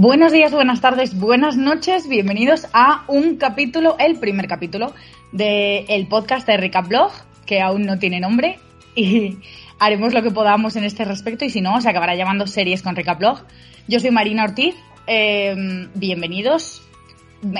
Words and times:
Buenos 0.00 0.30
días, 0.30 0.52
buenas 0.52 0.80
tardes, 0.80 1.18
buenas 1.18 1.56
noches, 1.56 2.08
bienvenidos 2.08 2.68
a 2.72 3.02
un 3.08 3.36
capítulo, 3.36 3.96
el 3.98 4.16
primer 4.20 4.46
capítulo 4.46 4.94
del 5.32 6.06
podcast 6.06 6.46
de 6.46 6.56
Recap 6.56 6.86
Blog, 6.86 7.10
que 7.46 7.60
aún 7.60 7.82
no 7.82 7.98
tiene 7.98 8.20
nombre 8.20 8.60
y 8.94 9.38
haremos 9.80 10.14
lo 10.14 10.22
que 10.22 10.30
podamos 10.30 10.76
en 10.76 10.84
este 10.84 11.04
respecto 11.04 11.44
y 11.44 11.50
si 11.50 11.60
no, 11.60 11.80
se 11.80 11.88
acabará 11.88 12.14
llamando 12.14 12.46
series 12.46 12.80
con 12.80 12.94
Recap 12.94 13.18
Blog. 13.18 13.40
Yo 13.88 13.98
soy 13.98 14.12
Marina 14.12 14.44
Ortiz, 14.44 14.76
eh, 15.08 15.88
bienvenidos. 15.96 16.80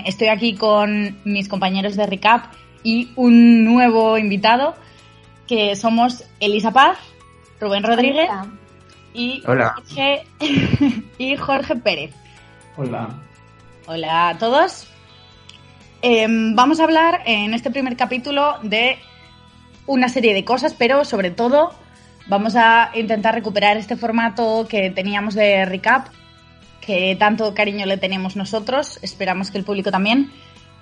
Estoy 0.07 0.29
aquí 0.29 0.55
con 0.55 1.19
mis 1.25 1.49
compañeros 1.49 1.97
de 1.97 2.07
Recap 2.07 2.53
y 2.85 3.11
un 3.17 3.65
nuevo 3.65 4.17
invitado 4.17 4.77
que 5.49 5.75
somos 5.75 6.23
Elisa 6.39 6.71
Paz, 6.71 6.99
Rubén 7.59 7.83
Rodríguez 7.83 8.31
y 9.13 9.43
Jorge, 9.45 10.25
y 11.19 11.35
Jorge 11.35 11.75
Pérez. 11.75 12.15
Hola. 12.81 13.09
Hola 13.89 14.29
a 14.29 14.39
todos. 14.39 14.87
Em, 16.01 16.55
vamos 16.55 16.79
a 16.79 16.85
hablar 16.85 17.23
en 17.27 17.53
este 17.53 17.73
primer 17.73 17.97
capítulo 17.97 18.55
de 18.63 18.99
una 19.89 20.09
serie 20.09 20.33
de 20.33 20.45
cosas, 20.45 20.75
pero 20.75 21.05
sobre 21.05 21.33
todo 21.33 21.73
vamos 22.29 22.55
a 22.55 22.93
intentar 22.95 23.35
recuperar 23.35 23.77
este 23.79 23.97
formato 23.97 24.69
que 24.69 24.91
teníamos 24.91 25.35
de 25.35 25.65
recap, 25.65 26.07
que 26.81 27.17
tanto 27.19 27.53
cariño 27.53 27.85
le 27.85 27.97
tenemos 27.97 28.37
nosotros, 28.37 29.01
esperamos 29.03 29.51
que 29.51 29.59
el 29.59 29.65
público 29.65 29.91
también. 29.91 30.31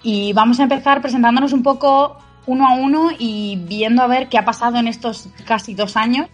Y 0.03 0.35
vamos 0.35 0.61
a 0.61 0.65
empezar 0.65 1.01
presentándonos 1.01 1.55
un 1.55 1.63
poco 1.63 2.19
uno 2.45 2.69
a 2.69 2.75
uno 2.75 3.09
y 3.19 3.57
viendo 3.67 4.03
a 4.03 4.07
ver 4.07 4.29
qué 4.29 4.37
ha 4.37 4.45
pasado 4.45 4.77
en 4.77 4.87
estos 4.87 5.31
casi 5.47 5.73
dos 5.73 5.97
años. 5.97 6.29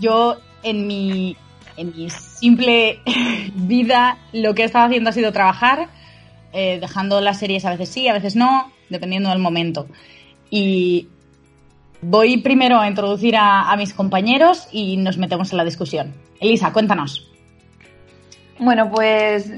Yo 0.00 0.38
en 0.64 0.88
mi 0.88 1.36
en 1.78 1.92
mi 1.96 2.10
simple 2.10 3.00
vida 3.54 4.18
lo 4.32 4.54
que 4.54 4.62
he 4.62 4.64
estado 4.66 4.86
haciendo 4.86 5.10
ha 5.10 5.12
sido 5.12 5.32
trabajar, 5.32 5.88
eh, 6.52 6.78
dejando 6.80 7.20
las 7.20 7.38
series 7.38 7.64
a 7.64 7.70
veces 7.70 7.88
sí, 7.88 8.08
a 8.08 8.12
veces 8.12 8.36
no, 8.36 8.72
dependiendo 8.90 9.30
del 9.30 9.38
momento. 9.38 9.86
Y 10.50 11.08
voy 12.00 12.38
primero 12.38 12.78
a 12.78 12.88
introducir 12.88 13.36
a, 13.36 13.70
a 13.70 13.76
mis 13.76 13.94
compañeros 13.94 14.68
y 14.72 14.96
nos 14.96 15.18
metemos 15.18 15.52
en 15.52 15.58
la 15.58 15.64
discusión. 15.64 16.14
Elisa, 16.40 16.72
cuéntanos. 16.72 17.30
Bueno, 18.58 18.90
pues 18.90 19.52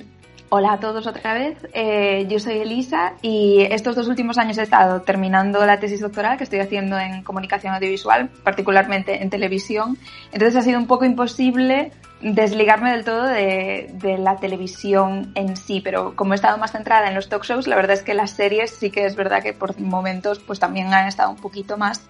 Hola 0.53 0.73
a 0.73 0.81
todos 0.81 1.07
otra 1.07 1.33
vez. 1.33 1.65
Eh, 1.75 2.27
yo 2.29 2.41
soy 2.41 2.59
Elisa 2.59 3.13
y 3.23 3.61
estos 3.71 3.95
dos 3.95 4.09
últimos 4.09 4.37
años 4.37 4.59
he 4.59 4.63
estado 4.63 5.01
terminando 5.03 5.65
la 5.65 5.79
tesis 5.79 6.01
doctoral 6.01 6.39
que 6.39 6.43
estoy 6.43 6.59
haciendo 6.59 6.99
en 6.99 7.23
comunicación 7.23 7.73
audiovisual, 7.73 8.29
particularmente 8.43 9.23
en 9.23 9.31
televisión. 9.31 9.97
Entonces 10.33 10.57
ha 10.57 10.63
sido 10.63 10.81
un 10.81 10.89
poco 10.89 11.05
imposible 11.05 11.93
desligarme 12.21 12.91
del 12.91 13.05
todo 13.05 13.23
de, 13.23 14.19
la 14.19 14.39
televisión 14.39 15.31
en 15.37 15.57
sí, 15.57 15.81
pero 15.81 16.17
como 16.17 16.33
he 16.33 16.35
estado 16.35 16.59
más 16.59 16.73
centrada 16.73 17.07
en 17.07 17.15
los 17.15 17.29
talk 17.29 17.45
shows, 17.45 17.69
la 17.69 17.77
verdad 17.77 17.93
es 17.93 18.03
que 18.03 18.15
las 18.15 18.33
series 18.33 18.73
sí 18.73 18.91
que 18.91 19.07
es 19.07 19.15
verdad 19.15 19.45
que 19.45 19.53
por 19.53 19.79
momentos 19.79 20.41
pues 20.41 20.59
también 20.59 20.93
han 20.93 21.07
estado 21.07 21.31
un 21.31 21.37
poquito 21.37 21.79
más 21.79 22.03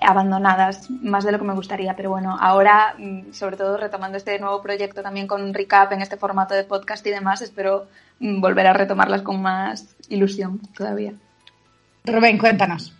abandonadas 0.00 0.90
más 0.90 1.24
de 1.24 1.32
lo 1.32 1.38
que 1.38 1.44
me 1.44 1.54
gustaría, 1.54 1.94
pero 1.96 2.10
bueno, 2.10 2.36
ahora, 2.40 2.94
mm, 2.98 3.32
sobre 3.32 3.56
todo 3.56 3.76
retomando 3.76 4.16
este 4.16 4.38
nuevo 4.38 4.62
proyecto 4.62 5.02
también 5.02 5.26
con 5.26 5.42
un 5.42 5.54
recap 5.54 5.92
en 5.92 6.02
este 6.02 6.16
formato 6.16 6.54
de 6.54 6.64
podcast 6.64 7.06
y 7.06 7.10
demás, 7.10 7.42
espero 7.42 7.86
mm, 8.20 8.40
volver 8.40 8.66
a 8.66 8.72
retomarlas 8.72 9.22
con 9.22 9.40
más 9.40 9.96
ilusión 10.08 10.60
todavía. 10.76 11.12
Rubén, 12.04 12.38
cuéntanos. 12.38 12.94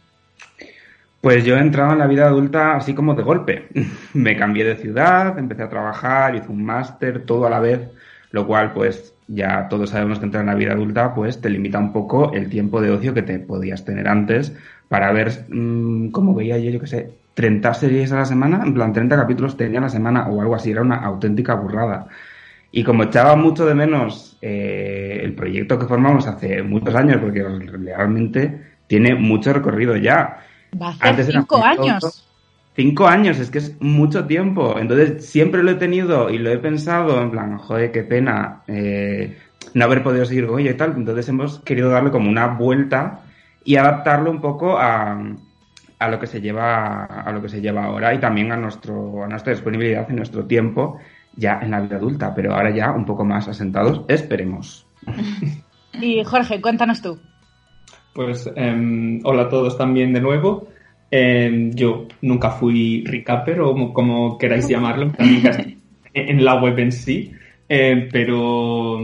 Pues 1.21 1.44
yo 1.44 1.56
he 1.56 1.60
entrado 1.60 1.93
en 1.93 1.99
la 1.99 2.06
vida 2.06 2.27
adulta 2.27 2.77
así 2.77 2.94
como 2.94 3.15
de 3.15 3.22
golpe. 3.22 3.69
Me 4.15 4.37
cambié 4.37 4.65
de 4.65 4.76
ciudad, 4.76 5.38
empecé 5.38 5.62
a 5.62 5.71
trabajar, 5.71 6.34
hice 6.34 6.49
un 6.49 6.65
máster, 6.65 7.25
todo 7.25 7.47
a 7.47 7.50
la 7.50 7.61
vez, 7.61 7.81
lo 8.31 8.47
cual 8.47 8.72
pues 8.72 9.15
ya 9.26 9.69
todos 9.69 9.91
sabemos 9.91 10.19
que 10.19 10.26
entrar 10.26 10.43
en 10.43 10.50
la 10.50 10.55
vida 10.55 10.72
adulta 10.72 11.15
pues 11.15 11.41
te 11.41 11.49
limita 11.49 11.78
un 11.78 11.93
poco 11.93 12.34
el 12.34 12.50
tiempo 12.50 12.81
de 12.81 12.91
ocio 12.91 13.15
que 13.15 13.22
te 13.22 13.38
podías 13.38 13.84
tener 13.84 14.06
antes 14.06 14.55
para 14.88 15.12
ver 15.12 15.46
mmm, 15.48 16.08
cómo 16.08 16.34
veía 16.34 16.58
yo, 16.58 16.70
yo 16.70 16.80
qué 16.80 16.86
sé, 16.86 17.10
30 17.34 17.74
series 17.74 18.12
a 18.12 18.16
la 18.16 18.24
semana, 18.24 18.62
en 18.64 18.74
plan 18.74 18.92
30 18.92 19.16
capítulos 19.16 19.56
tenía 19.56 19.80
a 19.80 19.82
la 19.82 19.88
semana 19.88 20.28
o 20.28 20.40
algo 20.40 20.54
así, 20.54 20.70
era 20.70 20.82
una 20.82 20.96
auténtica 20.96 21.54
burrada. 21.54 22.06
Y 22.70 22.82
como 22.82 23.04
echaba 23.04 23.36
mucho 23.36 23.66
de 23.66 23.74
menos 23.74 24.36
eh, 24.42 25.20
el 25.22 25.34
proyecto 25.34 25.78
que 25.78 25.86
formamos 25.86 26.26
hace 26.26 26.62
muchos 26.62 26.94
años, 26.94 27.18
porque 27.18 27.44
realmente 27.44 28.62
tiene 28.88 29.14
mucho 29.14 29.52
recorrido 29.52 29.96
ya. 29.96 30.40
Va 30.80 30.88
a 30.88 31.08
Antes 31.08 31.28
cinco 31.28 31.62
años. 31.62 32.28
Cinco 32.74 33.06
años, 33.06 33.38
es 33.38 33.50
que 33.50 33.58
es 33.58 33.80
mucho 33.80 34.26
tiempo. 34.26 34.76
Entonces 34.78 35.24
siempre 35.24 35.62
lo 35.62 35.70
he 35.70 35.76
tenido 35.76 36.30
y 36.30 36.38
lo 36.38 36.50
he 36.50 36.58
pensado 36.58 37.22
en 37.22 37.30
plan, 37.30 37.58
joder, 37.58 37.92
qué 37.92 38.02
pena 38.02 38.62
eh, 38.66 39.38
no 39.74 39.84
haber 39.84 40.02
podido 40.02 40.24
seguir 40.24 40.48
con 40.48 40.58
ello 40.58 40.72
y 40.72 40.76
tal. 40.76 40.94
Entonces 40.96 41.28
hemos 41.28 41.60
querido 41.60 41.90
darle 41.90 42.10
como 42.10 42.28
una 42.28 42.48
vuelta 42.48 43.20
y 43.64 43.76
adaptarlo 43.76 44.30
un 44.30 44.41
poco 44.41 44.78
a, 44.78 45.19
a, 45.98 46.08
lo 46.08 46.20
que 46.20 46.26
se 46.26 46.41
lleva 46.41 47.04
a 47.04 47.32
lo 47.32 47.41
que 47.41 47.48
se 47.48 47.60
lleva 47.60 47.84
ahora 47.84 48.14
y 48.14 48.19
también 48.19 48.52
a 48.52 48.56
nuestro 48.56 49.25
a 49.25 49.28
nuestra 49.28 49.52
disponibilidad 49.52 50.06
y 50.08 50.12
nuestro 50.12 50.44
tiempo 50.44 50.98
ya 51.36 51.58
en 51.62 51.70
la 51.70 51.80
vida 51.80 51.97
adulta, 51.97 52.34
pero 52.34 52.54
ahora 52.54 52.70
ya 52.75 52.92
un 52.92 53.04
poco 53.04 53.25
más 53.25 53.48
asentados, 53.48 54.02
esperemos. 54.08 54.86
Y 56.00 56.25
Jorge, 56.25 56.60
cuéntanos 56.60 57.00
tú. 57.00 57.20
Pues 58.14 58.50
eh, 58.56 59.20
hola 59.22 59.42
a 59.42 59.48
todos 59.48 59.78
también 59.78 60.12
de 60.12 60.20
nuevo. 60.20 60.66
Eh, 61.10 61.70
yo 61.72 62.08
nunca 62.22 62.50
fui 62.50 63.04
recapper 63.06 63.60
o 63.60 63.72
como, 63.72 63.92
como 63.92 64.38
queráis 64.38 64.69
llamarlo, 64.69 65.12
en 66.14 66.44
la 66.44 66.60
web 66.60 66.76
en 66.81 66.91
sí, 66.91 67.32
eh, 67.69 68.08
pero 68.10 68.98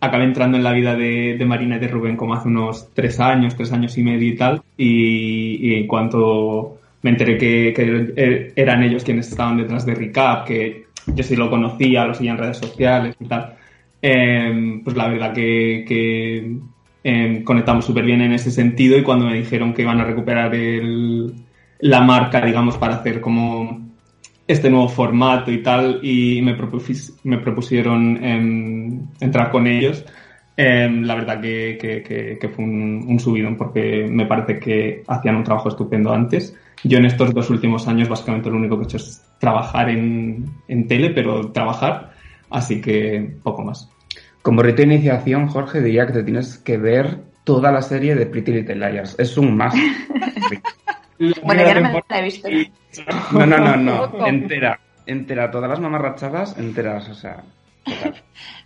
acabé 0.00 0.24
entrando 0.24 0.56
en 0.56 0.64
la 0.64 0.72
vida 0.72 0.94
de, 0.94 1.36
de, 1.38 1.44
Marina 1.44 1.76
y 1.76 1.80
de 1.80 1.88
Rubén 1.88 2.16
como 2.16 2.34
hace 2.34 2.48
unos 2.48 2.90
tres 2.94 3.20
años, 3.20 3.56
tres 3.56 3.72
años 3.72 3.96
y 3.98 4.02
medio 4.02 4.28
y 4.28 4.36
tal, 4.36 4.62
y, 4.76 5.58
y 5.60 5.74
en 5.74 5.86
cuanto 5.86 6.78
me 7.02 7.10
enteré 7.10 7.38
que, 7.38 7.72
que, 7.74 8.52
eran 8.56 8.82
ellos 8.82 9.04
quienes 9.04 9.28
estaban 9.28 9.56
detrás 9.56 9.86
de 9.86 9.94
Recap, 9.94 10.46
que 10.46 10.86
yo 11.06 11.22
sí 11.22 11.36
lo 11.36 11.48
conocía, 11.48 12.04
lo 12.04 12.14
seguía 12.14 12.32
en 12.32 12.38
redes 12.38 12.58
sociales 12.58 13.16
y 13.20 13.24
tal, 13.26 13.54
eh, 14.02 14.80
pues 14.82 14.96
la 14.96 15.08
verdad 15.08 15.32
que, 15.32 15.84
que 15.86 16.56
eh, 17.04 17.42
conectamos 17.44 17.84
súper 17.84 18.04
bien 18.04 18.20
en 18.20 18.32
ese 18.32 18.50
sentido 18.50 18.98
y 18.98 19.02
cuando 19.02 19.26
me 19.26 19.34
dijeron 19.34 19.72
que 19.72 19.82
iban 19.82 20.00
a 20.00 20.04
recuperar 20.04 20.54
el, 20.54 21.32
la 21.78 22.00
marca, 22.00 22.44
digamos, 22.44 22.76
para 22.76 22.96
hacer 22.96 23.20
como 23.20 23.85
este 24.46 24.70
nuevo 24.70 24.88
formato 24.88 25.50
y 25.50 25.62
tal, 25.62 26.00
y 26.02 26.40
me, 26.42 26.54
propus 26.54 27.14
me 27.24 27.38
propusieron 27.38 28.18
eh, 28.22 29.00
entrar 29.20 29.50
con 29.50 29.66
ellos. 29.66 30.04
Eh, 30.56 30.88
la 31.02 31.14
verdad 31.14 31.40
que, 31.40 31.76
que, 31.78 32.38
que 32.40 32.48
fue 32.48 32.64
un, 32.64 33.04
un, 33.06 33.20
subidón 33.20 33.56
porque 33.56 34.06
me 34.08 34.24
parece 34.24 34.58
que 34.58 35.02
hacían 35.06 35.36
un 35.36 35.44
trabajo 35.44 35.68
estupendo 35.68 36.12
antes. 36.12 36.56
Yo 36.84 36.98
en 36.98 37.06
estos 37.06 37.34
dos 37.34 37.50
últimos 37.50 37.88
años 37.88 38.08
básicamente 38.08 38.48
lo 38.48 38.56
único 38.56 38.76
que 38.76 38.84
he 38.84 38.86
hecho 38.86 38.96
es 38.96 39.22
trabajar 39.38 39.90
en, 39.90 40.46
en 40.68 40.86
tele, 40.86 41.10
pero 41.10 41.50
trabajar, 41.50 42.12
así 42.48 42.80
que 42.80 43.36
poco 43.42 43.64
más. 43.64 43.90
Como 44.40 44.62
rito 44.62 44.76
de 44.76 44.94
iniciación, 44.94 45.48
Jorge, 45.48 45.80
diría 45.80 46.06
que 46.06 46.12
te 46.12 46.22
tienes 46.22 46.58
que 46.58 46.78
ver 46.78 47.24
toda 47.44 47.72
la 47.72 47.82
serie 47.82 48.14
de 48.14 48.26
Pretty 48.26 48.52
Little 48.52 48.76
Liars. 48.76 49.16
Es 49.18 49.36
un 49.36 49.56
más. 49.56 49.74
bueno, 51.42 51.62
ya 51.62 51.74
no 51.74 51.80
me 51.82 52.02
la 52.08 52.18
he 52.18 52.22
visto. 52.22 52.48
No, 53.32 53.46
no, 53.46 53.58
no, 53.58 53.76
no. 53.76 54.26
entera. 54.26 54.78
Entera. 55.06 55.50
Todas 55.50 55.70
las 55.70 55.80
mamarrachadas 55.80 56.56
enteras, 56.58 57.08
o 57.08 57.14
sea. 57.14 57.42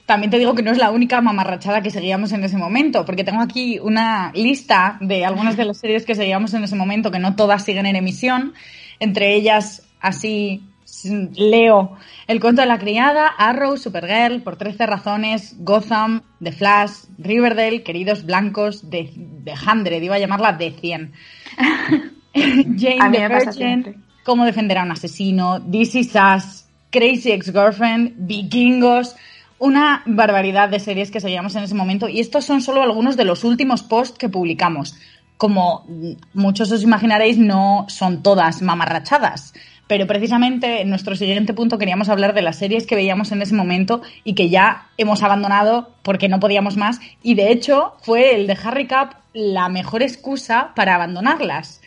También 0.06 0.30
te 0.30 0.38
digo 0.38 0.54
que 0.54 0.62
no 0.62 0.72
es 0.72 0.78
la 0.78 0.90
única 0.90 1.20
mamarrachada 1.20 1.82
que 1.82 1.90
seguíamos 1.90 2.32
en 2.32 2.42
ese 2.42 2.56
momento, 2.56 3.04
porque 3.04 3.22
tengo 3.22 3.42
aquí 3.42 3.78
una 3.78 4.32
lista 4.34 4.98
de 5.00 5.24
algunas 5.24 5.56
de 5.56 5.64
las 5.64 5.78
series 5.78 6.04
que 6.04 6.16
seguíamos 6.16 6.52
en 6.54 6.64
ese 6.64 6.74
momento, 6.74 7.12
que 7.12 7.20
no 7.20 7.36
todas 7.36 7.64
siguen 7.64 7.86
en 7.86 7.94
emisión. 7.94 8.54
Entre 8.98 9.34
ellas, 9.34 9.86
así 10.00 10.64
leo 11.04 11.96
El 12.26 12.40
cuento 12.40 12.62
de 12.62 12.68
la 12.68 12.78
criada, 12.78 13.28
Arrow, 13.28 13.76
Supergirl, 13.76 14.42
Por 14.42 14.56
13 14.56 14.86
razones, 14.86 15.54
Gotham, 15.58 16.22
The 16.42 16.52
Flash, 16.52 17.04
Riverdale, 17.18 17.82
Queridos 17.82 18.24
Blancos, 18.24 18.90
de, 18.90 19.10
de 19.14 19.54
100, 19.56 20.02
iba 20.02 20.16
a 20.16 20.18
llamarla 20.18 20.52
de 20.52 20.70
100. 20.72 21.12
Jane 22.34 23.10
the 23.12 23.28
Virgin, 23.28 24.04
Cómo 24.24 24.44
defender 24.44 24.78
a 24.78 24.84
un 24.84 24.92
asesino, 24.92 25.60
This 25.62 25.94
is 25.94 26.14
Us, 26.14 26.66
Crazy 26.90 27.32
Ex-Girlfriend, 27.32 28.14
Vikingos, 28.18 29.16
una 29.58 30.02
barbaridad 30.06 30.68
de 30.68 30.78
series 30.78 31.10
que 31.10 31.20
seguíamos 31.20 31.56
en 31.56 31.64
ese 31.64 31.74
momento. 31.74 32.08
Y 32.08 32.20
estos 32.20 32.44
son 32.44 32.60
solo 32.60 32.82
algunos 32.82 33.16
de 33.16 33.24
los 33.24 33.44
últimos 33.44 33.82
posts 33.82 34.18
que 34.18 34.28
publicamos. 34.28 34.96
Como 35.36 35.86
muchos 36.34 36.70
os 36.70 36.82
imaginaréis, 36.82 37.38
no 37.38 37.86
son 37.88 38.22
todas 38.22 38.60
mamarrachadas, 38.60 39.54
pero 39.86 40.06
precisamente 40.06 40.82
en 40.82 40.90
nuestro 40.90 41.16
siguiente 41.16 41.54
punto 41.54 41.78
queríamos 41.78 42.08
hablar 42.08 42.34
de 42.34 42.42
las 42.42 42.56
series 42.56 42.86
que 42.86 42.94
veíamos 42.94 43.32
en 43.32 43.42
ese 43.42 43.54
momento 43.54 44.02
y 44.22 44.34
que 44.34 44.50
ya 44.50 44.88
hemos 44.98 45.22
abandonado 45.22 45.94
porque 46.02 46.28
no 46.28 46.40
podíamos 46.40 46.76
más. 46.76 47.00
Y 47.22 47.34
de 47.34 47.50
hecho 47.50 47.94
fue 48.02 48.34
el 48.34 48.46
de 48.46 48.58
Harry 48.62 48.86
Cup 48.86 49.16
la 49.32 49.68
mejor 49.68 50.02
excusa 50.02 50.72
para 50.76 50.94
abandonarlas. 50.94 51.79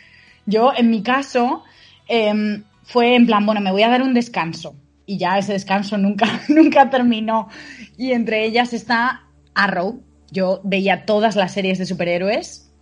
Yo, 0.46 0.72
en 0.76 0.90
mi 0.90 1.02
caso, 1.02 1.62
em, 2.08 2.64
fue 2.84 3.14
en 3.14 3.26
plan, 3.26 3.46
bueno, 3.46 3.60
me 3.60 3.72
voy 3.72 3.82
a 3.82 3.88
dar 3.88 4.02
un 4.02 4.14
descanso 4.14 4.74
y 5.06 5.18
ya 5.18 5.38
ese 5.38 5.52
descanso 5.52 5.98
nunca, 5.98 6.26
nunca 6.48 6.90
terminó. 6.90 7.48
Y 7.96 8.12
entre 8.12 8.44
ellas 8.44 8.72
está 8.72 9.24
Arrow. 9.54 10.02
Yo 10.30 10.60
veía 10.64 11.06
todas 11.06 11.36
las 11.36 11.52
series 11.52 11.78
de 11.78 11.86
superhéroes, 11.86 12.72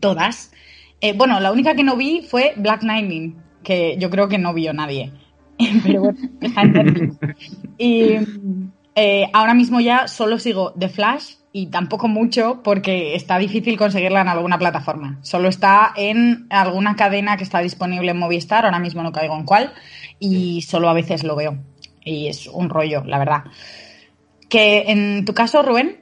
todas. 0.00 0.52
Eh, 1.00 1.14
bueno, 1.14 1.40
la 1.40 1.52
única 1.52 1.74
que 1.74 1.84
no 1.84 1.96
vi 1.96 2.22
fue 2.22 2.52
Black 2.56 2.82
Lightning, 2.82 3.36
que 3.62 3.96
yo 3.98 4.10
creo 4.10 4.28
que 4.28 4.38
no 4.38 4.52
vio 4.52 4.72
nadie. 4.72 5.12
Pero 5.82 6.00
bueno, 6.02 6.18
Y 7.78 8.12
eh, 8.94 9.30
ahora 9.32 9.54
mismo 9.54 9.80
ya 9.80 10.08
solo 10.08 10.38
sigo 10.38 10.74
The 10.78 10.88
Flash 10.88 11.34
y 11.52 11.66
tampoco 11.66 12.06
mucho 12.06 12.60
porque 12.62 13.14
está 13.14 13.38
difícil 13.38 13.76
conseguirla 13.76 14.20
en 14.20 14.28
alguna 14.28 14.58
plataforma. 14.58 15.18
Solo 15.22 15.48
está 15.48 15.92
en 15.96 16.46
alguna 16.50 16.94
cadena 16.94 17.36
que 17.36 17.44
está 17.44 17.58
disponible 17.60 18.12
en 18.12 18.18
Movistar, 18.18 18.64
ahora 18.64 18.78
mismo 18.78 19.02
no 19.02 19.12
caigo 19.12 19.36
en 19.36 19.44
cuál, 19.44 19.72
y 20.18 20.62
solo 20.62 20.88
a 20.88 20.94
veces 20.94 21.24
lo 21.24 21.34
veo. 21.36 21.58
Y 22.04 22.28
es 22.28 22.46
un 22.46 22.68
rollo, 22.70 23.02
la 23.04 23.18
verdad. 23.18 23.44
Que 24.48 24.84
en 24.90 25.24
tu 25.24 25.34
caso, 25.34 25.62
Rubén. 25.62 25.98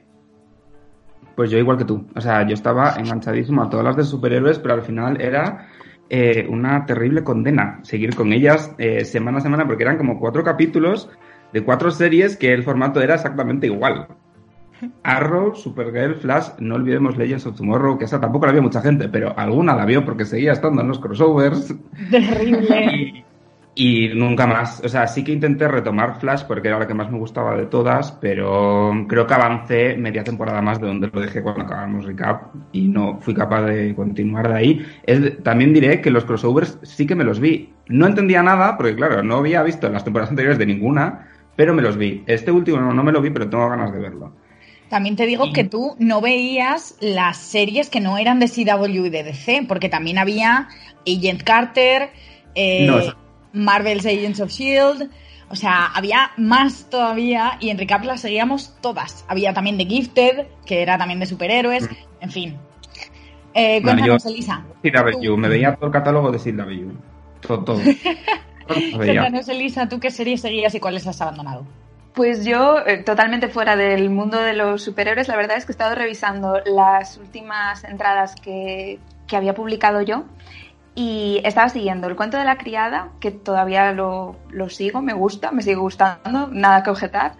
Pues 1.35 1.49
yo 1.49 1.57
igual 1.57 1.77
que 1.77 1.85
tú. 1.85 2.07
O 2.15 2.21
sea, 2.21 2.45
yo 2.45 2.53
estaba 2.53 2.95
enganchadísimo 2.97 3.63
a 3.63 3.69
todas 3.69 3.85
las 3.85 3.95
de 3.95 4.03
superhéroes, 4.03 4.59
pero 4.59 4.73
al 4.73 4.81
final 4.81 5.21
era 5.21 5.67
eh, 6.09 6.45
una 6.49 6.85
terrible 6.85 7.23
condena 7.23 7.79
seguir 7.83 8.15
con 8.15 8.33
ellas 8.33 8.73
eh, 8.77 9.05
semana 9.05 9.39
a 9.39 9.41
semana, 9.41 9.65
porque 9.65 9.83
eran 9.83 9.97
como 9.97 10.19
cuatro 10.19 10.43
capítulos 10.43 11.09
de 11.53 11.63
cuatro 11.63 11.91
series 11.91 12.37
que 12.37 12.53
el 12.53 12.63
formato 12.63 13.01
era 13.01 13.15
exactamente 13.15 13.67
igual. 13.67 14.07
Arrow, 15.03 15.55
Supergirl, 15.55 16.15
Flash, 16.15 16.49
no 16.59 16.75
olvidemos 16.75 17.17
Legends 17.17 17.45
of 17.45 17.55
Tomorrow, 17.57 17.97
que 17.97 18.05
esa 18.05 18.19
tampoco 18.19 18.45
la 18.45 18.51
vio 18.51 18.61
mucha 18.61 18.81
gente, 18.81 19.09
pero 19.09 19.33
alguna 19.37 19.75
la 19.75 19.85
vio 19.85 20.05
porque 20.05 20.25
seguía 20.25 20.53
estando 20.53 20.81
en 20.81 20.87
los 20.87 20.99
crossovers. 20.99 21.73
Terrible. 22.11 23.25
Y, 23.75 24.09
nunca 24.09 24.45
más. 24.45 24.81
O 24.83 24.89
sea, 24.89 25.07
sí 25.07 25.23
que 25.23 25.31
intenté 25.31 25.67
retomar 25.67 26.19
Flash 26.19 26.43
porque 26.43 26.67
era 26.67 26.79
la 26.79 26.87
que 26.87 26.93
más 26.93 27.09
me 27.09 27.17
gustaba 27.17 27.55
de 27.55 27.65
todas, 27.67 28.11
pero 28.13 29.05
creo 29.07 29.25
que 29.25 29.33
avancé 29.33 29.95
media 29.95 30.23
temporada 30.23 30.61
más 30.61 30.81
de 30.81 30.87
donde 30.87 31.09
lo 31.11 31.21
dejé 31.21 31.41
cuando 31.41 31.61
acabamos 31.61 32.05
Recap 32.05 32.53
y 32.73 32.89
no 32.89 33.19
fui 33.21 33.33
capaz 33.33 33.61
de 33.63 33.95
continuar 33.95 34.49
de 34.49 34.55
ahí. 34.55 34.85
también 35.43 35.73
diré 35.73 36.01
que 36.01 36.11
los 36.11 36.25
crossovers 36.25 36.77
sí 36.81 37.07
que 37.07 37.15
me 37.15 37.23
los 37.23 37.39
vi. 37.39 37.73
No 37.87 38.05
entendía 38.05 38.43
nada, 38.43 38.75
porque 38.75 38.95
claro, 38.95 39.23
no 39.23 39.37
había 39.37 39.63
visto 39.63 39.87
las 39.89 40.03
temporadas 40.03 40.31
anteriores 40.31 40.59
de 40.59 40.65
ninguna, 40.65 41.27
pero 41.55 41.73
me 41.73 41.81
los 41.81 41.95
vi. 41.95 42.23
Este 42.27 42.51
último 42.51 42.79
no, 42.79 42.93
no 42.93 43.03
me 43.03 43.11
lo 43.11 43.21
vi, 43.21 43.29
pero 43.29 43.49
tengo 43.49 43.69
ganas 43.69 43.93
de 43.93 43.99
verlo. 43.99 44.33
También 44.89 45.15
te 45.15 45.25
digo 45.25 45.53
que 45.53 45.63
tú 45.63 45.95
no 45.99 46.19
veías 46.19 46.95
las 46.99 47.37
series 47.37 47.89
que 47.89 47.99
no 47.99 48.17
eran 48.17 48.39
de 48.39 48.47
CW 48.47 49.05
y 49.05 49.09
de 49.09 49.23
DC, 49.23 49.65
porque 49.67 49.87
también 49.87 50.17
había 50.17 50.67
Agent 51.07 51.43
Carter, 51.43 52.09
eh, 52.55 52.89
Marvel's 53.53 54.05
Agents 54.05 54.39
of 54.39 54.49
Shield, 54.49 55.09
o 55.49 55.55
sea, 55.55 55.87
había 55.87 56.31
más 56.37 56.89
todavía 56.89 57.57
y 57.59 57.69
en 57.69 57.77
Recap 57.77 58.03
las 58.03 58.21
seguíamos 58.21 58.75
todas. 58.81 59.25
Había 59.27 59.53
también 59.53 59.77
The 59.77 59.85
Gifted, 59.85 60.47
que 60.65 60.81
era 60.81 60.97
también 60.97 61.19
de 61.19 61.25
superhéroes, 61.25 61.89
mm. 61.89 61.95
en 62.21 62.31
fin. 62.31 62.57
Eh, 63.53 63.81
cuéntanos, 63.81 64.25
Elisa. 64.25 64.63
CW, 64.83 65.37
me 65.37 65.49
veía 65.49 65.75
todo 65.75 65.87
el 65.87 65.91
catálogo 65.91 66.31
de 66.31 66.37
CW. 66.37 66.91
Todo, 67.41 67.63
todo. 67.63 67.79
cuéntanos, 68.95 69.47
Elisa, 69.49 69.89
¿tú 69.89 69.99
qué 69.99 70.11
series 70.11 70.41
seguías 70.41 70.73
y 70.75 70.79
cuáles 70.79 71.07
has 71.07 71.19
abandonado? 71.21 71.65
Pues 72.19 72.43
yo, 72.43 72.85
eh, 72.85 72.97
totalmente 72.97 73.47
fuera 73.47 73.77
del 73.77 74.09
mundo 74.09 74.41
de 74.41 74.51
los 74.51 74.83
superhéroes, 74.83 75.29
la 75.29 75.37
verdad 75.37 75.55
es 75.55 75.65
que 75.65 75.71
he 75.71 75.75
estado 75.75 75.95
revisando 75.95 76.59
las 76.65 77.15
últimas 77.15 77.85
entradas 77.85 78.35
que, 78.35 78.99
había 79.31 79.55
publicado 79.55 80.01
yo 80.01 80.25
y 80.95 81.39
estaba 81.45 81.69
siguiendo 81.69 82.07
el 82.07 82.17
cuento 82.17 82.35
de 82.35 82.43
la 82.43 82.57
criada, 82.57 83.07
que 83.21 83.31
todavía 83.31 83.93
lo, 83.93 84.35
sigo, 84.67 85.01
me 85.01 85.13
gusta, 85.13 85.51
me 85.51 85.61
sigue 85.61 85.77
gustando, 85.77 86.49
nada 86.51 86.83
que 86.83 86.89
objetar. 86.89 87.37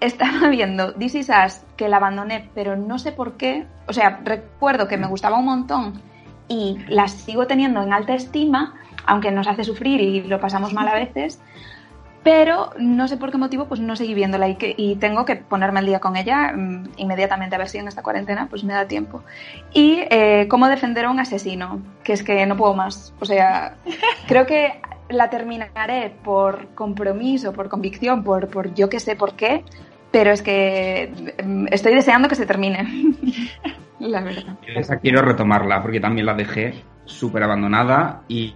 Estaba 0.00 0.48
viendo 0.48 0.94
This 0.94 1.16
Is 1.16 1.28
Us, 1.28 1.60
que 1.76 1.90
la 1.90 1.98
abandoné, 1.98 2.48
pero 2.54 2.76
no 2.76 2.98
sé 2.98 3.12
por 3.12 3.36
qué. 3.36 3.66
O 3.88 3.92
sea, 3.92 4.22
recuerdo 4.24 4.88
que 4.88 4.96
me 4.96 5.06
gustaba 5.06 5.36
un 5.36 5.44
montón 5.44 6.00
y 6.48 6.78
la 6.88 7.08
sigo 7.08 7.46
teniendo 7.46 7.82
en 7.82 7.92
alta 7.92 8.14
estima, 8.14 8.72
aunque 9.04 9.30
nos 9.30 9.48
hace 9.48 9.64
sufrir 9.64 10.00
y 10.00 10.22
lo 10.22 10.40
pasamos 10.40 10.72
mal 10.72 10.88
a 10.88 10.94
veces 10.94 11.42
pero 12.24 12.70
no 12.78 13.06
sé 13.06 13.18
por 13.18 13.30
qué 13.30 13.36
motivo 13.36 13.66
pues 13.66 13.80
no 13.80 13.94
seguí 13.96 14.14
viéndola 14.14 14.48
y, 14.48 14.56
que, 14.56 14.74
y 14.76 14.96
tengo 14.96 15.26
que 15.26 15.36
ponerme 15.36 15.80
al 15.80 15.86
día 15.86 16.00
con 16.00 16.16
ella 16.16 16.52
mm, 16.52 16.92
inmediatamente 16.96 17.54
a 17.54 17.58
ver 17.58 17.68
si 17.68 17.78
en 17.78 17.86
esta 17.86 18.02
cuarentena 18.02 18.48
pues 18.48 18.64
me 18.64 18.72
da 18.72 18.88
tiempo. 18.88 19.22
Y 19.74 20.00
eh, 20.10 20.48
cómo 20.48 20.66
defender 20.68 21.04
a 21.04 21.10
un 21.10 21.20
asesino, 21.20 21.82
que 22.02 22.14
es 22.14 22.22
que 22.22 22.46
no 22.46 22.56
puedo 22.56 22.74
más. 22.74 23.14
O 23.20 23.26
sea, 23.26 23.76
creo 24.26 24.46
que 24.46 24.80
la 25.10 25.28
terminaré 25.28 26.14
por 26.24 26.68
compromiso, 26.74 27.52
por 27.52 27.68
convicción, 27.68 28.24
por, 28.24 28.48
por 28.48 28.74
yo 28.74 28.88
que 28.88 29.00
sé 29.00 29.16
por 29.16 29.34
qué, 29.34 29.62
pero 30.10 30.32
es 30.32 30.40
que 30.40 31.34
mm, 31.44 31.66
estoy 31.70 31.94
deseando 31.94 32.28
que 32.28 32.36
se 32.36 32.46
termine. 32.46 32.88
la 33.98 34.22
verdad. 34.22 34.56
Esa 34.66 34.96
quiero 34.96 35.20
retomarla 35.20 35.82
porque 35.82 36.00
también 36.00 36.24
la 36.24 36.34
dejé 36.34 36.82
súper 37.04 37.42
abandonada 37.42 38.22
y, 38.28 38.54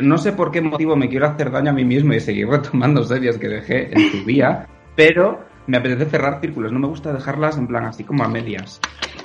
no 0.00 0.18
sé 0.18 0.32
por 0.32 0.50
qué 0.50 0.60
motivo 0.60 0.96
me 0.96 1.08
quiero 1.08 1.26
hacer 1.26 1.50
daño 1.50 1.70
a 1.70 1.74
mí 1.74 1.84
mismo 1.84 2.12
y 2.14 2.20
seguir 2.20 2.48
retomando 2.50 3.04
series 3.04 3.38
que 3.38 3.48
dejé 3.48 3.92
en 3.92 4.10
su 4.10 4.24
día, 4.24 4.66
pero 4.96 5.44
me 5.66 5.76
apetece 5.78 6.06
cerrar 6.06 6.40
círculos, 6.40 6.72
no 6.72 6.78
me 6.78 6.88
gusta 6.88 7.12
dejarlas 7.12 7.56
en 7.56 7.66
plan 7.66 7.84
así 7.84 8.04
como 8.04 8.24
a 8.24 8.28
medias. 8.28 8.80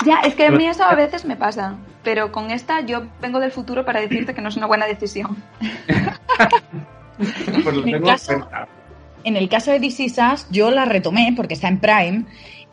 Ya, 0.06 0.20
es 0.20 0.36
que 0.36 0.46
a 0.46 0.52
mí 0.52 0.68
eso 0.68 0.84
a 0.84 0.96
veces 0.96 1.26
me 1.26 1.36
pasa, 1.36 1.76
pero 2.04 2.32
con 2.32 2.52
esta 2.52 2.82
yo 2.82 3.04
vengo 3.22 3.40
del 3.40 3.52
futuro 3.52 3.84
para 3.84 4.00
decirte 4.00 4.34
que 4.36 4.42
no 4.42 4.50
es 4.50 4.58
una 4.58 4.68
buena 4.68 4.86
decisión. 4.86 5.36
pues 7.18 7.76
lo 7.76 7.84
tengo 7.84 8.08
en 9.28 9.36
el 9.36 9.50
caso 9.50 9.72
de 9.72 9.80
DC 9.80 10.08
yo 10.52 10.72
la 10.72 10.86
retomé 10.86 11.34
porque 11.36 11.56
está 11.56 11.68
en 11.68 11.80
Prime 11.80 12.24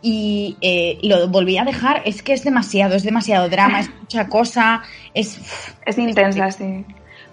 y 0.06 0.58
eh, 0.60 0.98
lo 1.02 1.28
volví 1.28 1.56
a 1.56 1.64
dejar, 1.64 2.02
es 2.04 2.22
que 2.22 2.34
es 2.34 2.44
demasiado, 2.44 2.94
es 2.94 3.04
demasiado 3.04 3.48
drama, 3.48 3.80
es 3.80 3.90
mucha 3.98 4.28
cosa, 4.28 4.82
es... 5.14 5.74
Es 5.86 5.96
intensa, 5.96 6.50
sí. 6.50 6.84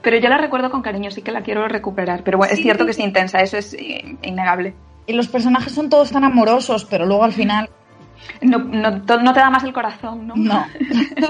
Pero 0.02 0.18
yo 0.18 0.30
la 0.30 0.38
recuerdo 0.38 0.72
con 0.72 0.82
cariño, 0.82 1.12
sí 1.12 1.22
que 1.22 1.34
la 1.34 1.42
quiero 1.42 1.68
recuperar, 1.68 2.24
pero 2.24 2.38
bueno, 2.38 2.54
es 2.54 2.62
cierto 2.62 2.86
que 2.86 2.92
es 2.92 3.00
intensa, 3.00 3.42
eso 3.42 3.58
es 3.58 3.76
innegable. 4.22 4.74
Y 5.06 5.12
los 5.12 5.28
personajes 5.28 5.74
son 5.74 5.90
todos 5.90 6.12
tan 6.12 6.24
amorosos, 6.24 6.86
pero 6.86 7.06
luego 7.06 7.26
al 7.26 7.34
final... 7.34 7.70
No, 8.40 8.60
no, 8.60 8.92
no 8.92 9.34
te 9.34 9.40
da 9.40 9.50
más 9.50 9.66
el 9.66 9.74
corazón, 9.74 10.28
¿no? 10.28 10.36
No. 10.38 10.66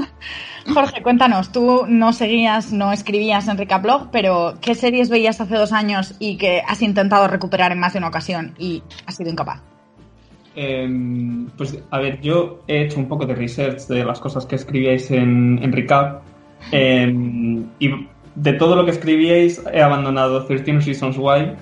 Jorge, 0.74 1.02
cuéntanos, 1.02 1.52
tú 1.52 1.86
no 1.88 2.14
seguías, 2.14 2.72
no 2.72 2.94
escribías 2.94 3.48
en 3.48 3.58
Ricablog, 3.58 4.12
pero 4.12 4.60
¿qué 4.62 4.76
series 4.76 5.10
veías 5.10 5.42
hace 5.42 5.56
dos 5.56 5.72
años 5.72 6.14
y 6.20 6.38
que 6.38 6.62
has 6.68 6.84
intentado 6.84 7.28
recuperar 7.28 7.72
en 7.72 7.80
más 7.80 7.94
de 7.94 8.00
una 8.00 8.10
ocasión 8.10 8.54
y 8.60 8.84
has 9.08 9.16
sido 9.16 9.32
incapaz? 9.32 9.71
Em, 10.56 11.48
pues 11.58 11.82
a 11.92 12.00
ver, 12.00 12.20
yo 12.22 12.60
he 12.68 12.84
hecho 12.84 13.00
un 13.00 13.08
poco 13.08 13.26
de 13.26 13.36
research 13.36 13.88
de 13.88 14.04
las 14.04 14.20
cosas 14.20 14.46
que 14.46 14.56
escribíais 14.56 15.10
en, 15.12 15.60
en 15.62 15.72
Recap. 15.72 16.22
Em, 16.72 17.66
y 17.80 17.90
de 18.36 18.54
todo 18.54 18.76
lo 18.76 18.86
que 18.86 18.92
escribíais 18.92 19.64
he 19.74 19.82
abandonado 19.82 20.46
13 20.46 20.80
Reasons 20.80 21.18
Why. 21.18 21.54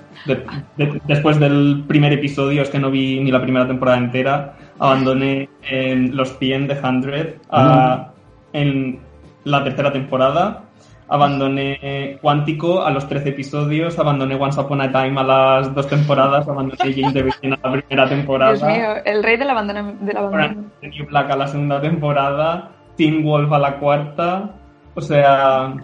después 1.06 1.38
del 1.38 1.84
primer 1.86 2.12
episodio, 2.12 2.62
es 2.62 2.70
que 2.70 2.78
no 2.78 2.90
vi 2.90 3.20
ni 3.20 3.30
la 3.30 3.42
primera 3.42 3.66
temporada 3.66 3.98
entera, 3.98 4.56
abandoné 4.78 5.48
em, 5.62 6.10
los 6.12 6.36
100 6.38 6.68
de 6.68 6.76
100 6.76 7.36
en 8.52 8.98
la 9.44 9.64
tercera 9.64 9.92
temporada 9.92 10.69
abandoné 11.10 12.18
Cuántico 12.22 12.82
a 12.82 12.90
los 12.90 13.06
13 13.08 13.30
episodios, 13.30 13.98
abandoné 13.98 14.36
Once 14.36 14.58
Upon 14.60 14.80
a 14.80 14.92
Time 14.92 15.20
a 15.20 15.24
las 15.24 15.74
dos 15.74 15.88
temporadas, 15.88 16.48
abandoné 16.48 16.76
James 16.78 17.12
the 17.12 17.22
Virgin 17.22 17.52
a 17.52 17.58
la 17.62 17.72
primera 17.72 18.08
temporada. 18.08 18.52
Dios 18.52 18.62
mío, 18.62 18.88
el 19.04 19.22
rey 19.22 19.36
del 19.36 19.50
abandono. 19.50 19.92
Del 20.00 20.16
abandono. 20.16 20.70
New 20.82 21.06
Black 21.06 21.30
a 21.30 21.36
la 21.36 21.48
segunda 21.48 21.80
temporada, 21.80 22.70
Teen 22.96 23.24
Wolf 23.24 23.52
a 23.52 23.58
la 23.58 23.78
cuarta, 23.78 24.54
o 24.94 25.00
sea... 25.00 25.74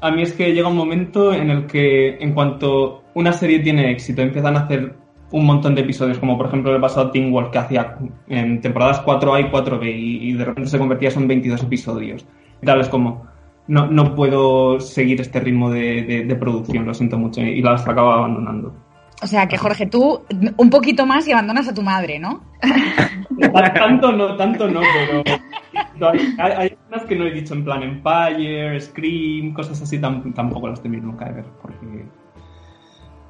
a 0.00 0.10
mí 0.10 0.22
es 0.22 0.32
que 0.32 0.52
llega 0.52 0.68
un 0.68 0.76
momento 0.76 1.32
en 1.32 1.50
el 1.50 1.66
que 1.66 2.18
en 2.18 2.34
cuanto 2.34 3.04
una 3.14 3.32
serie 3.32 3.60
tiene 3.60 3.90
éxito, 3.90 4.20
empiezan 4.20 4.56
a 4.56 4.60
hacer 4.60 4.94
un 5.30 5.46
montón 5.46 5.74
de 5.74 5.82
episodios, 5.82 6.18
como 6.18 6.36
por 6.36 6.46
ejemplo 6.46 6.74
el 6.74 6.80
pasado 6.80 7.10
Teen 7.10 7.32
Wolf 7.32 7.50
que 7.50 7.58
hacía 7.58 7.96
en 8.28 8.60
temporadas 8.60 9.02
4A 9.04 9.40
y 9.40 9.50
4B 9.50 9.92
y, 9.94 10.32
de 10.34 10.44
repente 10.44 10.70
se 10.70 10.78
convertía 10.78 11.10
en 11.10 11.28
22 11.28 11.62
episodios. 11.62 12.26
Y 12.60 12.66
tal, 12.66 12.80
es 12.80 12.88
como, 12.88 13.31
no, 13.68 13.86
no 13.86 14.14
puedo 14.14 14.80
seguir 14.80 15.20
este 15.20 15.40
ritmo 15.40 15.70
de, 15.70 16.24
de, 16.26 16.36
producción, 16.36 16.86
lo 16.86 16.94
siento 16.94 17.18
mucho, 17.18 17.40
y 17.40 17.62
las 17.62 17.86
acaba 17.86 18.14
abandonando. 18.14 18.74
O 19.22 19.26
sea 19.26 19.46
que 19.46 19.56
Jorge, 19.56 19.86
tú 19.86 20.22
un 20.56 20.70
poquito 20.70 21.06
más 21.06 21.28
y 21.28 21.32
abandonas 21.32 21.68
a 21.68 21.74
tu 21.74 21.82
madre, 21.82 22.18
¿no? 22.18 22.42
tanto 23.74 24.12
no, 24.12 24.36
tanto 24.36 24.68
no, 24.68 24.80
pero 24.92 26.10
hay, 26.10 26.52
hay 26.52 26.76
unas 26.88 27.04
que 27.04 27.14
no 27.14 27.26
he 27.26 27.30
dicho 27.30 27.54
en 27.54 27.64
plan 27.64 27.82
Empire, 27.82 28.80
Scream, 28.80 29.54
cosas 29.54 29.80
así, 29.80 30.00
tampoco 30.00 30.68
las 30.68 30.82
termino 30.82 31.06
nunca 31.06 31.26
de 31.26 31.32
ver 31.34 31.44
porque 31.60 32.04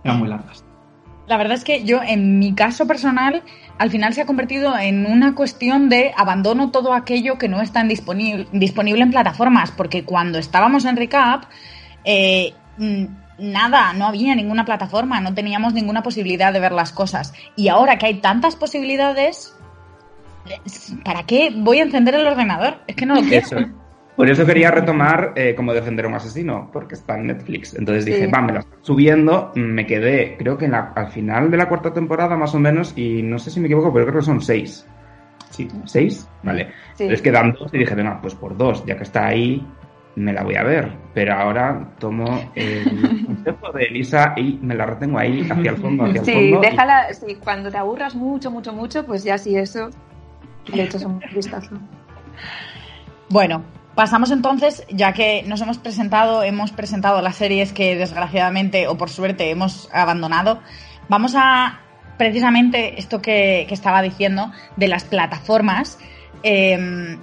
eran 0.05 0.19
muy 0.19 0.29
largas. 0.29 0.65
La 1.27 1.37
verdad 1.37 1.55
es 1.55 1.65
que 1.65 1.85
yo, 1.85 2.03
en 2.03 2.39
mi 2.39 2.55
caso 2.55 2.87
personal, 2.87 3.43
al 3.79 3.91
final 3.91 4.13
se 4.13 4.23
ha 4.23 4.27
convertido 4.27 4.77
en 4.77 5.07
una 5.07 5.35
cuestión 5.35 5.89
de 5.89 6.13
abandono 6.17 6.71
todo 6.71 6.93
aquello 6.95 7.39
que 7.39 7.49
no 7.49 7.61
está 7.61 7.83
disponible, 7.85 8.49
disponible 8.53 9.03
en 9.03 9.11
plataformas, 9.11 9.71
porque 9.71 10.05
cuando 10.05 10.39
estábamos 10.39 10.85
en 10.85 10.97
Recap, 10.97 11.45
eh, 12.05 12.55
nada, 13.39 13.93
no 13.93 14.07
había 14.07 14.35
ninguna 14.35 14.65
plataforma, 14.65 15.21
no 15.21 15.35
teníamos 15.35 15.75
ninguna 15.75 16.03
posibilidad 16.03 16.53
de 16.53 16.61
ver 16.61 16.73
las 16.73 16.93
cosas. 16.93 17.33
Y 17.57 17.69
ahora 17.69 17.99
que 17.99 18.07
hay 18.07 18.15
tantas 18.15 18.57
posibilidades, 18.57 19.57
¿para 21.05 21.25
qué 21.25 21.53
voy 21.55 21.79
a 21.79 21.83
encender 21.83 22.15
el 22.15 22.27
ordenador? 22.27 22.79
Es 22.87 22.97
que 22.97 23.07
no 23.07 23.15
lo 23.15 23.23
quiero. 23.23 23.82
Por 24.17 24.29
eso 24.29 24.45
quería 24.45 24.71
retomar 24.71 25.33
eh, 25.37 25.55
cómo 25.55 25.73
defender 25.73 26.05
a 26.05 26.09
un 26.09 26.15
asesino, 26.15 26.69
porque 26.71 26.95
está 26.95 27.17
en 27.17 27.29
Netflix. 27.29 27.75
Entonces 27.75 28.05
dije, 28.05 28.27
va, 28.27 28.43
me 28.43 28.53
la 28.53 28.61
estoy 28.61 28.79
subiendo, 28.83 29.53
me 29.55 29.87
quedé, 29.87 30.37
creo 30.37 30.59
que 30.59 30.67
al 30.67 31.09
final 31.09 31.51
de 31.51 31.57
la 31.57 31.69
cuarta 31.69 31.95
temporada 31.95 32.37
más 32.37 32.55
o 32.55 32.59
menos, 32.59 32.93
y 32.97 33.23
no 33.23 33.39
sé 33.39 33.51
si 33.51 33.59
me 33.59 33.67
equivoco, 33.67 33.93
pero 33.93 34.07
creo 34.07 34.21
que 34.21 34.27
son 34.27 34.43
seis. 34.43 34.87
Sí, 35.51 35.69
seis, 35.85 36.29
vale. 36.43 36.69
Es 36.99 37.23
que 37.23 37.31
dan 37.31 37.53
dos 37.53 37.73
y 37.73 37.79
dije, 37.79 37.95
venga, 37.95 38.21
pues 38.21 38.35
por 38.35 38.57
dos, 38.57 38.85
ya 38.85 38.97
que 38.97 39.03
está 39.03 39.27
ahí, 39.27 39.67
me 40.17 40.33
la 40.33 40.43
voy 40.43 40.57
a 40.57 40.63
ver. 40.63 40.93
Pero 41.15 41.35
ahora 41.35 41.95
tomo 41.99 42.51
el 42.55 43.25
consejo 43.27 43.73
de 43.73 43.85
Elisa 43.85 44.35
y 44.37 44.59
me 44.63 44.75
la 44.75 44.87
retengo 44.87 45.19
ahí, 45.19 45.47
hacia 45.51 45.71
el 45.71 45.77
fondo, 45.77 46.05
hacia 46.05 46.21
el 46.21 46.27
sí, 46.27 46.33
fondo. 46.33 46.61
Déjala, 46.61 47.13
sí, 47.15 47.39
cuando 47.43 47.71
te 47.71 47.79
aburras 47.79 48.15
mucho, 48.15 48.51
mucho, 48.51 48.73
mucho, 48.73 49.07
pues 49.07 49.25
ya 49.25 49.39
sí, 49.39 49.57
eso 49.57 49.91
le 50.73 50.85
echas 50.85 51.05
un 51.05 51.21
vistazo. 51.35 51.77
Bueno, 53.29 53.63
pasamos 53.95 54.31
entonces, 54.31 54.85
ya 54.91 55.13
que 55.13 55.43
nos 55.47 55.61
hemos 55.61 55.79
presentado, 55.79 56.43
hemos 56.43 56.73
presentado 56.73 57.21
las 57.21 57.37
series 57.37 57.73
que 57.73 57.97
desgraciadamente 57.97 58.89
o 58.89 58.97
por 58.97 59.11
suerte 59.11 59.51
hemos 59.51 59.89
abandonado, 59.93 60.61
vamos 61.09 61.35
a 61.37 61.81
precisamente 62.17 62.99
esto 62.99 63.21
que, 63.21 63.67
estaba 63.71 64.03
diciendo 64.03 64.53
de 64.77 64.89
las 64.89 65.05
plataformas. 65.05 65.99
Em, 66.43 67.19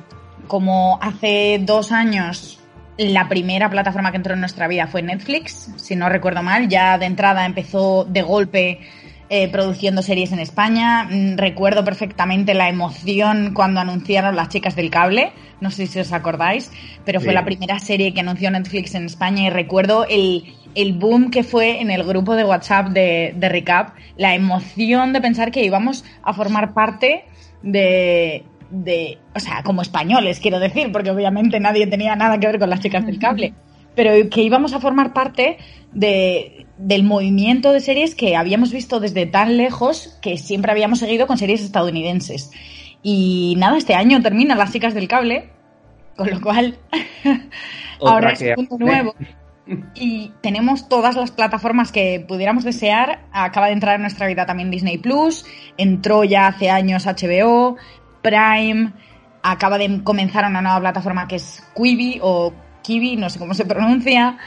como 0.48 0.98
hace 1.02 1.60
dos 1.64 1.92
años 1.92 2.60
la 2.98 3.30
primera 3.30 3.70
plataforma 3.70 4.12
que 4.12 4.18
entró 4.18 4.34
en 4.34 4.42
nuestra 4.42 4.68
vida 4.68 4.88
fue 4.88 5.02
Netflix, 5.02 5.72
si 5.78 5.96
no 5.96 6.10
recuerdo 6.10 6.44
mal. 6.44 6.68
Ya 6.68 6.98
de 6.98 7.06
entrada 7.06 7.46
empezó 7.46 8.04
de 8.04 8.22
golpe 8.22 8.80
eh, 9.30 9.48
produciendo 9.50 10.02
series 10.02 10.32
en 10.32 10.40
España. 10.40 11.04
Mm, 11.04 11.38
recuerdo 11.38 11.84
perfectamente 11.84 12.54
la 12.54 12.68
emoción 12.68 13.54
cuando 13.54 13.80
anunciaron 13.80 14.36
Las 14.36 14.50
Chicas 14.50 14.76
del 14.76 14.90
Cable. 14.90 15.32
No 15.62 15.72
sé 15.72 15.88
si 15.88 16.00
os 16.00 16.12
acordáis, 16.14 16.72
pero 17.06 17.20
fue 17.22 17.34
la 17.34 17.46
primera 17.46 17.80
serie 17.80 18.14
que 18.14 18.22
anunció 18.22 18.50
Netflix 18.50 18.96
en 18.96 19.06
España 19.06 19.44
y 19.44 19.50
recuerdo 19.50 20.06
el, 20.10 20.56
el 20.74 20.94
boom 20.94 21.32
que 21.32 21.44
fue 21.44 21.82
en 21.82 21.92
el 21.92 22.04
grupo 22.04 22.36
de 22.36 22.46
WhatsApp 22.46 22.90
de, 22.90 23.34
de 23.36 23.50
Recap, 23.50 23.96
la 24.18 24.36
emoción 24.36 25.14
de 25.14 25.22
pensar 25.22 25.52
que 25.52 25.64
íbamos 25.64 26.06
a 26.24 26.34
formar 26.34 26.74
parte 26.74 27.26
de, 27.62 28.46
de, 28.70 29.18
o 29.36 29.40
sea, 29.40 29.64
como 29.64 29.82
españoles, 29.82 30.40
quiero 30.40 30.60
decir, 30.60 30.92
porque 30.92 31.12
obviamente 31.12 31.60
nadie 31.60 31.88
tenía 31.88 32.16
nada 32.16 32.40
que 32.40 32.48
ver 32.48 32.60
con 32.60 32.70
las 32.70 32.80
chicas 32.80 33.06
del 33.06 33.20
cable, 33.20 33.54
pero 34.00 34.30
que 34.30 34.42
íbamos 34.42 34.72
a 34.72 34.80
formar 34.80 35.12
parte 35.12 35.58
de, 35.92 36.66
del 36.78 37.04
movimiento 37.04 37.74
de 37.74 37.82
series 37.82 38.16
que 38.16 38.38
habíamos 38.38 38.72
visto 38.72 39.02
desde 39.02 39.26
tan 39.26 39.58
lejos 39.58 40.18
que 40.22 40.38
siempre 40.38 40.72
habíamos 40.72 41.00
seguido 41.00 41.28
con 41.28 41.38
series 41.38 41.62
estadounidenses. 41.62 42.50
Y 43.04 43.56
nada, 43.58 43.78
este 43.78 43.96
año 43.96 44.22
termina 44.22 44.56
Las 44.56 44.72
chicas 44.72 44.94
del 44.94 45.10
cable, 45.10 45.50
con 46.16 46.30
lo 46.30 46.40
cual 46.40 46.78
ahora 48.00 48.32
es 48.32 48.42
un 48.42 48.54
punto 48.56 48.78
nuevo. 48.78 49.14
Y 49.96 50.32
tenemos 50.42 50.88
todas 50.88 51.18
las 51.18 51.30
plataformas 51.30 51.92
que 51.92 52.26
pudiéramos 52.26 52.64
desear. 52.64 53.26
Acaba 53.34 53.68
de 53.68 53.74
entrar 53.74 53.96
en 53.98 54.02
nuestra 54.02 54.28
vida 54.28 54.46
también 54.46 54.72
Disney 54.72 54.98
Plus, 54.98 55.46
entró 55.78 56.24
ya 56.24 56.48
hace 56.48 56.70
años 56.72 57.06
HBO, 57.06 57.76
Prime, 58.24 58.94
acaba 59.44 59.78
de 59.78 60.04
comenzar 60.04 60.46
una 60.46 60.62
nueva 60.62 60.80
plataforma 60.80 61.28
que 61.28 61.36
es 61.36 61.64
Quibi 61.76 62.20
o 62.24 62.54
Kiwi, 62.82 63.16
no 63.16 63.30
sé 63.30 63.40
cómo 63.40 63.54
se 63.54 63.66
pronuncia. 63.66 64.38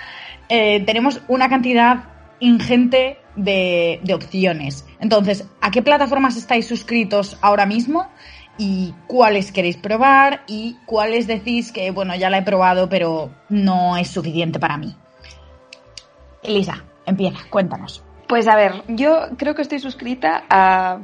Eh, 0.48 0.84
tenemos 0.84 1.20
una 1.28 1.48
cantidad 1.48 2.04
ingente 2.40 3.18
de, 3.36 4.00
de, 4.02 4.14
opciones. 4.14 4.84
Entonces, 5.00 5.46
¿a 5.60 5.70
qué 5.70 5.82
plataformas 5.82 6.36
estáis 6.36 6.66
suscritos 6.66 7.38
ahora 7.40 7.66
mismo? 7.66 8.08
¿Y 8.58 8.94
cuáles 9.06 9.52
queréis 9.52 9.76
probar? 9.76 10.42
¿Y 10.46 10.76
cuáles 10.84 11.26
decís 11.26 11.72
que, 11.72 11.90
bueno, 11.90 12.14
ya 12.16 12.30
la 12.30 12.38
he 12.38 12.42
probado, 12.42 12.88
pero 12.88 13.30
no 13.48 13.96
es 13.96 14.08
suficiente 14.08 14.58
para 14.58 14.76
mí? 14.76 14.94
Elisa, 16.42 16.84
empieza, 17.06 17.38
cuéntanos. 17.48 18.04
Pues 18.26 18.48
a 18.48 18.56
ver, 18.56 18.82
yo 18.88 19.28
creo 19.36 19.54
que 19.54 19.62
estoy 19.62 19.78
suscrita 19.78 20.44
a 20.48 20.98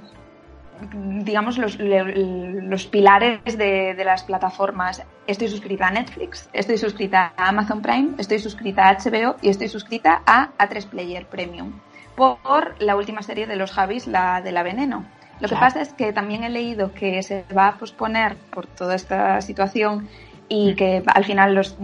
digamos, 0.93 1.59
los, 1.59 1.79
los 1.79 2.87
pilares 2.87 3.59
de, 3.59 3.95
las 4.05 4.23
plataformas. 4.23 5.03
Estoy 5.27 5.49
suscrita 5.49 5.89
a 5.89 5.91
Netflix, 5.91 6.49
estoy 6.53 6.79
suscrita 6.79 7.33
a 7.37 7.49
Amazon 7.49 7.83
Prime, 7.83 8.11
estoy 8.19 8.39
suscrita 8.39 8.89
a 8.89 8.97
HBO 8.97 9.37
y 9.43 9.51
estoy 9.51 9.69
suscrita 9.69 10.23
a 10.27 10.51
A3 10.59 10.87
Player 10.87 11.27
Premium 11.27 11.73
por 12.17 12.81
la 12.83 12.97
última 12.97 13.23
serie 13.23 13.47
de 13.47 13.57
los 13.57 13.71
Javis, 13.71 14.07
la 14.07 14.41
de 14.43 14.53
la 14.53 14.63
Veneno. 14.63 15.05
Lo 15.41 15.49
que 15.49 15.55
pasa 15.55 15.81
es 15.81 15.93
que 15.93 16.13
también 16.13 16.43
he 16.43 16.51
leído 16.51 16.93
que 16.93 17.23
se 17.23 17.45
va 17.57 17.69
a 17.69 17.79
posponer 17.79 18.37
por 18.51 18.67
toda 18.67 18.97
esta 18.97 19.41
situación 19.41 20.09
y 20.49 20.73
mm. 20.73 20.77
que 20.77 21.03
al 21.07 21.25
final 21.25 21.55
los 21.55 21.77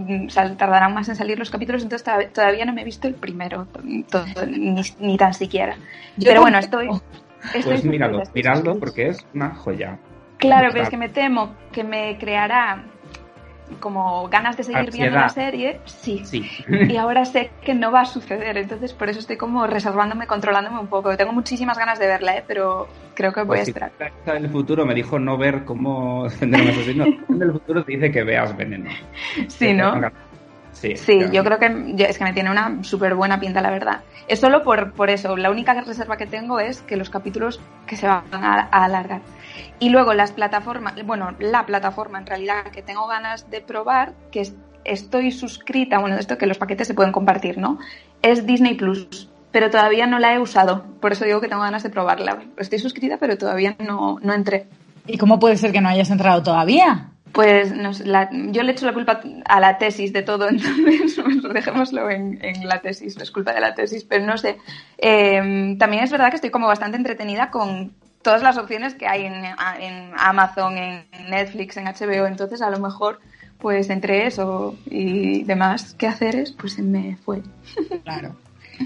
tardarán 0.57 0.93
más 0.93 1.07
en 1.07 1.15
salir 1.15 1.39
los 1.39 1.49
capítulos, 1.49 1.83
entonces 1.83 2.33
todavía 2.33 2.65
no 2.65 2.73
me 2.73 2.81
he 2.81 2.85
visto 2.85 3.07
el 3.07 3.15
primero, 3.15 3.67
ni, 4.99 5.17
tan 5.17 5.33
siquiera. 5.33 5.77
Pero 6.21 6.41
bueno, 6.41 6.57
estoy 6.57 6.89
pues 7.63 7.83
míralo, 7.83 8.23
miradlo 8.33 8.79
porque 8.79 9.09
es 9.09 9.25
una 9.33 9.55
joya. 9.55 9.99
Claro, 10.37 10.69
pero 10.71 10.83
es 10.83 10.89
que 10.89 10.97
me 10.97 11.09
temo 11.09 11.55
que 11.71 11.83
me 11.83 12.17
creará 12.17 12.83
como 13.79 14.27
ganas 14.29 14.57
de 14.57 14.63
seguir 14.63 14.91
viendo 14.91 15.17
la 15.17 15.29
serie, 15.29 15.79
sí. 15.85 16.21
sí. 16.23 16.45
Y 16.67 16.97
ahora 16.97 17.25
sé 17.25 17.51
que 17.63 17.73
no 17.73 17.91
va 17.91 18.01
a 18.01 18.05
suceder, 18.05 18.57
entonces 18.57 18.93
por 18.93 19.09
eso 19.09 19.19
estoy 19.19 19.37
como 19.37 19.65
reservándome, 19.65 20.27
controlándome 20.27 20.79
un 20.79 20.87
poco. 20.87 21.15
Tengo 21.17 21.33
muchísimas 21.33 21.77
ganas 21.77 21.99
de 21.99 22.07
verla, 22.07 22.37
¿eh? 22.37 22.43
pero 22.47 22.87
creo 23.15 23.33
que 23.33 23.41
voy 23.41 23.57
a 23.57 23.61
pues 23.61 23.69
esperar. 23.69 23.91
en 24.27 24.45
el 24.45 24.49
futuro 24.49 24.85
me 24.85 24.93
dijo 24.93 25.17
no 25.17 25.37
ver 25.37 25.65
cómo 25.65 26.25
a 26.25 26.27
asesino. 26.27 27.05
en 27.05 27.41
el 27.41 27.51
futuro 27.51 27.83
te 27.83 27.93
dice 27.93 28.11
que 28.11 28.23
veas 28.23 28.55
veneno. 28.55 28.89
Sí, 29.47 29.73
¿no? 29.73 29.99
Sí, 30.95 31.19
yo 31.31 31.43
creo 31.43 31.59
que 31.59 31.95
es 31.97 32.17
que 32.17 32.23
me 32.23 32.33
tiene 32.33 32.51
una 32.51 32.83
súper 32.83 33.15
buena 33.15 33.39
pinta, 33.39 33.61
la 33.61 33.71
verdad. 33.71 34.01
Es 34.27 34.39
solo 34.39 34.63
por, 34.63 34.93
por 34.93 35.09
eso. 35.09 35.35
La 35.37 35.49
única 35.49 35.73
reserva 35.73 36.17
que 36.17 36.25
tengo 36.25 36.59
es 36.59 36.81
que 36.81 36.97
los 36.97 37.09
capítulos 37.09 37.59
que 37.87 37.95
se 37.95 38.07
van 38.07 38.23
a, 38.31 38.61
alargar. 38.71 39.21
Y 39.79 39.89
luego 39.89 40.13
las 40.13 40.31
plataformas, 40.31 40.93
bueno, 41.05 41.35
la 41.39 41.65
plataforma 41.65 42.19
en 42.19 42.25
realidad 42.25 42.63
que 42.71 42.81
tengo 42.81 43.07
ganas 43.07 43.49
de 43.49 43.61
probar, 43.61 44.13
que 44.31 44.51
estoy 44.83 45.31
suscrita, 45.31 45.99
bueno, 45.99 46.17
esto 46.17 46.37
que 46.37 46.45
los 46.45 46.57
paquetes 46.57 46.87
se 46.87 46.93
pueden 46.93 47.11
compartir, 47.11 47.57
¿no? 47.57 47.79
Es 48.21 48.45
Disney 48.45 48.75
Plus, 48.75 49.29
pero 49.51 49.69
todavía 49.69 50.07
no 50.07 50.19
la 50.19 50.33
he 50.33 50.39
usado. 50.39 50.85
Por 51.01 51.11
eso 51.11 51.25
digo 51.25 51.41
que 51.41 51.47
tengo 51.47 51.61
ganas 51.61 51.83
de 51.83 51.89
probarla. 51.89 52.43
Estoy 52.57 52.79
suscrita, 52.79 53.17
pero 53.17 53.37
todavía 53.37 53.75
no, 53.79 54.19
no 54.21 54.33
entré. 54.33 54.67
¿Y 55.07 55.17
cómo 55.17 55.39
puede 55.39 55.57
ser 55.57 55.71
que 55.71 55.81
no 55.81 55.89
hayas 55.89 56.09
entrado 56.09 56.41
todavía? 56.41 57.11
Pues 57.35 57.73
yo 58.51 58.63
le 58.63 58.71
echo 58.71 58.85
la 58.85 58.93
culpa 58.93 59.19
a 59.43 59.59
la 59.59 59.77
tesis 59.77 60.13
de 60.13 60.21
todo, 60.21 60.47
entonces 60.49 61.17
dejémoslo 61.53 62.09
en, 62.09 62.39
la 62.63 62.79
tesis, 62.79 63.17
es 63.17 63.29
culpa 63.29 63.51
de 63.51 63.59
la 63.59 63.75
tesis, 63.75 64.05
pero 64.05 64.25
no 64.25 64.37
sé. 64.37 64.57
Em, 64.97 65.77
también 65.77 66.05
es 66.05 66.11
verdad 66.11 66.29
que 66.29 66.37
estoy 66.37 66.49
como 66.49 66.67
bastante 66.67 66.95
entretenida 66.95 67.51
con 67.51 67.91
todas 68.21 68.41
las 68.41 68.57
opciones 68.57 68.95
que 68.95 69.05
hay 69.05 69.25
en, 69.25 70.13
Amazon, 70.17 70.77
en 70.77 71.05
Netflix, 71.29 71.75
en 71.75 71.87
HBO, 71.87 72.25
entonces 72.25 72.61
a 72.61 72.69
lo 72.69 72.79
mejor 72.79 73.19
pues 73.59 73.89
entre 73.89 74.27
eso 74.27 74.77
y 74.85 75.43
demás 75.43 75.93
qué 75.97 76.07
hacer 76.07 76.45
pues 76.57 76.73
se 76.73 76.83
me 76.83 77.17
fue. 77.17 77.43
Claro. 78.05 78.37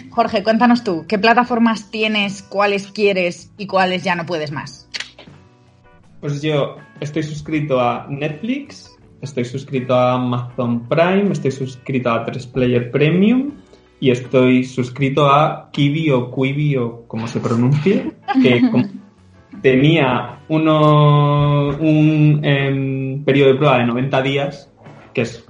Jorge, 0.09 0.43
cuéntanos 0.43 0.83
tú, 0.83 1.05
¿qué 1.07 1.19
plataformas 1.19 1.91
tienes, 1.91 2.41
cuáles 2.41 2.91
quieres 2.91 3.51
y 3.57 3.67
cuáles 3.67 4.03
ya 4.03 4.15
no 4.15 4.25
puedes 4.25 4.51
más? 4.51 4.87
Pues 6.19 6.41
yo 6.41 6.75
estoy 6.99 7.23
suscrito 7.23 7.79
a 7.79 8.05
Netflix, 8.09 8.97
estoy 9.21 9.45
suscrito 9.45 9.95
a 9.95 10.15
Amazon 10.15 10.87
Prime, 10.87 11.31
estoy 11.31 11.51
suscrito 11.51 12.09
a 12.09 12.25
3Player 12.25 12.91
Premium 12.91 13.51
y 14.01 14.11
estoy 14.11 14.65
suscrito 14.65 15.29
a 15.29 15.69
Kiwi 15.71 16.11
o 16.11 16.29
Quibi 16.29 16.75
o 16.75 17.07
como 17.07 17.25
se 17.27 17.39
pronuncie, 17.39 18.11
que 18.41 18.61
tenía 19.61 20.39
uno, 20.49 21.69
un 21.77 22.41
em, 22.43 23.23
periodo 23.23 23.53
de 23.53 23.55
prueba 23.55 23.77
de 23.77 23.85
90 23.85 24.21
días, 24.21 24.73
que 25.13 25.21
es 25.21 25.45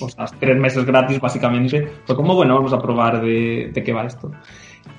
o 0.00 0.08
sea, 0.10 0.26
tres 0.38 0.58
meses 0.58 0.84
gratis 0.84 1.20
básicamente, 1.20 1.88
fue 2.04 2.16
como, 2.16 2.34
bueno, 2.34 2.54
vamos 2.54 2.74
a 2.74 2.78
probar 2.78 3.22
de, 3.22 3.70
de 3.72 3.82
qué 3.82 3.92
va 3.94 4.04
esto. 4.04 4.30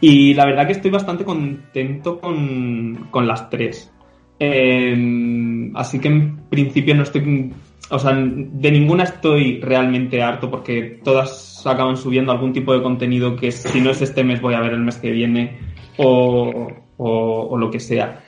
Y 0.02 0.34
la 0.34 0.46
verdad 0.46 0.66
que 0.66 0.74
estoy 0.74 0.90
bastante 0.90 1.24
contento 1.24 2.20
con, 2.20 3.10
con 3.12 3.28
las 3.28 3.50
tres. 3.50 3.94
Eh, 4.40 5.72
así 5.76 6.00
que 6.00 6.08
en 6.08 6.38
principio 6.50 6.96
no 6.96 7.04
estoy. 7.04 7.52
O 7.90 8.00
sea, 8.00 8.14
de 8.16 8.72
ninguna 8.72 9.04
estoy 9.04 9.60
realmente 9.62 10.22
harto 10.22 10.50
porque 10.50 11.00
todas 11.04 11.66
acaban 11.66 11.98
subiendo 11.98 12.32
algún 12.32 12.54
tipo 12.54 12.74
de 12.74 12.82
contenido 12.82 13.36
que 13.36 13.52
si 13.52 13.82
no 13.82 13.92
es 13.92 14.02
este 14.02 14.24
mes 14.24 14.42
voy 14.42 14.54
a 14.54 14.62
ver 14.62 14.74
el 14.74 14.82
mes 14.82 14.98
que 14.98 15.12
viene 15.12 15.60
o, 15.98 17.58
lo 17.58 17.72
que 17.72 17.80
sea. 17.80 18.24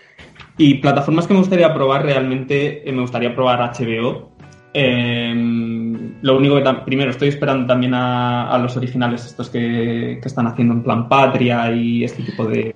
Y 0.58 0.76
plataformas 0.76 1.28
que 1.28 1.34
me 1.34 1.40
gustaría 1.40 1.74
probar 1.74 2.04
realmente, 2.04 2.88
eh, 2.88 2.92
me 2.92 3.02
gustaría 3.02 3.34
probar 3.34 3.60
HBO. 3.60 4.32
Eh, 4.74 5.34
lo 6.22 6.38
único 6.38 6.62
que 6.62 6.74
primero 6.86 7.12
estoy 7.12 7.30
esperando 7.30 7.66
también 7.66 7.94
a, 7.94 8.58
los 8.62 8.76
originales 8.78 9.26
estos 9.26 9.50
que, 9.50 10.20
están 10.24 10.48
haciendo 10.48 10.76
en 10.76 10.84
plan 10.84 11.10
Patria 11.10 11.72
y 11.72 12.04
este 12.04 12.24
tipo 12.24 12.46
de 12.46 12.74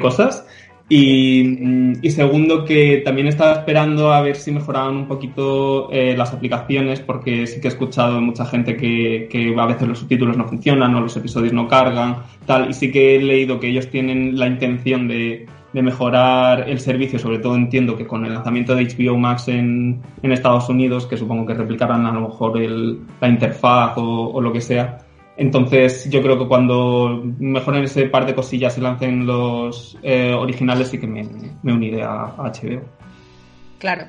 cosas. 0.00 0.46
Y, 0.94 1.96
y, 2.02 2.10
segundo, 2.10 2.66
que 2.66 3.00
también 3.02 3.26
estaba 3.26 3.52
esperando 3.52 4.12
a 4.12 4.20
ver 4.20 4.36
si 4.36 4.52
mejoraban 4.52 4.94
un 4.94 5.08
poquito 5.08 5.90
eh, 5.90 6.14
las 6.14 6.34
aplicaciones, 6.34 7.00
porque 7.00 7.46
sí 7.46 7.62
que 7.62 7.68
he 7.68 7.70
escuchado 7.70 8.16
de 8.16 8.20
mucha 8.20 8.44
gente 8.44 8.76
que, 8.76 9.26
que, 9.30 9.54
a 9.58 9.64
veces 9.64 9.88
los 9.88 10.00
subtítulos 10.00 10.36
no 10.36 10.46
funcionan 10.46 10.94
o 10.94 11.00
los 11.00 11.16
episodios 11.16 11.54
no 11.54 11.66
cargan, 11.66 12.16
tal, 12.44 12.68
y 12.68 12.74
sí 12.74 12.92
que 12.92 13.16
he 13.16 13.22
leído 13.22 13.58
que 13.58 13.68
ellos 13.68 13.88
tienen 13.88 14.38
la 14.38 14.46
intención 14.46 15.08
de, 15.08 15.46
de 15.72 15.82
mejorar 15.82 16.68
el 16.68 16.78
servicio, 16.78 17.18
sobre 17.18 17.38
todo 17.38 17.56
entiendo 17.56 17.96
que 17.96 18.06
con 18.06 18.26
el 18.26 18.34
lanzamiento 18.34 18.74
de 18.74 18.84
HBO 18.84 19.16
Max 19.16 19.48
en, 19.48 19.98
en 20.22 20.32
Estados 20.32 20.68
Unidos, 20.68 21.06
que 21.06 21.16
supongo 21.16 21.46
que 21.46 21.54
replicarán 21.54 22.04
a 22.04 22.12
lo 22.12 22.20
mejor 22.28 22.60
el, 22.60 23.00
la 23.18 23.28
interfaz 23.28 23.96
o, 23.96 24.30
o 24.30 24.40
lo 24.42 24.52
que 24.52 24.60
sea, 24.60 24.98
entonces, 25.42 26.08
yo 26.08 26.22
creo 26.22 26.38
que 26.38 26.46
cuando 26.46 27.20
mejoren 27.40 27.82
ese 27.82 28.04
par 28.04 28.26
de 28.26 28.34
cosillas 28.34 28.78
y 28.78 28.80
lancen 28.80 29.26
los 29.26 29.98
eh, 30.04 30.32
originales, 30.32 30.88
sí 30.88 30.98
que 31.00 31.08
me, 31.08 31.28
me 31.64 31.72
uniré 31.72 32.04
a, 32.04 32.26
a, 32.26 32.52
HBO. 32.52 32.80
Claro. 33.80 34.06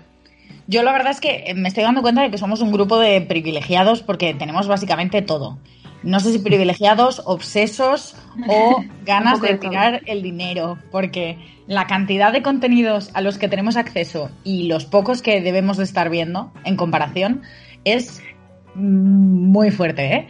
Yo 0.68 0.84
la 0.84 0.92
verdad 0.92 1.12
es 1.12 1.20
que 1.20 1.52
me 1.56 1.70
estoy 1.70 1.84
dando 1.84 2.04
cuenta 2.04 2.22
de 2.22 2.30
que 2.30 2.38
somos 2.38 2.62
un 2.62 2.72
grupo 2.72 3.00
de 3.00 3.20
privilegiados 3.22 4.04
porque 4.04 4.36
tenemos 4.36 4.68
básicamente 4.68 5.24
todo. 5.24 5.58
No 6.04 6.20
sé 6.20 6.34
si 6.34 6.38
privilegiados, 6.38 7.24
obsesos 7.25 8.16
o 8.48 8.84
ganas 9.04 9.42
de 9.42 9.58
tirar 9.58 10.02
el 10.06 10.22
dinero, 10.22 10.78
porque 10.92 11.40
la 11.66 11.88
cantidad 11.88 12.32
de 12.32 12.44
contenidos 12.44 13.10
a 13.16 13.22
los 13.22 13.40
que 13.40 13.48
tenemos 13.48 13.75
acceso 13.75 14.30
y 14.44 14.68
los 14.68 14.86
pocos 14.86 15.24
que 15.24 15.42
debemos 15.42 15.78
de 15.78 15.86
estar 15.86 16.12
viendo 16.12 16.52
en 16.63 16.75
comparación 16.75 17.42
es 17.86 18.22
muy 18.75 19.72
fuerte, 19.72 20.13
¿eh? 20.13 20.28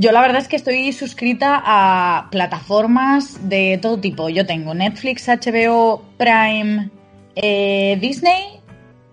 Yo 0.00 0.12
la 0.12 0.20
verdad 0.20 0.40
es 0.40 0.46
que 0.46 0.54
estoy 0.54 0.92
suscrita 0.92 1.60
a 1.64 2.28
plataformas 2.30 3.48
de 3.48 3.80
todo 3.82 3.98
tipo. 3.98 4.28
Yo 4.28 4.46
tengo 4.46 4.72
Netflix, 4.72 5.26
HBO, 5.26 6.04
Prime, 6.16 6.88
eh, 7.34 7.98
Disney 8.00 8.60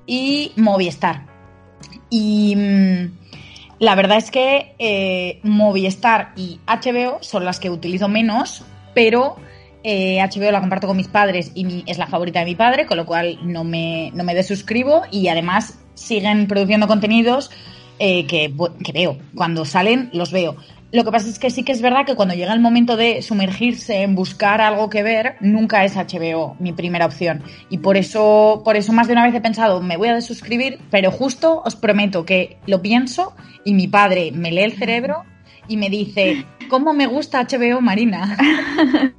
y 0.05 0.51
Movistar. 0.57 1.25
Y 2.11 2.55
mmm, 2.55 3.17
la 3.79 3.95
verdad 3.95 4.19
es 4.19 4.29
que 4.29 4.75
eh, 4.77 5.39
Movistar 5.41 6.33
y 6.35 6.59
HBO 6.67 7.17
son 7.21 7.45
las 7.45 7.59
que 7.59 7.71
utilizo 7.71 8.07
menos, 8.07 8.63
pero 8.93 9.37
eh, 9.83 10.19
HBO 10.19 10.51
la 10.51 10.59
comparto 10.59 10.85
con 10.85 10.97
mis 10.97 11.07
padres 11.07 11.51
y 11.55 11.83
es 11.87 11.97
la 11.97 12.05
favorita 12.05 12.41
de 12.41 12.45
mi 12.45 12.53
padre, 12.53 12.85
con 12.85 12.97
lo 12.97 13.07
cual 13.07 13.39
no 13.41 13.63
me, 13.63 14.11
no 14.13 14.23
me 14.23 14.35
desuscribo 14.35 15.01
y 15.09 15.29
además 15.29 15.79
siguen 15.95 16.45
produciendo 16.45 16.87
contenidos 16.87 17.49
eh, 17.97 18.27
que, 18.27 18.53
que, 18.83 18.91
veo. 18.91 19.17
Cuando 19.35 19.63
salen, 19.63 20.09
los 20.11 20.31
veo. 20.31 20.57
Lo 20.95 21.03
que 21.03 21.11
pasa 21.11 21.27
es 21.27 21.39
que 21.39 21.49
sí 21.49 21.63
que 21.63 21.73
es 21.73 21.81
verdad 21.81 22.05
que 22.05 22.15
cuando 22.15 22.35
llega 22.35 22.53
el 22.53 22.61
momento 22.61 22.95
de 22.95 23.21
sumergirse 23.21 24.03
en 24.03 24.15
buscar 24.15 24.61
algo 24.61 24.89
que 24.89 25.03
ver, 25.03 25.35
nunca 25.41 25.83
es 25.83 25.97
HBO 25.97 26.55
mi 26.57 26.71
primera 26.71 27.05
opción. 27.05 27.43
Y 27.69 27.79
por 27.79 27.97
eso, 27.97 28.61
por 28.63 28.77
eso 28.77 28.93
más 28.93 29.07
de 29.07 29.11
una 29.11 29.25
vez 29.25 29.35
he 29.35 29.41
pensado, 29.41 29.81
me 29.81 29.97
voy 29.97 30.07
a 30.07 30.15
desuscribir, 30.15 30.79
pero 30.91 31.11
justo 31.11 31.61
os 31.65 31.75
prometo 31.75 32.25
que 32.25 32.59
lo 32.65 32.81
pienso 32.81 33.35
y 33.65 33.73
mi 33.73 33.89
padre 33.89 34.31
me 34.31 34.53
lee 34.53 34.61
el 34.61 34.71
cerebro 34.71 35.25
y 35.67 35.75
me 35.75 35.89
dice, 35.89 36.45
¿cómo 36.69 36.93
me 36.93 37.07
gusta 37.07 37.43
HBO 37.43 37.81
Marina? 37.81 38.37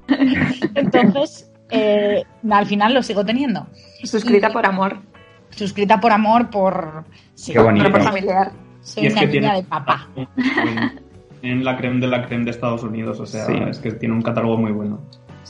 Entonces, 0.75 1.53
eh, 1.69 2.25
al 2.51 2.65
final 2.65 2.95
lo 2.95 3.03
sigo 3.03 3.23
teniendo. 3.23 3.67
Suscrita 4.03 4.49
y, 4.49 4.53
por 4.55 4.65
amor. 4.65 5.03
Suscrita 5.51 6.01
por 6.01 6.13
amor, 6.13 6.49
por... 6.49 7.05
Sí, 7.35 7.53
Qué 7.53 7.59
bonito. 7.59 7.93
por 7.93 8.03
familiar. 8.03 8.53
Soy 8.81 9.09
una 9.09 9.23
niña 9.25 9.57
de 9.57 9.63
papá. 9.65 10.09
en 11.47 11.65
la 11.65 11.77
creme 11.77 12.01
de 12.01 12.09
la 12.09 12.27
creme 12.27 12.45
de 12.45 12.51
Estados 12.51 12.83
Unidos, 12.83 13.21
o 13.21 13.27
sea, 13.27 13.45
sí. 13.45 13.55
es 13.69 13.79
que 13.79 13.93
tiene 13.93 14.15
un 14.15 14.23
catálogo 14.23 14.57
muy 14.59 14.73
bueno. 14.73 15.01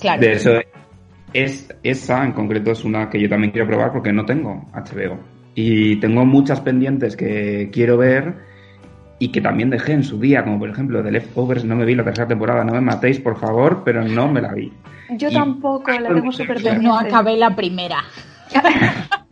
Claro. 0.01 0.21
De 0.21 0.33
eso, 0.33 0.51
es, 1.33 1.69
esa 1.83 2.25
en 2.25 2.33
concreto 2.33 2.73
es 2.73 2.85
una 2.85 3.09
que 3.09 3.21
yo 3.21 3.29
también 3.29 3.53
quiero 3.53 3.67
probar 3.67 3.93
porque 3.93 4.13
no 4.13 4.25
tengo 4.25 4.65
HBO. 4.73 5.19
Y 5.55 5.97
tengo 5.97 6.25
muchas 6.25 6.61
pendientes 6.61 7.17
que 7.17 7.71
quiero 7.73 7.97
ver 7.97 8.35
y 9.19 9.29
que 9.29 9.41
también 9.41 9.71
dejé 9.71 9.93
en 9.93 10.05
su 10.05 10.21
día, 10.21 10.45
como 10.45 10.59
por 10.59 10.69
ejemplo 10.69 11.03
The 11.03 11.11
Leftovers, 11.11 11.65
no 11.65 11.77
me 11.77 11.87
vi 11.87 11.95
la 11.95 12.05
tercera 12.05 12.29
temporada, 12.29 12.65
no 12.65 12.75
me 12.75 12.81
matéis 12.81 13.21
por 13.21 13.39
favor, 13.39 13.83
pero 13.85 14.07
no 14.07 14.29
me 14.29 14.43
la 14.43 14.53
vi. 14.53 14.73
Yo 15.11 15.31
y, 15.31 15.35
tampoco, 15.35 15.91
la 15.91 16.09
tengo 16.09 16.33
súper 16.33 16.83
no 16.83 16.99
acabé 16.99 17.37
la 17.37 17.55
primera. 17.55 17.99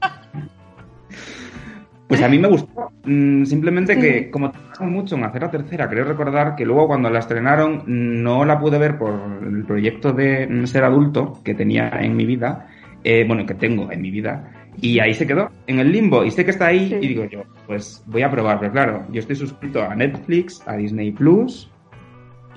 Pues 2.09 2.23
a 2.23 2.29
mí 2.29 2.39
me 2.39 2.49
gustó. 2.49 2.91
Mm, 3.05 3.45
simplemente 3.45 3.99
que, 3.99 4.31
como 4.31 4.51
trabajan 4.51 4.93
mucho 4.93 5.17
en 5.17 5.25
hacer 5.25 5.43
la 5.43 5.51
tercera, 5.51 5.89
creo 5.89 6.05
recordar 6.05 6.55
que 6.55 6.65
luego 6.65 6.87
cuando 6.87 7.11
la 7.11 7.21
estrenaron 7.21 7.83
no 7.87 8.45
la 8.45 8.59
pude 8.59 8.79
ver 8.79 8.99
por 8.99 9.15
el 9.43 9.65
proyecto 9.65 10.13
de 10.13 10.67
ser 10.67 10.85
adulto 10.85 11.41
que 11.43 11.55
tenía 11.55 11.89
en 12.01 12.17
mi 12.17 12.27
vida, 12.27 12.69
eh, 13.03 13.25
bueno, 13.27 13.47
que 13.47 13.55
tengo 13.55 13.91
en 13.91 14.03
mi 14.03 14.11
vida, 14.11 14.51
y 14.81 14.99
ahí 14.99 15.15
se 15.15 15.27
quedó, 15.27 15.51
en 15.67 15.79
el 15.79 15.93
limbo, 15.93 16.25
y 16.25 16.31
sé 16.31 16.45
que 16.45 16.51
está 16.51 16.67
ahí, 16.67 16.89
sí. 16.89 16.97
y 17.01 17.09
digo 17.09 17.25
yo, 17.25 17.43
pues 17.67 18.03
voy 18.07 18.23
a 18.23 18.31
probar, 18.31 18.59
pero 18.61 18.73
claro, 18.73 19.07
yo 19.11 19.21
estoy 19.21 19.37
suscrito 19.37 19.83
a 19.83 19.95
Netflix, 19.95 20.63
a 20.67 20.77
Disney 20.77 21.13
Plus, 21.13 21.71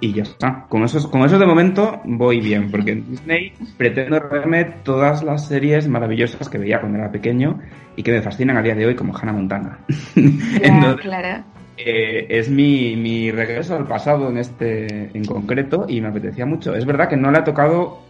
y 0.02 0.14
ya 0.14 0.24
está. 0.24 0.66
Con 0.70 0.84
eso, 0.84 1.10
con 1.10 1.22
eso 1.24 1.40
de 1.40 1.46
momento 1.46 2.02
voy 2.06 2.42
bien, 2.42 2.70
porque 2.72 2.92
en 2.92 3.10
Disney 3.10 3.54
pretendo 3.78 4.20
verme 4.30 4.66
todas 4.84 5.24
las 5.24 5.48
series 5.48 5.88
maravillosas 5.88 6.50
que 6.50 6.58
veía 6.58 6.80
cuando 6.80 7.00
era 7.00 7.12
pequeño 7.12 7.60
y 7.96 8.04
que 8.04 8.12
me 8.12 8.22
fascinan 8.22 8.58
a 8.58 8.62
día 8.62 8.76
de 8.76 8.86
hoy, 8.86 8.96
como 8.96 9.16
Hannah 9.18 9.34
Montana. 9.34 9.80
Entonces, 10.16 11.02
claro. 11.02 11.44
eh, 11.78 12.28
es 12.30 12.50
mi, 12.50 12.96
mi, 12.96 13.32
regreso 13.32 13.76
al 13.76 13.88
pasado 13.88 14.30
en 14.30 14.38
este 14.38 15.10
en 15.18 15.26
concreto 15.26 15.86
y 15.88 16.02
me 16.02 16.10
apetecía 16.10 16.46
mucho. 16.46 16.76
Es 16.76 16.86
verdad 16.86 17.10
que 17.10 17.18
no 17.18 17.32
le 17.32 17.40
ha 17.40 17.44
tocado 17.44 18.02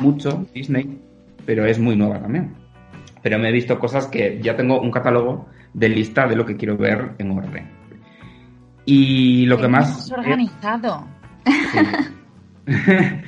mucho 0.00 0.46
Disney, 0.52 1.00
pero 1.44 1.64
es 1.64 1.78
muy 1.78 1.96
nueva 1.96 2.20
también. 2.20 2.54
Pero 3.22 3.38
me 3.38 3.48
he 3.48 3.52
visto 3.52 3.78
cosas 3.78 4.06
que 4.06 4.40
ya 4.42 4.56
tengo 4.56 4.80
un 4.80 4.90
catálogo 4.90 5.48
de 5.72 5.88
lista 5.88 6.26
de 6.26 6.36
lo 6.36 6.44
que 6.44 6.56
quiero 6.56 6.76
ver 6.76 7.12
en 7.18 7.30
orden. 7.30 7.76
Y 8.84 9.46
lo 9.46 9.58
que 9.58 9.66
más... 9.66 10.12
organizado. 10.12 11.04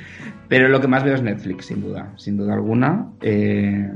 Pero 0.49 0.67
lo 0.67 0.81
que 0.81 0.87
más 0.87 1.03
veo 1.03 1.13
es 1.13 1.21
Netflix, 1.21 1.67
sin 1.67 1.81
duda, 1.81 2.11
sin 2.17 2.35
duda 2.37 2.55
alguna. 2.55 3.07
Eh, 3.21 3.87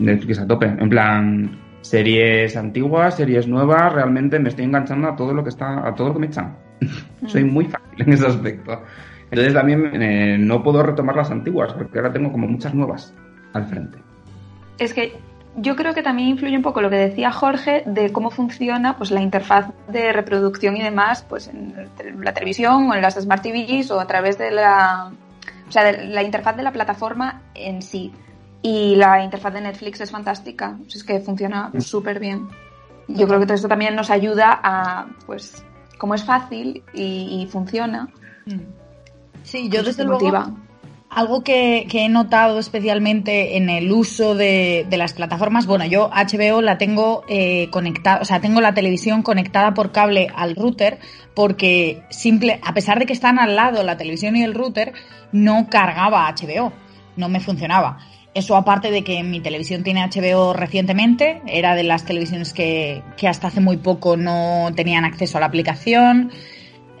Netflix 0.00 0.40
a 0.40 0.46
tope. 0.46 0.66
En 0.66 0.88
plan, 0.88 1.50
series 1.80 2.56
antiguas, 2.56 3.16
series 3.16 3.46
nuevas, 3.46 3.92
realmente 3.92 4.38
me 4.40 4.48
estoy 4.48 4.64
enganchando 4.64 5.08
a 5.08 5.16
todo 5.16 5.32
lo 5.32 5.44
que 5.44 5.50
está, 5.50 5.86
a 5.86 5.94
todo 5.94 6.08
lo 6.08 6.14
que 6.14 6.20
me 6.20 6.26
echan. 6.26 6.56
Soy 7.26 7.44
muy 7.44 7.66
fácil 7.66 8.02
en 8.02 8.12
ese 8.12 8.26
aspecto. 8.26 8.82
Entonces 9.30 9.54
también 9.54 10.02
eh, 10.02 10.38
no 10.38 10.62
puedo 10.62 10.82
retomar 10.82 11.14
las 11.14 11.30
antiguas, 11.30 11.72
porque 11.72 11.98
ahora 11.98 12.12
tengo 12.12 12.32
como 12.32 12.48
muchas 12.48 12.74
nuevas 12.74 13.14
al 13.52 13.64
frente. 13.66 13.98
Es 14.78 14.92
que 14.92 15.12
yo 15.56 15.76
creo 15.76 15.94
que 15.94 16.02
también 16.02 16.28
influye 16.28 16.56
un 16.56 16.62
poco 16.62 16.80
lo 16.80 16.90
que 16.90 16.96
decía 16.96 17.32
Jorge 17.32 17.82
de 17.86 18.12
cómo 18.12 18.30
funciona 18.30 18.96
pues 18.96 19.10
la 19.10 19.20
interfaz 19.20 19.66
de 19.88 20.12
reproducción 20.12 20.76
y 20.76 20.82
demás 20.82 21.24
pues 21.28 21.48
en 21.48 21.74
la 22.20 22.32
televisión 22.32 22.90
o 22.90 22.94
en 22.94 23.02
las 23.02 23.14
smart 23.14 23.42
TVs 23.42 23.90
o 23.90 24.00
a 24.00 24.06
través 24.06 24.38
de 24.38 24.50
la 24.50 25.12
o 25.70 25.72
sea, 25.72 25.84
de 25.84 26.08
la 26.08 26.24
interfaz 26.24 26.56
de 26.56 26.64
la 26.64 26.72
plataforma 26.72 27.42
en 27.54 27.80
sí. 27.80 28.12
Y 28.60 28.96
la 28.96 29.22
interfaz 29.22 29.54
de 29.54 29.60
Netflix 29.60 30.00
es 30.00 30.10
fantástica, 30.10 30.76
pues 30.78 30.96
es 30.96 31.04
que 31.04 31.20
funciona 31.20 31.70
súper 31.78 32.18
bien. 32.18 32.48
Yo 33.06 33.26
creo 33.28 33.38
que 33.38 33.46
todo 33.46 33.54
esto 33.54 33.68
también 33.68 33.94
nos 33.94 34.10
ayuda 34.10 34.60
a, 34.62 35.06
pues, 35.26 35.64
como 35.96 36.16
es 36.16 36.24
fácil 36.24 36.82
y, 36.92 37.40
y 37.40 37.46
funciona. 37.46 38.08
Sí, 39.44 39.68
yo 39.68 39.82
pues 39.82 39.96
desde 39.96 40.04
luego 40.04 40.52
algo 41.10 41.42
que, 41.42 41.88
he 41.92 42.08
notado 42.08 42.60
especialmente 42.60 43.56
en 43.56 43.68
el 43.68 43.90
uso 43.90 44.36
de, 44.36 44.86
las 44.92 45.12
plataformas, 45.12 45.66
bueno, 45.66 45.84
yo 45.84 46.08
HBO 46.08 46.62
la 46.62 46.78
tengo 46.78 47.24
eh, 47.28 47.68
conectada, 47.70 48.20
o 48.22 48.24
sea, 48.24 48.40
tengo 48.40 48.60
la 48.60 48.74
televisión 48.74 49.22
conectada 49.22 49.74
por 49.74 49.90
cable 49.90 50.28
al 50.34 50.54
router 50.54 51.00
porque 51.34 52.04
simple, 52.10 52.60
a 52.62 52.74
pesar 52.74 53.00
de 53.00 53.06
que 53.06 53.12
están 53.12 53.40
al 53.40 53.56
lado 53.56 53.82
la 53.82 53.96
televisión 53.96 54.36
y 54.36 54.44
el 54.44 54.54
router, 54.54 54.92
no 55.32 55.68
cargaba 55.68 56.32
HBO, 56.32 56.72
no 57.16 57.28
me 57.28 57.40
funcionaba. 57.40 57.98
Eso 58.32 58.56
aparte 58.56 58.92
de 58.92 59.02
que 59.02 59.24
mi 59.24 59.40
televisión 59.40 59.82
tiene 59.82 60.06
HBO 60.06 60.52
recientemente, 60.52 61.42
era 61.46 61.74
de 61.74 61.82
las 61.82 62.04
televisiones 62.04 62.52
que, 62.52 63.02
que 63.16 63.26
hasta 63.26 63.48
hace 63.48 63.60
muy 63.60 63.78
poco 63.78 64.16
no 64.16 64.70
tenían 64.76 65.04
acceso 65.04 65.38
a 65.38 65.40
la 65.40 65.46
aplicación. 65.46 66.30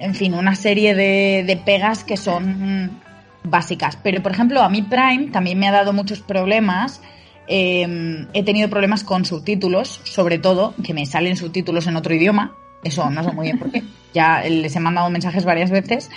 En 0.00 0.16
fin, 0.16 0.34
una 0.34 0.56
serie 0.56 0.96
de, 0.96 1.44
de 1.46 1.56
pegas 1.56 2.02
que 2.02 2.16
son 2.16 3.00
básicas. 3.44 3.96
Pero, 4.02 4.22
por 4.22 4.32
ejemplo, 4.32 4.62
a 4.62 4.68
mí 4.68 4.82
Prime 4.82 5.28
también 5.32 5.58
me 5.58 5.68
ha 5.68 5.72
dado 5.72 5.92
muchos 5.92 6.20
problemas. 6.20 7.00
Em, 7.46 8.28
he 8.32 8.42
tenido 8.44 8.68
problemas 8.68 9.04
con 9.04 9.24
subtítulos, 9.24 10.00
sobre 10.04 10.38
todo, 10.38 10.74
que 10.84 10.94
me 10.94 11.06
salen 11.06 11.36
subtítulos 11.36 11.86
en 11.86 11.96
otro 11.96 12.14
idioma. 12.14 12.54
Eso 12.84 13.10
no 13.10 13.22
sé 13.22 13.32
muy 13.32 13.46
bien 13.46 13.58
por 13.58 13.70
qué. 13.70 13.82
Ya 14.12 14.42
les 14.42 14.74
he 14.74 14.80
mandado 14.80 15.08
mensajes 15.08 15.44
varias 15.44 15.70
veces. 15.70 16.10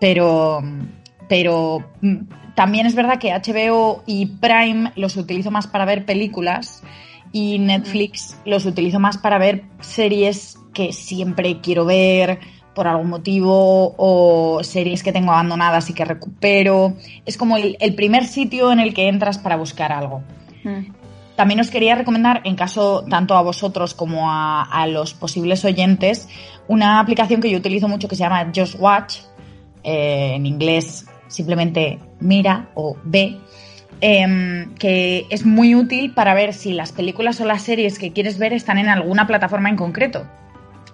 Pero, 0.00 0.62
pero 1.28 1.84
mm, 2.00 2.54
también 2.54 2.86
es 2.86 2.94
verdad 2.94 3.18
que 3.18 3.32
HBO 3.32 4.02
y 4.06 4.26
Prime 4.26 4.92
los 4.96 5.16
utilizo 5.16 5.50
más 5.50 5.66
para 5.66 5.84
ver 5.84 6.06
películas 6.06 6.82
y 7.32 7.58
Netflix 7.58 8.38
los 8.46 8.64
utilizo 8.64 9.00
más 9.00 9.18
para 9.18 9.38
ver 9.38 9.64
series 9.80 10.56
que 10.72 10.92
siempre 10.92 11.60
quiero 11.60 11.84
ver 11.84 12.38
por 12.74 12.86
algún 12.88 13.08
motivo 13.08 13.94
o 13.96 14.62
series 14.62 15.02
que 15.02 15.12
tengo 15.12 15.32
abandonadas 15.32 15.88
y 15.90 15.94
que 15.94 16.04
recupero. 16.04 16.94
Es 17.24 17.36
como 17.36 17.56
el, 17.56 17.94
primer 17.94 18.26
sitio 18.26 18.72
en 18.72 18.80
el 18.80 18.92
que 18.92 19.08
entras 19.08 19.38
para 19.38 19.56
buscar 19.56 19.92
algo. 19.92 20.22
Mm. 20.64 20.92
También 21.36 21.58
os 21.60 21.70
quería 21.70 21.96
recomendar, 21.96 22.42
en 22.44 22.54
caso 22.54 23.04
tanto 23.08 23.36
a 23.36 23.42
vosotros 23.42 23.94
como 23.94 24.30
a, 24.30 24.86
los 24.86 25.14
posibles 25.14 25.64
oyentes, 25.64 26.28
una 26.68 27.00
aplicación 27.00 27.40
que 27.40 27.50
yo 27.50 27.58
utilizo 27.58 27.88
mucho 27.88 28.06
que 28.06 28.14
se 28.14 28.22
llama 28.22 28.52
Just 28.54 28.76
Watch, 28.78 29.18
eh, 29.82 30.34
en 30.34 30.46
inglés 30.46 31.06
simplemente 31.26 31.98
mira 32.20 32.70
o 32.74 32.96
ve, 33.02 33.36
em, 34.00 34.74
que 34.74 35.26
es 35.28 35.44
muy 35.44 35.74
útil 35.74 36.14
para 36.14 36.34
ver 36.34 36.54
si 36.54 36.72
las 36.72 36.92
películas 36.92 37.40
o 37.40 37.44
las 37.44 37.62
series 37.62 37.98
que 37.98 38.12
quieres 38.12 38.38
ver 38.38 38.52
están 38.52 38.78
en 38.78 38.88
alguna 38.88 39.26
plataforma 39.26 39.68
en 39.68 39.76
concreto. 39.76 40.26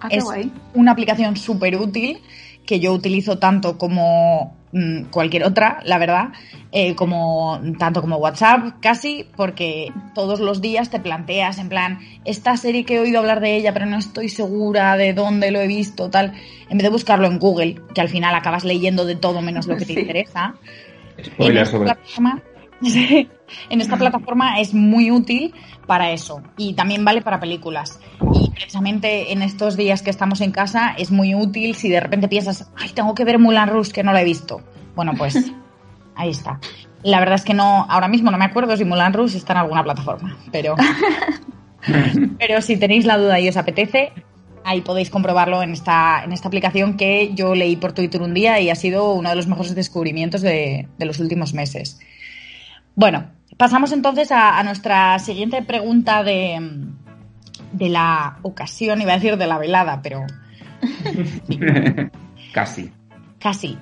Ah, 0.01 0.07
es 0.09 0.25
una 0.73 0.91
aplicación 0.91 1.37
súper 1.37 1.75
útil 1.77 2.21
que 2.65 2.79
yo 2.79 2.93
utilizo 2.93 3.37
tanto 3.37 3.77
como 3.77 4.55
mm, 4.71 5.05
cualquier 5.05 5.43
otra, 5.43 5.79
la 5.83 5.97
verdad, 5.97 6.29
eh, 6.71 6.95
como 6.95 7.59
tanto 7.77 8.01
como 8.01 8.17
WhatsApp, 8.17 8.75
casi, 8.81 9.25
porque 9.35 9.91
todos 10.13 10.39
los 10.39 10.61
días 10.61 10.89
te 10.89 10.99
planteas 10.99 11.57
en 11.57 11.69
plan, 11.69 11.99
esta 12.25 12.57
serie 12.57 12.85
que 12.85 12.95
he 12.95 12.99
oído 12.99 13.19
hablar 13.19 13.41
de 13.41 13.55
ella, 13.55 13.73
pero 13.73 13.85
no 13.85 13.97
estoy 13.97 14.29
segura 14.29 14.95
de 14.97 15.13
dónde 15.13 15.51
lo 15.51 15.59
he 15.59 15.67
visto, 15.67 16.09
tal, 16.09 16.33
en 16.69 16.77
vez 16.77 16.83
de 16.83 16.89
buscarlo 16.89 17.27
en 17.27 17.39
Google, 17.39 17.75
que 17.93 18.01
al 18.01 18.09
final 18.09 18.33
acabas 18.35 18.63
leyendo 18.63 19.05
de 19.05 19.15
todo 19.15 19.41
menos 19.41 19.67
lo 19.67 19.77
que 19.77 19.85
te 19.85 19.93
interesa. 19.93 20.55
Spoiler 21.23 21.67
sobre 21.67 21.95
en 23.69 23.81
esta 23.81 23.97
plataforma 23.97 24.59
es 24.59 24.73
muy 24.73 25.11
útil 25.11 25.53
para 25.87 26.11
eso 26.11 26.41
y 26.57 26.73
también 26.73 27.03
vale 27.05 27.21
para 27.21 27.39
películas. 27.39 27.99
Y 28.33 28.49
precisamente 28.51 29.31
en 29.31 29.41
estos 29.41 29.77
días 29.77 30.01
que 30.01 30.09
estamos 30.09 30.41
en 30.41 30.51
casa 30.51 30.93
es 30.97 31.11
muy 31.11 31.35
útil 31.35 31.75
si 31.75 31.89
de 31.89 31.99
repente 31.99 32.27
piensas, 32.27 32.71
ay, 32.77 32.89
tengo 32.89 33.15
que 33.15 33.25
ver 33.25 33.39
Mulan 33.39 33.69
Rouge 33.69 33.91
que 33.91 34.03
no 34.03 34.13
la 34.13 34.21
he 34.21 34.25
visto. 34.25 34.61
Bueno, 34.95 35.13
pues 35.17 35.35
ahí 36.15 36.29
está. 36.29 36.59
La 37.03 37.19
verdad 37.19 37.35
es 37.35 37.43
que 37.43 37.53
no, 37.53 37.85
ahora 37.89 38.07
mismo 38.07 38.31
no 38.31 38.37
me 38.37 38.45
acuerdo 38.45 38.77
si 38.77 38.85
Mulan 38.85 39.13
Rouge 39.13 39.37
está 39.37 39.53
en 39.53 39.59
alguna 39.59 39.83
plataforma, 39.83 40.37
pero, 40.51 40.75
pero 42.39 42.61
si 42.61 42.77
tenéis 42.77 43.05
la 43.05 43.17
duda 43.17 43.39
y 43.39 43.49
os 43.49 43.57
apetece, 43.57 44.13
ahí 44.63 44.81
podéis 44.81 45.09
comprobarlo 45.09 45.63
en 45.63 45.71
esta, 45.71 46.23
en 46.23 46.31
esta 46.31 46.47
aplicación 46.47 46.97
que 46.97 47.33
yo 47.33 47.55
leí 47.55 47.75
por 47.75 47.93
Twitter 47.93 48.21
un 48.21 48.33
día 48.33 48.59
y 48.59 48.69
ha 48.69 48.75
sido 48.75 49.13
uno 49.13 49.29
de 49.29 49.35
los 49.35 49.47
mejores 49.47 49.75
descubrimientos 49.75 50.41
de, 50.41 50.87
de 50.97 51.05
los 51.05 51.19
últimos 51.19 51.53
meses. 51.53 51.99
Bueno, 52.95 53.31
pasamos 53.61 53.91
entonces 53.91 54.31
a, 54.31 54.63
nuestra 54.63 55.19
siguiente 55.19 55.61
pregunta 55.61 56.23
de, 56.23 56.59
de, 57.71 57.89
la 57.89 58.39
ocasión, 58.41 58.99
iba 59.03 59.11
a 59.11 59.17
decir 59.17 59.37
de 59.37 59.45
la 59.45 59.59
velada, 59.59 59.99
pero... 60.01 60.25
Casi. 62.53 62.91
Casi. 63.39 63.77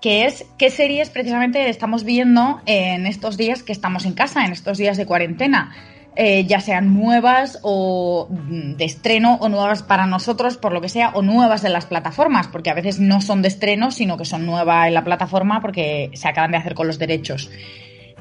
Que 0.00 0.24
es 0.24 0.46
qué 0.58 0.68
series 0.68 1.10
precisamente 1.10 1.68
estamos 1.68 2.02
viendo 2.02 2.60
en 2.66 3.06
estos 3.06 3.36
días 3.36 3.62
que 3.62 3.70
estamos 3.70 4.04
en 4.04 4.14
casa, 4.14 4.44
en 4.44 4.50
estos 4.50 4.78
días 4.78 4.96
de 4.96 5.06
cuarentena. 5.06 5.76
Eh, 6.16 6.44
ya 6.46 6.58
sean 6.58 6.92
nuevas 6.92 7.60
o 7.62 8.26
de 8.30 8.84
estreno 8.84 9.38
o 9.40 9.48
nuevas 9.48 9.84
para 9.84 10.06
nosotros, 10.06 10.56
por 10.56 10.72
lo 10.72 10.80
que 10.80 10.88
sea, 10.88 11.10
o 11.10 11.22
nuevas 11.22 11.62
en 11.62 11.72
las 11.72 11.86
plataformas, 11.86 12.48
porque 12.48 12.70
a 12.70 12.74
veces 12.74 12.98
no 12.98 13.20
son 13.20 13.42
de 13.42 13.48
estreno, 13.48 13.92
sino 13.92 14.16
que 14.16 14.24
son 14.24 14.44
nuevas 14.44 14.88
en 14.88 14.94
la 14.94 15.04
plataforma 15.04 15.60
porque 15.60 16.10
se 16.14 16.26
acaban 16.26 16.50
de 16.50 16.56
hacer 16.56 16.74
con 16.74 16.88
los 16.88 16.98
derechos. 16.98 17.48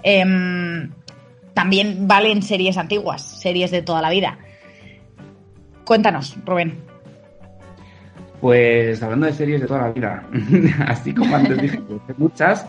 Em, 0.03 0.91
también 1.53 2.07
valen 2.07 2.41
series 2.41 2.77
antiguas, 2.77 3.21
series 3.21 3.71
de 3.71 3.81
toda 3.81 4.01
la 4.01 4.09
vida. 4.09 4.37
Cuéntanos, 5.83 6.37
Rubén. 6.45 6.77
Pues 8.41 9.03
hablando 9.03 9.25
de 9.25 9.33
series 9.33 9.61
de 9.61 9.67
toda 9.67 9.81
la 9.81 9.91
vida, 9.91 10.23
así 10.87 11.13
como 11.13 11.35
antes 11.35 11.61
dije 11.61 11.81
muchas, 12.17 12.65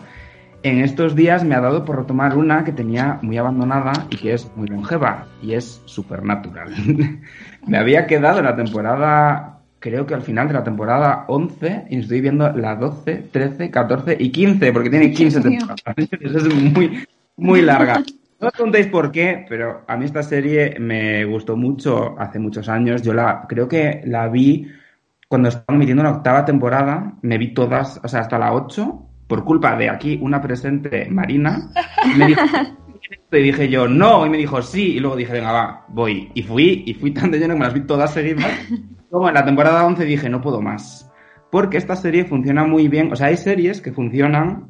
en 0.63 0.79
estos 0.79 1.15
días 1.15 1.43
me 1.43 1.55
ha 1.55 1.61
dado 1.61 1.85
por 1.85 1.97
retomar 1.97 2.37
una 2.37 2.63
que 2.63 2.71
tenía 2.71 3.17
muy 3.21 3.37
abandonada 3.37 3.93
y 4.09 4.17
que 4.17 4.33
es 4.33 4.51
muy 4.55 4.67
longeva, 4.67 5.27
y 5.41 5.53
es 5.53 5.81
Supernatural. 5.85 6.73
me 7.67 7.77
había 7.77 8.05
quedado 8.05 8.39
en 8.39 8.45
la 8.45 8.55
temporada, 8.55 9.59
creo 9.79 10.05
que 10.05 10.13
al 10.13 10.21
final 10.21 10.47
de 10.49 10.53
la 10.53 10.63
temporada 10.63 11.25
11, 11.29 11.85
y 11.89 11.99
estoy 11.99 12.21
viendo 12.21 12.51
la 12.51 12.75
12, 12.75 13.29
13, 13.31 13.71
14 13.71 14.17
y 14.19 14.29
15, 14.29 14.73
porque 14.73 14.89
tiene 14.89 15.11
15 15.11 15.41
temporadas. 15.41 15.79
Eso 16.19 16.37
es 16.37 16.53
muy, 16.53 17.07
muy 17.37 17.61
larga. 17.61 18.03
No 18.41 18.47
os 18.47 18.53
contéis 18.53 18.87
por 18.87 19.11
qué, 19.11 19.45
pero 19.47 19.83
a 19.87 19.95
mí 19.95 20.05
esta 20.05 20.23
serie 20.23 20.75
me 20.79 21.23
gustó 21.25 21.55
mucho 21.55 22.15
hace 22.17 22.39
muchos 22.39 22.67
años. 22.69 23.03
Yo 23.03 23.13
la 23.13 23.45
creo 23.47 23.67
que 23.67 24.01
la 24.05 24.27
vi 24.29 24.67
cuando 25.27 25.49
estaban 25.49 25.75
emitiendo 25.75 26.01
la 26.01 26.13
octava 26.13 26.43
temporada. 26.43 27.13
Me 27.21 27.37
vi 27.37 27.53
todas, 27.53 28.01
o 28.03 28.07
sea, 28.07 28.21
hasta 28.21 28.39
la 28.39 28.51
ocho, 28.53 29.05
por 29.27 29.43
culpa 29.43 29.75
de 29.75 29.91
aquí 29.91 30.17
una 30.19 30.41
presente 30.41 31.07
Marina. 31.11 31.69
Me 32.17 32.25
dijo, 32.25 32.41
y 33.31 33.37
dije 33.43 33.69
yo, 33.69 33.87
no, 33.87 34.25
y 34.25 34.29
me 34.31 34.37
dijo, 34.37 34.59
sí, 34.63 34.93
y 34.93 34.99
luego 34.99 35.15
dije, 35.15 35.33
venga, 35.33 35.51
va, 35.51 35.85
voy. 35.89 36.31
Y 36.33 36.41
fui, 36.41 36.83
y 36.87 36.95
fui 36.95 37.11
tan 37.11 37.29
de 37.29 37.37
lleno 37.37 37.53
que 37.53 37.59
me 37.59 37.65
las 37.65 37.75
vi 37.75 37.81
todas 37.81 38.11
seguidas. 38.11 38.51
Luego 39.11 39.27
en 39.27 39.35
la 39.35 39.45
temporada 39.45 39.85
11 39.85 40.03
dije, 40.05 40.29
no 40.29 40.41
puedo 40.41 40.61
más. 40.61 41.11
Porque 41.51 41.77
esta 41.77 41.95
serie 41.95 42.25
funciona 42.25 42.63
muy 42.63 42.87
bien, 42.87 43.11
o 43.11 43.15
sea, 43.15 43.27
hay 43.27 43.37
series 43.37 43.81
que 43.81 43.91
funcionan 43.91 44.67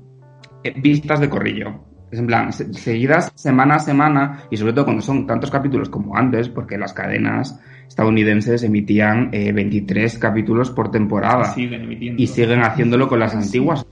eh, 0.65 0.73
vistas 0.75 1.21
de 1.21 1.29
corrillo 1.29 1.90
en 2.19 2.27
plan, 2.27 2.51
seguidas 2.51 3.31
semana 3.35 3.75
a 3.75 3.79
semana, 3.79 4.43
y 4.49 4.57
sobre 4.57 4.73
todo 4.73 4.85
cuando 4.85 5.01
son 5.01 5.25
tantos 5.25 5.49
capítulos 5.49 5.89
como 5.89 6.15
antes, 6.15 6.49
porque 6.49 6.77
las 6.77 6.93
cadenas 6.93 7.59
estadounidenses 7.87 8.63
emitían 8.63 9.31
23 9.31 10.15
eh, 10.15 10.19
capítulos 10.19 10.71
por 10.71 10.91
temporada. 10.91 11.53
y 11.55 12.27
siguen 12.27 12.61
haciéndolo 12.61 13.07
con 13.07 13.19
las 13.19 13.35
antiguas. 13.35 13.85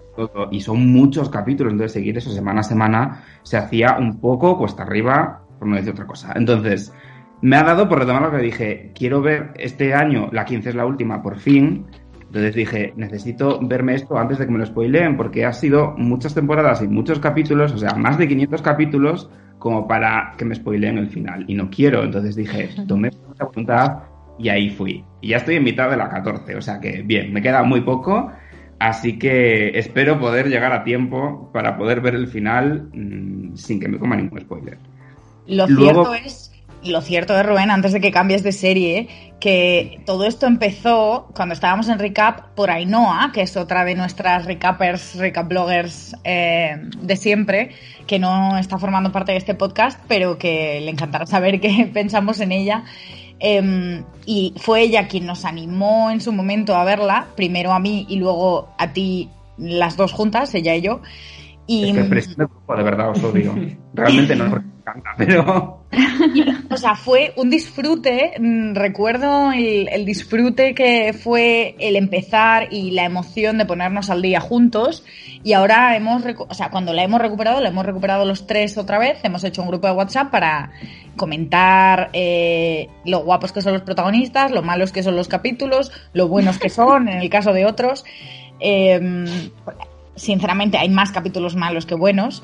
Y 0.52 0.60
son 0.60 0.88
muchos 0.88 1.30
capítulos, 1.30 1.72
entonces 1.72 1.94
seguir 1.94 2.18
eso 2.18 2.30
semana 2.32 2.60
a 2.60 2.64
semana 2.64 3.24
se 3.44 3.58
hacía 3.58 3.98
un 3.98 4.20
poco 4.20 4.58
cuesta 4.58 4.84
arriba, 4.84 5.44
por 5.58 5.68
no 5.68 5.76
decir 5.78 5.92
otra 5.92 6.06
cosa. 6.06 6.34
Entonces, 6.36 6.94
me 7.42 7.56
ha 7.56 7.64
dado 7.64 7.88
por 7.88 8.00
retomar 8.00 8.24
lo 8.24 8.32
que 8.32 8.44
dije, 8.44 8.92
quiero 8.94 9.22
ver 9.22 9.52
este 9.56 9.94
año, 9.94 10.30
la 10.34 10.44
15 10.44 10.70
es 10.70 10.76
la 10.76 10.86
última, 10.86 11.22
por 11.22 11.38
fin, 11.38 11.86
entonces 12.30 12.54
dije, 12.54 12.94
necesito 12.96 13.60
verme 13.60 13.96
esto 13.96 14.16
antes 14.16 14.38
de 14.38 14.46
que 14.46 14.52
me 14.52 14.60
lo 14.60 14.66
spoileen, 14.68 15.18
porque 15.18 15.46
ha 15.46 15.52
sido 15.52 15.96
muchas 15.98 16.36
temporadas 16.36 16.80
y 16.84 16.88
muchos 16.88 17.18
capítulos, 17.18 17.72
o 17.72 17.80
sea, 17.80 17.96
más 17.96 18.20
de 18.20 18.28
500 18.28 18.62
capítulos, 18.62 19.32
como 19.58 19.88
para 19.88 20.36
que 20.38 20.46
me 20.46 20.54
spoileen 20.54 21.00
el 21.00 21.10
final. 21.10 21.44
Y 21.48 21.56
no 21.56 21.72
quiero, 21.72 22.04
entonces 22.04 22.36
dije, 22.36 22.70
tomé 22.88 23.10
mucha 23.28 23.46
voluntad 23.46 23.98
y 24.38 24.50
ahí 24.50 24.70
fui. 24.70 25.04
Y 25.22 25.30
ya 25.30 25.38
estoy 25.38 25.56
en 25.56 25.64
mitad 25.64 25.90
de 25.90 25.98
la 25.98 26.08
14, 26.08 26.56
o 26.56 26.62
sea 26.62 26.80
que 26.80 27.02
bien, 27.02 27.34
me 27.34 27.42
queda 27.42 27.64
muy 27.64 27.82
poco, 27.82 28.32
así 28.78 29.18
que 29.18 29.70
espero 29.80 30.20
poder 30.20 30.50
llegar 30.50 30.72
a 30.72 30.84
tiempo 30.84 31.50
para 31.52 31.78
poder 31.80 32.00
ver 32.00 32.14
el 32.14 32.28
final 32.28 32.90
mm, 32.94 33.56
sin 33.56 33.80
que 33.80 33.88
me 33.88 33.98
coma 33.98 34.16
ningún 34.16 34.40
spoiler. 34.40 34.78
Lo 35.48 35.66
cierto 35.66 36.14
es 36.14 36.49
lo 36.84 37.02
cierto 37.02 37.38
es, 37.38 37.46
Rubén, 37.46 37.72
antes 37.72 37.92
de 37.92 38.02
que 38.02 38.12
cambies 38.12 38.44
de 38.44 38.52
serie, 38.52 39.08
que 39.40 40.02
todo 40.06 40.26
esto 40.26 40.48
empezó 40.48 41.30
cuando 41.36 41.54
estábamos 41.54 41.90
en 41.90 42.00
Recap 42.00 42.54
por 42.56 42.72
Ainhoa, 42.72 43.32
que 43.34 43.42
es 43.42 43.56
otra 43.58 43.84
de 43.86 43.96
nuestras 43.96 44.46
recapers, 44.46 45.16
recap 45.16 45.48
bloggers 45.48 46.16
eh, 46.24 46.78
de 47.02 47.16
siempre, 47.16 47.72
que 48.08 48.20
no 48.20 48.58
está 48.58 48.78
formando 48.78 49.12
parte 49.12 49.34
de 49.34 49.38
este 49.38 49.56
podcast, 49.56 50.00
pero 50.08 50.38
que 50.38 50.80
le 50.82 50.92
encantará 50.92 51.26
saber 51.26 51.60
qué 51.60 51.90
pensamos 51.94 52.40
en 52.40 52.52
ella. 52.52 52.84
Em, 53.40 54.04
y 54.26 54.54
fue 54.58 54.82
ella 54.82 55.08
quien 55.08 55.26
nos 55.26 55.46
animó 55.46 56.12
en 56.12 56.20
su 56.20 56.34
momento 56.34 56.76
a 56.76 56.84
verla, 56.84 57.28
primero 57.36 57.72
a 57.72 57.80
mí 57.80 58.06
y 58.10 58.18
luego 58.18 58.74
a 58.78 58.92
ti, 58.92 59.30
las 59.58 59.96
dos 59.96 60.12
juntas, 60.12 60.54
ella 60.56 60.76
y 60.76 60.82
yo. 60.82 61.02
Y... 61.70 61.88
Es 61.88 61.96
que 61.96 62.04
presión 62.06 62.36
de 62.38 62.46
grupo, 62.46 62.76
de 62.76 62.82
verdad 62.82 63.12
os 63.12 63.24
odio. 63.24 63.54
Realmente 63.94 64.36
no, 64.36 64.50
me 64.50 64.58
encanta, 64.58 65.12
pero... 65.16 65.86
o 66.72 66.78
sea, 66.78 66.96
fue 66.96 67.32
un 67.36 67.52
disfrute, 67.52 68.34
mm, 68.40 68.74
recuerdo 68.74 69.52
el, 69.52 69.88
el, 69.88 70.04
disfrute 70.04 70.74
que 70.74 71.14
fue 71.14 71.76
el 71.78 71.96
empezar 71.96 72.70
y 72.72 72.90
la 72.90 73.06
emoción 73.06 73.60
de 73.60 73.68
ponernos 73.68 74.10
al 74.10 74.24
día 74.24 74.40
juntos 74.40 75.06
y 75.44 75.54
ahora 75.54 75.96
hemos, 75.96 76.24
o 76.40 76.54
sea, 76.56 76.72
cuando 76.72 76.92
la 76.92 77.04
hemos 77.04 77.22
recuperado, 77.22 77.62
la 77.62 77.70
hemos 77.70 77.86
recuperado 77.86 78.26
los 78.26 78.48
tres 78.48 78.76
otra 78.80 78.98
vez, 78.98 79.20
hemos 79.22 79.44
hecho 79.44 79.62
un 79.62 79.68
grupo 79.68 79.86
de 79.86 79.94
WhatsApp 79.94 80.32
para 80.32 80.72
comentar 81.18 82.10
eh, 82.14 82.90
lo 83.06 83.20
guapos 83.20 83.52
que 83.52 83.62
son 83.62 83.74
los 83.74 83.84
protagonistas, 83.84 84.50
lo 84.50 84.64
malos 84.64 84.92
que 84.92 85.04
son 85.04 85.16
los 85.16 85.28
capítulos, 85.28 85.92
lo 86.14 86.28
buenos 86.28 86.58
que 86.58 86.70
son 86.70 87.10
en 87.10 87.20
el 87.20 87.30
caso 87.30 87.54
de 87.54 87.68
otros. 87.68 88.06
Eh, 88.62 89.00
sinceramente 90.20 90.78
hay 90.78 90.90
más 90.90 91.12
capítulos 91.12 91.56
malos 91.56 91.86
que 91.86 91.96
buenos. 91.96 92.44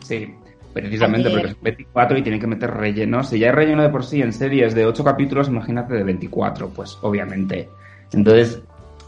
Sí, 0.00 0.34
precisamente 0.72 1.30
porque 1.30 1.48
son 1.48 1.62
24 1.62 2.18
y 2.18 2.22
tienen 2.22 2.40
que 2.40 2.46
meter 2.46 2.70
relleno. 2.70 3.22
Si 3.22 3.38
ya 3.38 3.48
hay 3.48 3.52
relleno 3.52 3.82
de 3.82 3.88
por 3.88 4.04
sí 4.04 4.20
en 4.20 4.32
series 4.32 4.74
de 4.74 4.86
8 4.86 5.04
capítulos, 5.04 5.48
imagínate 5.48 5.94
de 5.94 6.04
24, 6.04 6.68
pues 6.70 6.98
obviamente. 7.02 7.68
Entonces, 8.12 8.62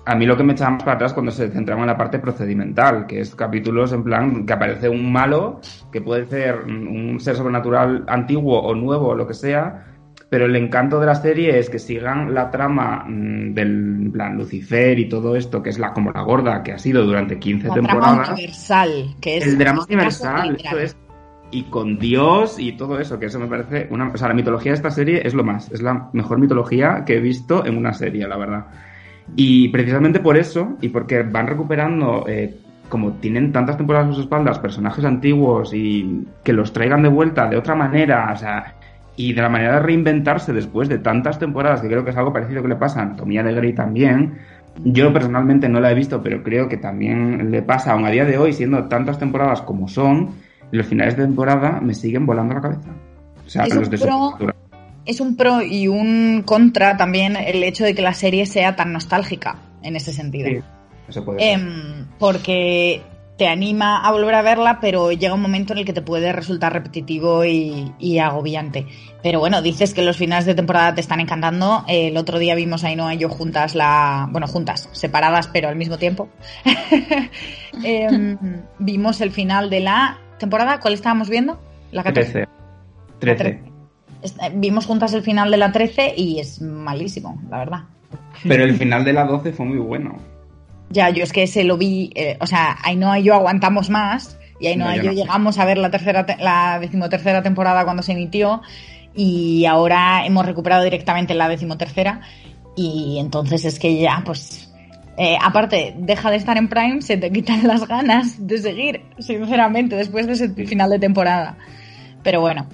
a 0.06 0.14
mí 0.14 0.26
lo 0.26 0.36
que 0.36 0.42
me 0.42 0.52
echaba 0.52 0.70
más 0.70 0.82
para 0.82 0.96
atrás 0.96 1.12
cuando 1.12 1.32
se 1.32 1.50
centraba 1.50 1.80
en 1.82 1.86
la 1.88 1.96
parte 1.96 2.18
procedimental, 2.18 3.06
que 3.06 3.20
es 3.20 3.34
capítulos 3.34 3.92
en 3.92 4.04
plan 4.04 4.46
que 4.46 4.52
aparece 4.52 4.88
un 4.88 5.12
malo, 5.12 5.60
que 5.92 6.00
puede 6.00 6.26
ser 6.26 6.62
un 6.62 7.18
ser 7.20 7.36
sobrenatural 7.36 8.04
antiguo 8.06 8.60
o 8.60 8.74
nuevo 8.74 9.08
o 9.08 9.14
lo 9.14 9.26
que 9.26 9.34
sea, 9.34 9.89
pero 10.30 10.46
el 10.46 10.54
encanto 10.54 11.00
de 11.00 11.06
la 11.06 11.16
serie 11.16 11.58
es 11.58 11.68
que 11.68 11.80
sigan 11.80 12.32
la 12.32 12.50
trama 12.50 13.04
mmm, 13.06 13.52
del 13.52 14.10
plan 14.12 14.38
Lucifer 14.38 14.96
y 14.98 15.08
todo 15.08 15.34
esto, 15.34 15.60
que 15.60 15.70
es 15.70 15.78
la 15.78 15.92
como 15.92 16.12
la 16.12 16.22
gorda 16.22 16.62
que 16.62 16.72
ha 16.72 16.78
sido 16.78 17.04
durante 17.04 17.38
15 17.38 17.68
la 17.68 17.74
temporadas. 17.74 18.14
Trama 18.14 18.32
universal, 18.32 19.16
que 19.20 19.36
es 19.38 19.46
el 19.46 19.58
drama 19.58 19.84
universal, 19.84 20.56
eso 20.64 20.78
es. 20.78 20.96
Y 21.50 21.64
con 21.64 21.98
Dios 21.98 22.60
y 22.60 22.72
todo 22.76 23.00
eso, 23.00 23.18
que 23.18 23.26
eso 23.26 23.40
me 23.40 23.48
parece 23.48 23.88
una. 23.90 24.08
O 24.08 24.16
sea, 24.16 24.28
la 24.28 24.34
mitología 24.34 24.70
de 24.70 24.76
esta 24.76 24.92
serie 24.92 25.20
es 25.24 25.34
lo 25.34 25.42
más, 25.42 25.70
es 25.72 25.82
la 25.82 26.08
mejor 26.12 26.38
mitología 26.38 27.02
que 27.04 27.16
he 27.16 27.20
visto 27.20 27.66
en 27.66 27.76
una 27.76 27.92
serie, 27.92 28.28
la 28.28 28.36
verdad. 28.36 28.66
Y 29.34 29.68
precisamente 29.70 30.20
por 30.20 30.36
eso, 30.36 30.76
y 30.80 30.90
porque 30.90 31.24
van 31.24 31.48
recuperando, 31.48 32.24
eh, 32.28 32.56
como 32.88 33.14
tienen 33.14 33.50
tantas 33.50 33.76
temporadas 33.76 34.10
a 34.10 34.12
sus 34.12 34.24
espaldas, 34.24 34.60
personajes 34.60 35.04
antiguos 35.04 35.74
y 35.74 36.24
que 36.44 36.52
los 36.52 36.72
traigan 36.72 37.02
de 37.02 37.08
vuelta 37.08 37.48
de 37.48 37.56
otra 37.56 37.74
manera, 37.74 38.30
o 38.32 38.36
sea, 38.36 38.76
y 39.20 39.34
de 39.34 39.42
la 39.42 39.50
manera 39.50 39.74
de 39.74 39.80
reinventarse 39.80 40.54
después 40.54 40.88
de 40.88 40.98
tantas 40.98 41.38
temporadas, 41.38 41.82
que 41.82 41.88
creo 41.88 42.04
que 42.04 42.10
es 42.10 42.16
algo 42.16 42.32
parecido 42.32 42.62
que 42.62 42.68
le 42.68 42.76
pasa 42.76 43.00
a 43.00 43.02
Anatomía 43.02 43.42
de 43.42 43.52
Grey 43.52 43.74
también. 43.74 44.38
Yo 44.82 45.12
personalmente 45.12 45.68
no 45.68 45.78
la 45.78 45.90
he 45.90 45.94
visto, 45.94 46.22
pero 46.22 46.42
creo 46.42 46.68
que 46.68 46.78
también 46.78 47.50
le 47.50 47.60
pasa, 47.60 47.92
aún 47.92 48.06
a 48.06 48.10
día 48.10 48.24
de 48.24 48.38
hoy, 48.38 48.54
siendo 48.54 48.84
tantas 48.84 49.18
temporadas 49.18 49.60
como 49.60 49.88
son, 49.88 50.30
los 50.70 50.86
finales 50.86 51.18
de 51.18 51.24
temporada 51.24 51.80
me 51.82 51.92
siguen 51.92 52.24
volando 52.24 52.54
la 52.54 52.62
cabeza. 52.62 52.88
O 53.46 53.50
sea, 53.50 53.64
es 53.64 53.74
los 53.74 53.90
de 53.90 53.98
pro, 53.98 54.38
es 55.04 55.20
un 55.20 55.36
pro 55.36 55.60
y 55.60 55.86
un 55.86 56.42
contra 56.46 56.96
también 56.96 57.36
el 57.36 57.62
hecho 57.62 57.84
de 57.84 57.94
que 57.94 58.00
la 58.00 58.14
serie 58.14 58.46
sea 58.46 58.74
tan 58.74 58.92
nostálgica 58.92 59.56
en 59.82 59.96
ese 59.96 60.14
sentido. 60.14 60.48
Sí, 60.48 60.60
eso 61.08 61.24
puede 61.26 61.52
eh, 61.52 61.58
porque 62.18 63.02
te 63.40 63.48
anima 63.48 64.06
a 64.06 64.12
volver 64.12 64.34
a 64.34 64.42
verla, 64.42 64.80
pero 64.82 65.12
llega 65.12 65.32
un 65.32 65.40
momento 65.40 65.72
en 65.72 65.78
el 65.78 65.86
que 65.86 65.94
te 65.94 66.02
puede 66.02 66.30
resultar 66.30 66.74
repetitivo 66.74 67.42
y, 67.46 67.90
y, 67.98 68.18
agobiante. 68.18 68.84
Pero 69.22 69.40
bueno, 69.40 69.62
dices 69.62 69.94
que 69.94 70.02
los 70.02 70.18
finales 70.18 70.44
de 70.44 70.54
temporada 70.54 70.94
te 70.94 71.00
están 71.00 71.20
encantando. 71.20 71.82
El 71.88 72.18
otro 72.18 72.38
día 72.38 72.54
vimos 72.54 72.84
a 72.84 72.88
Ainhoa 72.88 73.14
y 73.14 73.16
yo 73.16 73.30
juntas 73.30 73.74
la. 73.74 74.28
Bueno, 74.30 74.46
juntas, 74.46 74.90
separadas, 74.92 75.46
pero 75.48 75.70
al 75.70 75.76
mismo 75.76 75.96
tiempo. 75.96 76.28
eh, 77.82 78.36
vimos 78.78 79.22
el 79.22 79.30
final 79.30 79.70
de 79.70 79.80
la 79.80 80.18
temporada. 80.38 80.78
¿Cuál 80.78 80.92
estábamos 80.92 81.30
viendo? 81.30 81.58
La 81.92 82.02
14. 82.02 82.46
13. 83.20 83.62
13. 84.20 84.50
Vimos 84.56 84.84
juntas 84.84 85.14
el 85.14 85.22
final 85.22 85.50
de 85.50 85.56
la 85.56 85.72
13 85.72 86.12
y 86.14 86.40
es 86.40 86.60
malísimo, 86.60 87.40
la 87.48 87.56
verdad. 87.56 87.80
Pero 88.46 88.64
el 88.64 88.76
final 88.76 89.02
de 89.02 89.14
la 89.14 89.24
12 89.24 89.54
fue 89.54 89.64
muy 89.64 89.78
bueno. 89.78 90.18
Ya, 90.90 91.10
yo 91.10 91.22
es 91.22 91.32
que 91.32 91.44
ese 91.44 91.64
lo 91.64 91.78
vi, 91.78 92.10
eh, 92.14 92.36
o 92.40 92.46
sea, 92.46 92.76
Ainhoa 92.82 93.18
y 93.18 93.24
yo 93.24 93.34
aguantamos 93.34 93.90
más 93.90 94.38
y 94.58 94.66
Ainhoa 94.66 94.90
no, 94.90 94.96
y 94.96 95.00
yo 95.00 95.12
no. 95.12 95.12
llegamos 95.12 95.58
a 95.58 95.64
ver 95.64 95.78
la 95.78 95.90
tercera, 95.90 96.26
la 96.40 96.78
decimotercera 96.80 97.42
temporada 97.42 97.84
cuando 97.84 98.02
se 98.02 98.12
emitió 98.12 98.60
y 99.14 99.64
ahora 99.66 100.26
hemos 100.26 100.44
recuperado 100.44 100.82
directamente 100.84 101.34
la 101.34 101.48
decimotercera 101.48 102.20
y 102.76 103.18
entonces 103.20 103.64
es 103.64 103.78
que 103.78 104.00
ya, 104.00 104.22
pues, 104.24 104.72
eh, 105.16 105.36
aparte, 105.40 105.94
deja 105.98 106.30
de 106.30 106.36
estar 106.36 106.56
en 106.56 106.68
Prime, 106.68 107.02
se 107.02 107.16
te 107.16 107.30
quitan 107.30 107.66
las 107.66 107.86
ganas 107.86 108.46
de 108.46 108.58
seguir, 108.58 109.02
sinceramente, 109.18 109.96
después 109.96 110.26
de 110.26 110.32
ese 110.32 110.48
final 110.66 110.90
de 110.90 110.98
temporada. 110.98 111.58
Pero 112.22 112.40
bueno, 112.40 112.66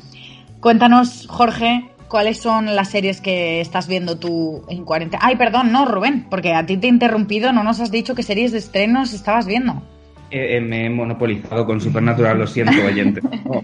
cuéntanos, 0.60 1.26
Jorge, 1.28 1.90
¿Cuáles 2.08 2.38
son 2.38 2.76
las 2.76 2.90
series 2.90 3.20
que 3.20 3.60
estás 3.60 3.88
viendo 3.88 4.18
tú 4.18 4.62
en 4.68 4.84
cuarentena? 4.84 5.22
Ay, 5.24 5.36
perdón, 5.36 5.72
no, 5.72 5.86
Rubén, 5.86 6.26
porque 6.30 6.54
a 6.54 6.64
ti 6.64 6.76
te 6.76 6.86
he 6.86 6.90
interrumpido, 6.90 7.52
no 7.52 7.64
nos 7.64 7.80
has 7.80 7.90
dicho 7.90 8.14
qué 8.14 8.22
series 8.22 8.52
de 8.52 8.58
estrenos 8.58 9.12
estabas 9.12 9.46
viendo. 9.46 9.82
Eh, 10.30 10.56
eh, 10.56 10.60
me 10.60 10.86
he 10.86 10.90
monopolizado 10.90 11.66
con 11.66 11.80
Supernatural, 11.80 12.38
lo 12.38 12.46
siento, 12.46 12.72
oyente. 12.84 13.20
No, 13.46 13.62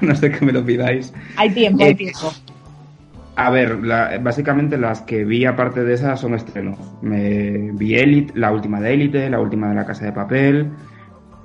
no, 0.00 0.14
sé 0.14 0.30
que 0.30 0.44
me 0.44 0.52
lo 0.52 0.64
pidáis. 0.64 1.12
Hay 1.36 1.50
tiempo, 1.50 1.82
eh, 1.82 1.86
hay 1.86 1.94
tiempo. 1.94 2.32
A 3.34 3.50
ver, 3.50 3.84
la, 3.84 4.18
básicamente 4.18 4.78
las 4.78 5.02
que 5.02 5.24
vi 5.24 5.44
aparte 5.44 5.84
de 5.84 5.94
esas 5.94 6.20
son 6.20 6.34
estrenos. 6.34 6.78
Me 7.02 7.72
vi 7.72 7.96
Elite, 7.96 8.32
la 8.36 8.52
última 8.52 8.80
de 8.80 8.94
Elite, 8.94 9.28
la 9.28 9.40
última 9.40 9.68
de 9.68 9.74
La 9.74 9.84
Casa 9.84 10.04
de 10.04 10.12
Papel, 10.12 10.70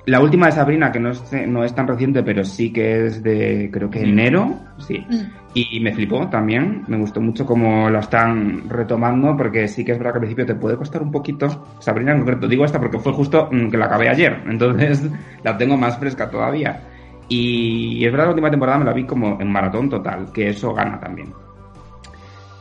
la 0.04 0.20
última 0.20 0.46
de 0.46 0.52
Sabrina, 0.52 0.90
que 0.90 0.98
no 0.98 1.10
es, 1.10 1.22
no 1.46 1.62
es 1.62 1.74
tan 1.74 1.86
reciente, 1.86 2.24
pero 2.24 2.44
sí 2.44 2.72
que 2.72 3.06
es 3.06 3.22
de, 3.22 3.70
creo 3.72 3.88
que 3.88 4.02
enero, 4.02 4.58
sí. 4.78 5.06
Mm. 5.08 5.42
Y 5.54 5.80
me 5.80 5.92
flipó 5.92 6.28
también, 6.28 6.82
me 6.88 6.96
gustó 6.96 7.20
mucho 7.20 7.46
cómo 7.46 7.88
lo 7.88 8.00
están 8.00 8.68
retomando, 8.68 9.36
porque 9.36 9.68
sí 9.68 9.84
que 9.84 9.92
es 9.92 9.98
verdad 9.98 10.12
que 10.14 10.16
al 10.16 10.22
principio 10.22 10.46
te 10.46 10.54
puede 10.56 10.76
costar 10.76 11.02
un 11.02 11.12
poquito. 11.12 11.66
Sabrina 11.78 12.12
en 12.12 12.18
concreto, 12.18 12.48
digo 12.48 12.64
esta 12.64 12.80
porque 12.80 12.98
fue 12.98 13.12
justo 13.12 13.48
que 13.48 13.76
la 13.76 13.84
acabé 13.84 14.08
ayer, 14.08 14.42
entonces 14.48 15.08
la 15.44 15.56
tengo 15.56 15.76
más 15.76 15.96
fresca 15.98 16.28
todavía. 16.28 16.80
Y 17.28 18.04
es 18.04 18.10
verdad, 18.10 18.26
la 18.26 18.30
última 18.30 18.50
temporada 18.50 18.78
me 18.78 18.84
la 18.84 18.92
vi 18.92 19.04
como 19.04 19.40
en 19.40 19.52
maratón 19.52 19.88
total, 19.88 20.32
que 20.32 20.48
eso 20.48 20.74
gana 20.74 20.98
también. 20.98 21.32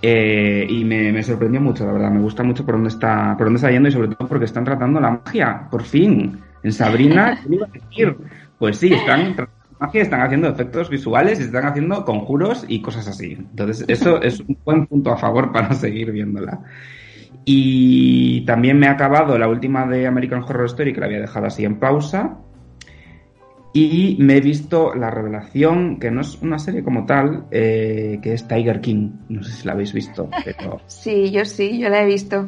Eh, 0.03 0.65
y 0.69 0.83
me, 0.83 1.11
me, 1.11 1.23
sorprendió 1.23 1.61
mucho, 1.61 1.85
la 1.85 1.93
verdad, 1.93 2.11
me 2.11 2.21
gusta 2.21 2.43
mucho 2.43 2.65
por 2.65 2.75
dónde 2.75 2.89
está, 2.89 3.35
por 3.37 3.47
dónde 3.47 3.57
está 3.57 3.71
yendo 3.71 3.89
y 3.89 3.91
sobre 3.91 4.09
todo 4.09 4.27
porque 4.27 4.45
están 4.45 4.63
tratando 4.63 4.99
la 4.99 5.21
magia, 5.23 5.67
por 5.69 5.83
fin. 5.83 6.39
En 6.63 6.71
Sabrina, 6.71 7.39
¿qué 7.47 7.55
iba 7.55 7.65
a 7.65 7.69
decir? 7.69 8.17
Pues 8.57 8.77
sí, 8.77 8.93
están 8.93 9.35
magia, 9.81 10.03
están 10.03 10.21
haciendo 10.21 10.47
efectos 10.47 10.89
visuales 10.89 11.39
y 11.39 11.43
están 11.43 11.65
haciendo 11.65 12.05
conjuros 12.05 12.65
y 12.67 12.81
cosas 12.81 13.07
así. 13.07 13.33
Entonces, 13.33 13.83
eso 13.87 14.21
es 14.21 14.39
un 14.39 14.57
buen 14.63 14.85
punto 14.85 15.11
a 15.11 15.17
favor 15.17 15.51
para 15.51 15.73
seguir 15.73 16.11
viéndola. 16.11 16.61
Y 17.43 18.45
también 18.45 18.77
me 18.77 18.87
ha 18.87 18.91
acabado 18.91 19.37
la 19.37 19.47
última 19.47 19.87
de 19.87 20.05
American 20.05 20.43
Horror 20.43 20.67
Story, 20.67 20.93
que 20.93 20.99
la 20.99 21.07
había 21.07 21.19
dejado 21.19 21.47
así 21.47 21.65
en 21.65 21.79
pausa. 21.79 22.37
Y 23.73 24.17
me 24.19 24.37
he 24.37 24.41
visto 24.41 24.93
La 24.93 25.09
Revelación, 25.09 25.97
que 25.97 26.11
no 26.11 26.21
es 26.21 26.39
una 26.41 26.59
serie 26.59 26.83
como 26.83 27.05
tal, 27.05 27.45
eh, 27.51 28.19
que 28.21 28.33
es 28.33 28.47
Tiger 28.47 28.81
King. 28.81 29.11
No 29.29 29.43
sé 29.43 29.53
si 29.53 29.65
la 29.65 29.73
habéis 29.73 29.93
visto, 29.93 30.29
pero... 30.43 30.81
Sí, 30.87 31.31
yo 31.31 31.45
sí, 31.45 31.79
yo 31.79 31.89
la 31.89 32.03
he 32.03 32.05
visto. 32.05 32.47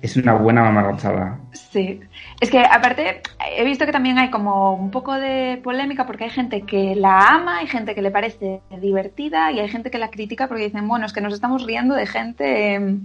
Es 0.00 0.16
una 0.16 0.34
buena 0.34 0.62
mamarrachada. 0.62 1.40
Sí. 1.52 2.00
Es 2.40 2.50
que 2.50 2.60
aparte 2.60 3.20
he 3.56 3.64
visto 3.64 3.84
que 3.84 3.92
también 3.92 4.16
hay 4.18 4.30
como 4.30 4.74
un 4.74 4.90
poco 4.90 5.14
de 5.14 5.60
polémica 5.62 6.06
porque 6.06 6.24
hay 6.24 6.30
gente 6.30 6.62
que 6.62 6.94
la 6.94 7.18
ama, 7.34 7.58
hay 7.58 7.66
gente 7.66 7.94
que 7.94 8.02
le 8.02 8.12
parece 8.12 8.60
divertida 8.80 9.50
y 9.50 9.58
hay 9.58 9.68
gente 9.68 9.90
que 9.90 9.98
la 9.98 10.10
critica 10.10 10.46
porque 10.46 10.64
dicen, 10.64 10.86
bueno, 10.86 11.06
es 11.06 11.12
que 11.12 11.20
nos 11.20 11.34
estamos 11.34 11.64
riendo 11.64 11.96
de 11.96 12.06
gente 12.06 12.96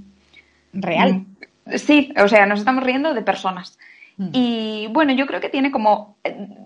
real. 0.71 1.25
Sí, 1.75 2.13
o 2.21 2.27
sea, 2.27 2.45
nos 2.45 2.59
estamos 2.59 2.83
riendo 2.83 3.13
de 3.13 3.21
personas. 3.23 3.79
Mm. 4.17 4.29
Y 4.31 4.87
bueno, 4.91 5.13
yo 5.13 5.25
creo 5.25 5.41
que 5.41 5.49
tiene 5.49 5.71
como, 5.71 6.17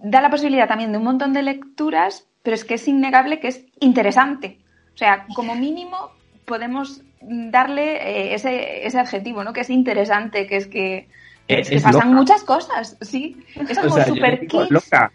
da 0.04 0.20
la 0.22 0.30
posibilidad 0.30 0.68
también 0.68 0.92
de 0.92 0.98
un 0.98 1.06
montón 1.06 1.32
de 1.32 1.44
lecturas, 1.44 2.28
pero 2.44 2.56
es 2.56 2.66
que 2.66 2.74
es 2.74 2.88
innegable 2.88 3.40
que 3.40 3.48
es 3.48 3.66
interesante. 3.80 4.60
O 4.94 4.98
sea, 4.98 5.26
como 5.36 5.56
mínimo 5.56 6.17
podemos 6.48 7.02
darle 7.22 7.98
eh, 7.98 8.34
ese, 8.34 8.88
ese 8.88 8.98
adjetivo, 8.98 9.44
¿no? 9.44 9.52
Que 9.52 9.62
es 9.62 9.70
interesante, 9.70 10.48
que 10.48 10.56
es 10.56 10.68
que 10.68 11.08
es, 11.48 11.70
que 11.70 11.76
pasan 11.82 12.08
loca. 12.08 12.16
muchas 12.16 12.44
cosas, 12.44 12.98
sí. 13.02 13.38
Es 13.70 13.78
como 13.78 13.94
o 13.94 13.96
sea, 13.96 14.06
super 14.06 14.48
loca. 14.70 15.12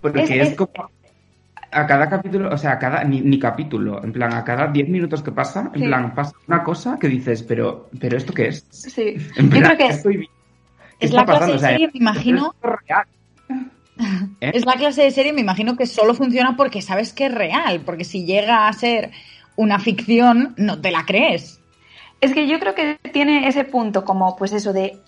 Porque 0.00 0.22
es, 0.22 0.30
es, 0.30 0.48
es, 0.50 0.54
como 0.54 0.70
a 1.70 1.86
cada 1.86 2.08
capítulo, 2.08 2.54
o 2.54 2.56
sea, 2.56 2.72
a 2.72 2.78
cada, 2.78 3.02
ni, 3.04 3.20
ni 3.20 3.38
capítulo, 3.38 4.02
en 4.02 4.12
plan, 4.12 4.32
a 4.32 4.44
cada 4.44 4.68
10 4.68 4.88
minutos 4.88 5.22
que 5.22 5.32
pasa, 5.32 5.70
en 5.74 5.80
sí. 5.80 5.86
plan, 5.86 6.14
pasa 6.14 6.32
una 6.46 6.62
cosa 6.62 6.96
que 6.98 7.08
dices, 7.08 7.42
pero, 7.42 7.90
pero 7.98 8.16
¿esto 8.16 8.32
qué 8.32 8.48
es? 8.48 8.64
Sí, 8.70 9.16
en 9.36 9.50
plan, 9.50 9.62
yo 9.62 9.76
creo 9.76 9.76
que 9.76 9.94
estoy, 9.94 10.30
es 11.00 11.12
la 11.12 11.24
clase 11.24 11.52
de 11.52 11.58
serie, 11.58 11.90
me 11.92 12.00
imagino. 12.00 12.54
¿Eh? 12.60 12.94
Es 14.52 14.64
la 14.64 14.74
clase 14.74 15.02
de 15.02 15.10
serie, 15.10 15.32
me 15.32 15.40
imagino 15.40 15.76
que 15.76 15.84
solo 15.84 16.14
funciona 16.14 16.56
porque 16.56 16.82
sabes 16.82 17.12
que 17.12 17.26
es 17.26 17.34
real, 17.34 17.80
porque 17.84 18.04
si 18.04 18.24
llega 18.24 18.68
a 18.68 18.72
ser 18.72 19.10
una 19.58 19.80
ficción, 19.80 20.54
no 20.56 20.80
te 20.80 20.92
la 20.92 21.04
crees. 21.04 21.60
Es 22.20 22.32
que 22.32 22.46
yo 22.46 22.58
creo 22.60 22.74
que 22.74 22.98
tiene 23.12 23.48
ese 23.48 23.64
punto 23.64 24.04
como, 24.04 24.36
pues 24.36 24.52
eso 24.52 24.72
de 24.72 24.98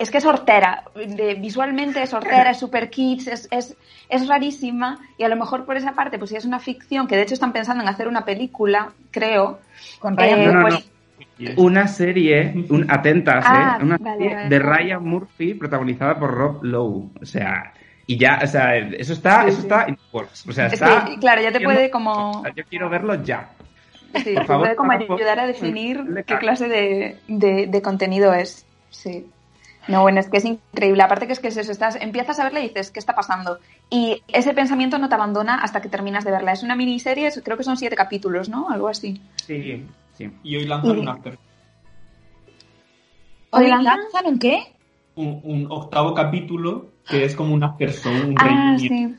es 0.00 0.10
que 0.10 0.18
es 0.18 0.24
hortera, 0.26 0.82
de, 0.94 1.34
visualmente 1.36 2.02
es 2.02 2.12
hortera, 2.12 2.50
es 2.50 2.58
super 2.58 2.90
kids, 2.90 3.28
es, 3.28 3.48
es, 3.50 3.76
es, 4.08 4.28
rarísima 4.28 4.98
y 5.16 5.22
a 5.24 5.28
lo 5.28 5.36
mejor 5.36 5.64
por 5.64 5.76
esa 5.76 5.92
parte, 5.94 6.18
pues 6.18 6.30
si 6.30 6.36
es 6.36 6.44
una 6.44 6.58
ficción, 6.58 7.06
que 7.06 7.16
de 7.16 7.22
hecho 7.22 7.34
están 7.34 7.52
pensando 7.52 7.82
en 7.82 7.88
hacer 7.88 8.08
una 8.08 8.24
película, 8.24 8.90
creo. 9.12 9.60
Con 10.00 10.16
Ryan 10.16 10.40
Eh, 10.40 10.46
no, 10.46 10.52
no, 10.54 10.62
pues, 10.62 10.90
no. 11.38 11.62
Una 11.62 11.86
serie, 11.86 12.66
un, 12.68 12.90
atentas, 12.90 13.44
Ah, 13.46 13.78
¿eh? 13.80 13.84
Una 13.84 13.96
vale, 13.98 14.16
serie 14.18 14.34
vale. 14.34 14.48
de 14.48 14.58
Ryan 14.58 15.04
Murphy 15.04 15.54
protagonizada 15.54 16.18
por 16.18 16.32
Rob 16.34 16.64
Lowe. 16.64 17.10
O 17.22 17.24
sea, 17.24 17.72
y 18.06 18.18
ya, 18.18 18.40
o 18.42 18.46
sea, 18.46 18.76
eso 18.76 19.12
está, 19.12 19.42
Sí, 19.42 19.48
eso 19.48 19.60
sí. 19.60 19.62
está 19.66 19.88
in 19.88 19.98
works. 20.12 20.46
O 20.48 20.52
sea, 20.52 20.66
Es 20.66 20.74
está. 20.74 21.04
que, 21.04 21.18
claro, 21.18 21.42
ya 21.42 21.52
te 21.52 21.60
puede 21.60 21.90
como... 21.90 22.42
Yo 22.54 22.64
quiero 22.68 22.88
verlo 22.90 23.22
ya. 23.22 23.50
Sí, 24.14 24.32
Por 24.34 24.42
te 24.42 24.46
favor, 24.46 24.64
puede 24.66 24.76
como 24.76 24.92
ayudar 24.92 25.40
a 25.40 25.46
definir 25.46 26.24
qué 26.26 26.38
clase 26.38 26.68
de, 26.68 27.18
de- 27.28 27.66
de 27.66 27.82
contenido 27.82 28.32
es. 28.32 28.64
Sí. 28.90 29.26
No, 29.88 30.02
bueno, 30.02 30.18
es 30.20 30.28
que 30.28 30.38
es 30.38 30.44
increíble. 30.44 31.02
Aparte 31.02 31.26
que 31.26 31.32
es 31.32 31.38
que 31.40 31.48
es 31.48 31.56
eso, 31.56 31.70
estás, 31.70 31.96
empiezas 31.96 32.40
a 32.40 32.44
verla 32.44 32.60
y 32.60 32.68
dices, 32.68 32.90
¿qué 32.90 32.98
está 32.98 33.14
pasando? 33.14 33.58
Y 33.88 34.20
ese 34.28 34.52
pensamiento 34.52 34.98
no 34.98 35.08
te 35.08 35.14
abandona 35.14 35.56
hasta 35.62 35.80
que 35.80 35.88
terminas 35.88 36.24
de 36.24 36.32
verla. 36.32 36.52
Es 36.52 36.62
una 36.64 36.74
miniserie, 36.74 37.30
creo 37.44 37.56
que 37.56 37.62
son 37.62 37.76
siete 37.76 37.94
capítulos, 37.94 38.48
¿no? 38.48 38.68
Algo 38.70 38.88
así. 38.88 39.20
Sí, 39.46 39.84
sí. 40.16 40.28
Y 40.42 40.56
hoy 40.56 40.64
lanzan 40.66 40.96
Y- 40.96 41.00
un 41.00 41.08
after. 41.08 41.38
¿Hoy 43.50 43.64
¿Hoy 43.64 43.70
lanzan? 43.70 44.26
un 44.26 44.38
qué? 44.38 44.58
Un, 45.14 45.40
un 45.44 45.66
octavo 45.70 46.14
capítulo 46.14 46.88
que 47.08 47.24
es 47.24 47.36
como 47.36 47.54
un 47.54 47.62
after 47.62 47.92
show, 47.92 48.12
un 48.12 48.34
Ah, 48.38 48.76
sí. 48.78 49.14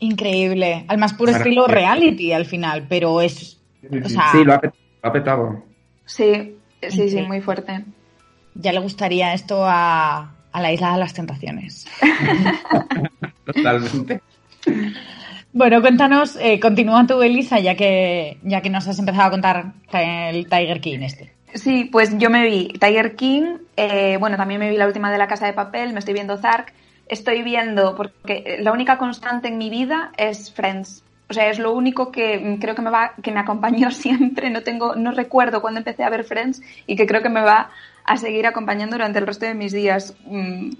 Increíble. 0.00 0.84
Al 0.88 0.98
más 0.98 1.14
puro 1.14 1.32
estilo 1.32 1.66
reality 1.66 2.32
al 2.32 2.44
final, 2.44 2.86
pero 2.88 3.20
es. 3.20 3.57
O 4.04 4.08
sea, 4.08 4.32
Sí, 4.32 4.44
lo 4.44 4.54
ha, 4.54 4.60
pet- 4.60 4.74
lo 5.02 5.08
ha 5.08 5.12
petado. 5.12 5.64
Sí, 6.04 6.56
sí, 6.88 7.08
sí, 7.08 7.22
muy 7.22 7.40
fuerte. 7.40 7.84
ya 8.54 8.72
le 8.72 8.80
gustaría 8.80 9.34
esto 9.34 9.64
a, 9.64 10.32
a 10.52 10.60
la 10.60 10.72
isla 10.72 10.92
de 10.92 10.98
las 10.98 11.14
tentaciones. 11.14 11.86
Totalmente. 13.44 14.20
Bueno, 15.52 15.80
cuéntanos, 15.80 16.36
eh, 16.40 16.60
continúa 16.60 17.06
tú, 17.06 17.22
Elisa, 17.22 17.58
ya 17.58 17.74
que, 17.74 18.38
ya 18.42 18.60
que 18.60 18.70
nos 18.70 18.86
has 18.86 18.98
empezado 18.98 19.28
a 19.28 19.30
contar 19.30 19.72
el 19.92 20.46
Tiger 20.48 20.80
King 20.80 20.98
este. 21.00 21.32
Sí, 21.54 21.88
pues 21.90 22.16
yo 22.18 22.28
me 22.28 22.44
vi 22.46 22.68
Tiger 22.78 23.16
King, 23.16 23.56
eh, 23.76 24.18
bueno, 24.20 24.36
también 24.36 24.60
me 24.60 24.68
vi 24.68 24.76
la 24.76 24.86
última 24.86 25.10
de 25.10 25.16
la 25.18 25.26
Casa 25.28 25.46
de 25.46 25.54
Papel, 25.54 25.94
me 25.94 25.98
estoy 26.00 26.12
viendo 26.12 26.36
Zark, 26.36 26.74
estoy 27.06 27.42
viendo, 27.42 27.96
porque 27.96 28.58
la 28.60 28.72
única 28.72 28.98
constante 28.98 29.48
en 29.48 29.56
mi 29.56 29.70
vida 29.70 30.12
es 30.18 30.52
Friends. 30.52 31.02
O 31.30 31.34
sea, 31.34 31.50
es 31.50 31.58
lo 31.58 31.72
único 31.74 32.10
que 32.10 32.56
creo 32.60 32.74
que 32.74 32.82
me 32.82 32.90
va, 32.90 33.14
que 33.22 33.32
me 33.32 33.40
acompañó 33.40 33.90
siempre, 34.04 34.50
no 34.50 34.62
tengo, 34.62 34.94
no 34.96 35.12
recuerdo 35.12 35.60
cuándo 35.60 35.78
empecé 35.78 36.04
a 36.04 36.10
ver 36.10 36.24
Friends 36.24 36.62
y 36.86 36.96
que 36.96 37.06
creo 37.06 37.22
que 37.22 37.28
me 37.28 37.42
va 37.42 37.70
a 38.04 38.16
seguir 38.16 38.46
acompañando 38.46 38.96
durante 38.96 39.18
el 39.18 39.26
resto 39.26 39.46
de 39.46 39.54
mis 39.54 39.72
días. 39.72 40.16
Mm, 40.24 40.70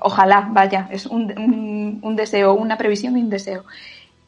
Ojalá, 0.00 0.48
vaya, 0.52 0.88
es 0.92 1.06
un, 1.06 1.22
un- 1.36 1.98
un 2.02 2.16
deseo, 2.16 2.54
una 2.54 2.78
previsión 2.78 3.16
y 3.18 3.22
un 3.22 3.30
deseo. 3.30 3.64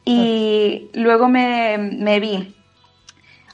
Y 0.05 0.89
luego 0.93 1.29
me, 1.29 1.77
me 1.77 2.19
vi 2.19 2.54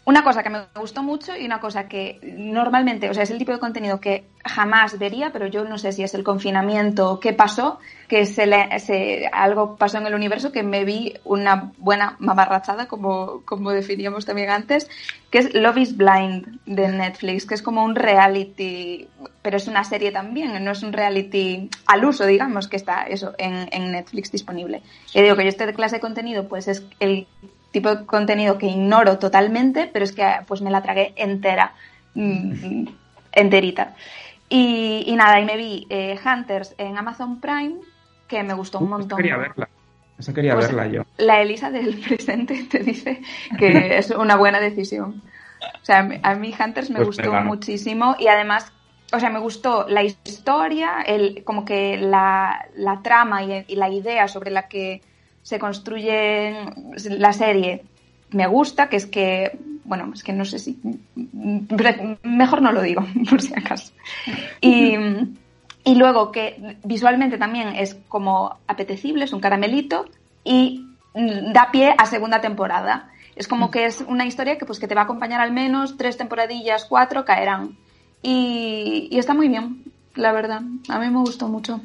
una 0.04 0.24
cosa 0.24 0.42
que 0.42 0.50
me 0.50 0.62
gustó 0.76 1.04
mucho 1.04 1.36
y 1.38 1.46
una 1.46 1.60
cosa 1.60 1.88
que 1.88 2.20
normalmente, 2.24 3.10
o 3.10 3.14
sea, 3.14 3.22
es 3.24 3.30
el 3.30 3.38
tipo 3.38 3.52
de 3.52 3.60
contenido 3.60 4.00
que 4.02 4.24
jamás 4.44 4.98
vería, 4.98 5.32
pero 5.32 5.46
yo 5.46 5.64
no 5.64 5.78
sé 5.78 5.92
si 5.92 6.02
es 6.04 6.16
el 6.16 6.24
confinamiento, 6.24 7.20
qué 7.20 7.34
pasó, 7.34 7.80
que 8.08 8.26
se 8.26 8.48
le, 8.48 8.80
se- 8.80 9.30
algo 9.32 9.76
pasó 9.78 10.00
en 10.00 10.08
el 10.08 10.16
universo 10.16 10.52
que 10.52 10.64
me 10.64 10.86
vi 10.86 11.14
una 11.24 11.72
buena 11.78 12.16
mamarrachada, 12.20 12.88
como, 12.88 13.44
como 13.46 13.72
definíamos 13.72 14.26
también 14.26 14.50
antes, 14.50 14.90
que 15.30 15.38
es 15.38 15.54
Love 15.54 15.78
is 15.78 15.96
Blind 15.96 16.60
de 16.66 16.88
Netflix, 16.88 17.46
que 17.46 17.54
es 17.54 17.62
como 17.62 17.84
un 17.84 17.94
reality, 17.96 19.08
pero 19.44 19.58
es 19.58 19.68
una 19.68 19.84
serie 19.84 20.12
también, 20.12 20.64
no 20.64 20.72
es 20.72 20.82
un 20.84 20.94
reality 20.94 21.70
al 21.86 22.04
uso, 22.06 22.26
digamos, 22.26 22.68
que 22.68 22.78
está 22.78 23.04
eso 23.04 23.34
en, 23.38 23.70
en 23.72 23.92
Netflix 23.92 24.32
disponible. 24.32 24.82
Y 25.14 25.22
digo 25.22 25.36
que 25.36 25.44
yo 25.44 25.50
este 25.50 25.72
clase 25.74 25.98
de 25.98 26.02
contenido, 26.02 26.48
pues 26.48 26.68
es 26.68 26.84
el 27.00 27.28
tipo 27.72 27.94
de 27.96 28.06
contenido 28.06 28.58
que 28.58 28.68
ignoro 28.68 29.18
totalmente, 29.18 29.90
pero 29.92 30.06
es 30.06 30.12
que 30.12 30.26
pues 30.48 30.62
me 30.62 30.72
la 30.72 30.82
tragué 30.82 31.14
entera, 31.16 31.74
mm, 32.16 32.88
enterita. 33.32 33.96
Y, 34.50 35.04
y 35.08 35.16
nada, 35.16 35.40
y 35.40 35.46
me 35.46 35.56
vi 35.58 35.88
eh, 35.90 36.20
Hunters 36.26 36.76
en 36.78 36.98
Amazon 36.98 37.40
Prime, 37.40 37.76
que 38.28 38.44
me 38.44 38.54
gustó 38.54 38.80
un 38.80 38.86
Uh, 38.86 38.88
esa 38.88 38.98
montón. 38.98 39.18
quería 39.18 39.38
verla. 39.38 39.70
Esa 40.20 40.34
quería 40.34 40.54
Pues- 40.56 40.68
verla 40.68 40.88
yo. 40.88 41.04
La 41.18 41.42
Elisa 41.42 41.72
del 41.72 41.96
presente 42.08 42.66
te 42.70 42.80
dice 42.80 43.22
que 43.58 43.68
es 43.98 44.10
una 44.12 44.36
buena 44.36 44.60
decisión. 44.60 45.22
O 45.82 45.86
sea, 45.86 46.00
a 46.24 46.36
mí- 46.36 46.54
Hunters 46.60 46.90
me 46.90 46.98
Pues 46.98 47.08
gustó 47.08 47.32
muchísimo 47.34 48.16
y 48.20 48.28
además, 48.28 48.72
o 49.14 49.20
sea, 49.20 49.30
me 49.30 49.40
gustó 49.40 49.86
la 49.88 50.04
historia, 50.04 51.02
el, 51.06 51.44
como 51.46 51.64
que 51.66 51.98
la, 51.98 52.66
la 52.76 53.02
trama 53.02 53.44
y, 53.44 53.64
y 53.68 53.76
la 53.76 53.90
idea 53.90 54.28
sobre 54.28 54.52
la 54.52 54.68
que 54.68 55.02
se 55.44 55.60
construye 55.60 56.56
la 57.10 57.34
serie 57.34 57.84
me 58.32 58.48
gusta, 58.48 58.90
que 58.90 58.96
es 58.96 59.06
que, 59.06 59.58
bueno, 59.84 60.12
es 60.14 60.24
que 60.24 60.34
no 60.34 60.46
sé 60.46 60.60
si, 60.60 60.80
mejor 62.24 62.62
no 62.62 62.72
lo 62.72 62.82
digo, 62.82 63.06
por 63.30 63.42
si 63.42 63.54
acaso. 63.54 63.94
Y, 64.62 64.96
y 65.84 65.96
luego 65.96 66.32
que 66.32 66.78
visualmente 66.84 67.38
también 67.38 67.70
es 67.70 67.96
como 68.08 68.58
apetecible, 68.68 69.26
es 69.26 69.34
un 69.34 69.42
caramelito 69.42 70.06
y 70.44 70.88
da 71.14 71.70
pie 71.72 71.94
a 71.98 72.06
segunda 72.06 72.42
temporada. 72.42 73.10
Es 73.36 73.48
como 73.48 73.72
que 73.72 73.86
es 73.86 74.02
una 74.02 74.26
historia 74.26 74.58
que 74.58 74.66
pues 74.66 74.80
que 74.80 74.88
te 74.88 74.96
va 74.96 75.02
a 75.02 75.04
acompañar 75.06 75.42
al 75.42 75.52
menos 75.52 75.98
tres 75.98 76.18
temporadillas, 76.18 76.86
cuatro 76.86 77.26
caerán. 77.26 77.78
Y, 78.22 79.08
y 79.10 79.18
está 79.18 79.34
muy 79.34 79.48
bien, 79.48 79.84
la 80.16 80.32
verdad. 80.32 80.62
A 80.90 81.00
mí 81.00 81.10
me 81.10 81.20
gustó 81.20 81.48
mucho. 81.48 81.82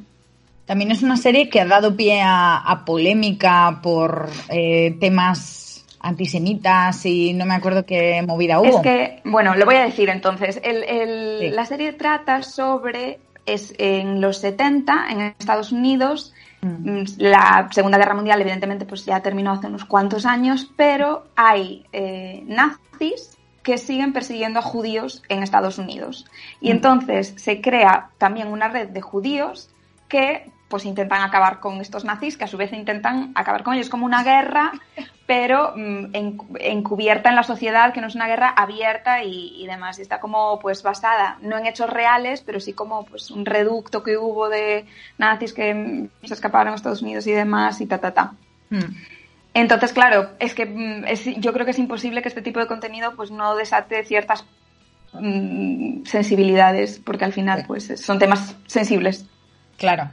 También 0.67 0.91
es 0.91 1.03
una 1.03 1.17
serie 1.17 1.49
que 1.49 1.61
ha 1.61 1.65
dado 1.67 1.97
pie 1.97 2.21
a, 2.23 2.57
a 2.59 2.85
polémica 2.85 3.81
por 3.83 4.29
eh, 4.49 4.97
temas 5.01 5.85
antisemitas 6.01 7.05
y 7.07 7.33
no 7.33 7.47
me 7.47 7.55
acuerdo 7.55 7.85
qué 7.85 8.23
movida 8.27 8.61
hubo. 8.61 8.69
Es 8.69 8.83
que, 8.83 9.21
bueno, 9.25 9.55
lo 9.55 9.65
voy 9.65 9.77
a 9.77 9.83
decir 9.85 10.09
entonces. 10.09 10.61
El- 10.63 10.83
el- 10.85 11.39
Sí. 11.41 11.51
La 11.51 11.65
serie 11.67 11.93
trata 11.93 12.43
sobre, 12.43 13.19
es 13.45 13.75
en 13.79 14.21
los 14.21 14.39
70, 14.39 15.07
en 15.11 15.21
Estados 15.39 15.73
Unidos, 15.73 16.33
Mm. 16.63 17.01
Mm, 17.01 17.05
la 17.19 17.69
Segunda 17.71 17.99
Guerra 17.99 18.15
Mundial 18.15 18.41
evidentemente 18.41 18.87
pues 18.87 19.05
ya 19.05 19.21
terminó 19.21 19.53
hace 19.53 19.67
unos 19.67 19.85
cuantos 19.85 20.25
años, 20.25 20.71
pero 20.75 21.27
hay 21.37 21.85
eh, 21.93 22.43
nazis 22.47 23.37
que 23.63 23.77
siguen 23.77 24.15
persiguiendo 24.15 24.61
a 24.61 24.63
judíos 24.63 25.23
en 25.29 25.43
Estados 25.43 25.77
Unidos. 25.77 26.25
Y 26.63 26.69
Mm. 26.69 26.73
entonces 26.73 27.35
se 27.37 27.61
crea 27.61 28.09
también 28.17 28.49
una 28.49 28.69
red 28.69 28.89
de 28.89 29.03
judíos 29.03 29.69
que 30.09 30.51
pues 30.69 30.85
intentan 30.85 31.23
acabar 31.23 31.61
con 31.61 31.81
estos 31.81 32.05
nazis, 32.05 32.37
que 32.37 32.45
a 32.45 32.49
su 32.49 32.57
vez 32.57 32.73
intentan 32.73 33.31
acabar 33.37 33.63
con 33.63 33.75
ellos 33.75 33.89
como 33.89 34.05
una 34.05 34.25
guerra, 34.25 34.73
pero 35.27 35.73
mm, 35.77 36.07
en- 36.13 36.39
encubierta 36.59 37.29
en 37.31 37.37
la 37.37 37.43
sociedad, 37.45 37.93
que 37.93 38.01
no 38.01 38.09
es 38.09 38.15
una 38.17 38.27
guerra 38.27 38.49
abierta 38.49 39.23
y, 39.23 39.53
y 39.63 39.67
demás. 39.67 39.99
Y 39.99 40.03
está 40.03 40.19
como 40.19 40.59
pues 40.59 40.83
basada, 40.83 41.39
no 41.41 41.57
en 41.57 41.67
hechos 41.67 41.89
reales, 41.89 42.43
pero 42.45 42.59
sí 42.59 42.73
como 42.73 43.05
pues 43.07 43.31
un 43.31 43.47
reducto 43.47 44.03
que 44.03 44.17
hubo 44.19 44.49
de 44.49 44.87
nazis 45.19 45.53
que 45.53 45.73
mm, 45.75 46.09
se 46.27 46.35
escaparon 46.35 46.73
a 46.73 46.77
Estados 46.77 47.03
Unidos 47.03 47.27
y 47.29 47.33
demás 47.33 47.81
y 47.81 47.87
ta 47.87 47.99
ta 47.99 48.13
ta. 48.13 48.33
Mm. 48.71 48.81
Entonces, 49.55 49.93
claro, 49.93 50.31
es 50.41 50.55
que 50.55 50.67
mm, 50.67 51.05
es- 51.07 51.25
yo 51.37 51.53
creo 51.53 51.65
que 51.65 51.71
es 51.71 51.79
imposible 51.79 52.23
que 52.23 52.29
este 52.29 52.43
tipo 52.43 52.59
de 52.61 52.67
contenido 52.67 53.15
pues 53.15 53.31
no 53.31 53.55
desate 53.55 54.05
ciertas 54.05 54.45
mm, 55.13 56.05
sensibilidades, 56.05 56.99
porque 57.05 57.25
al 57.25 57.33
final 57.33 57.65
pues 57.67 57.93
son 58.01 58.19
temas 58.19 58.55
sensibles. 58.67 59.27
Claro. 59.79 60.11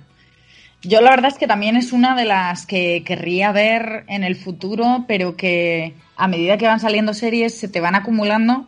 Yo 0.86 1.00
la 1.02 1.12
verdad 1.12 1.32
es 1.32 1.38
que 1.38 1.48
también 1.48 1.78
es 1.78 1.94
una 1.94 2.14
de 2.16 2.26
las 2.26 2.66
que 2.66 3.04
querría 3.06 3.52
ver 3.54 4.04
en 4.08 4.24
el 4.26 4.36
futuro, 4.36 5.06
pero 5.08 5.38
que 5.38 5.94
a 6.18 6.28
medida 6.28 6.58
que 6.58 6.68
van 6.68 6.80
saliendo 6.82 7.14
series 7.14 7.58
se 7.58 7.70
te 7.70 7.80
van 7.80 7.96
acumulando 7.96 8.68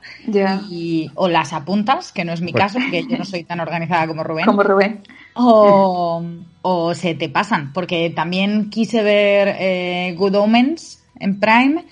y 0.69 1.12
o 1.15 1.28
las 1.28 1.51
apuntas, 1.51 2.12
que 2.13 2.23
no 2.23 2.32
es 2.34 2.39
mi 2.41 2.51
Pues- 2.54 2.63
caso, 2.63 2.80
porque 2.80 3.06
yo 3.10 3.17
no 3.17 3.25
soy 3.25 3.43
tan 3.43 3.60
organizada 3.60 4.08
como 4.08 4.23
Rubén, 4.23 4.45
Como 4.45 4.63
Rubén. 4.63 5.01
o, 5.34 6.23
o 6.62 6.95
se 6.95 7.15
te 7.15 7.28
pasan, 7.30 7.73
porque 7.73 8.10
también 8.10 8.69
quise 8.69 9.04
ver 9.04 9.56
eh, 9.60 10.15
Good 10.17 10.36
Omens 10.36 11.04
en 11.19 11.39
Prime 11.39 11.84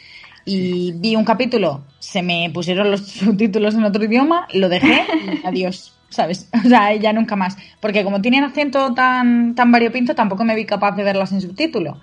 y 0.46 0.94
vi 0.94 1.16
un 1.16 1.24
capítulo, 1.26 1.84
se 2.00 2.22
me 2.22 2.50
pusieron 2.54 2.90
los 2.92 3.08
subtítulos 3.08 3.76
en 3.76 3.84
otro 3.84 4.04
idioma, 4.06 4.48
lo 4.54 4.70
dejé 4.70 5.04
y 5.44 5.46
adiós, 5.46 5.93
¿sabes? 6.14 6.50
O 6.66 6.70
sea, 6.70 6.96
ya 6.96 7.14
nunca 7.14 7.36
más. 7.36 7.58
Porque 7.80 8.04
como 8.04 8.22
tienen 8.22 8.44
acento 8.44 8.94
tan, 8.94 9.56
tan 9.56 9.72
variopinto, 9.72 10.16
tampoco 10.16 10.44
me 10.44 10.56
vi 10.56 10.66
capaz 10.66 10.96
de 10.96 11.04
verlas 11.04 11.32
en 11.32 11.42
subtítulo. 11.42 12.00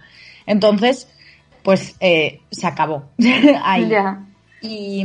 Entonces, 0.46 1.08
pues 1.62 1.96
eh, 2.00 2.40
se 2.50 2.66
acabó. 2.66 3.10
Ahí. 3.64 3.90
Y, 4.62 5.04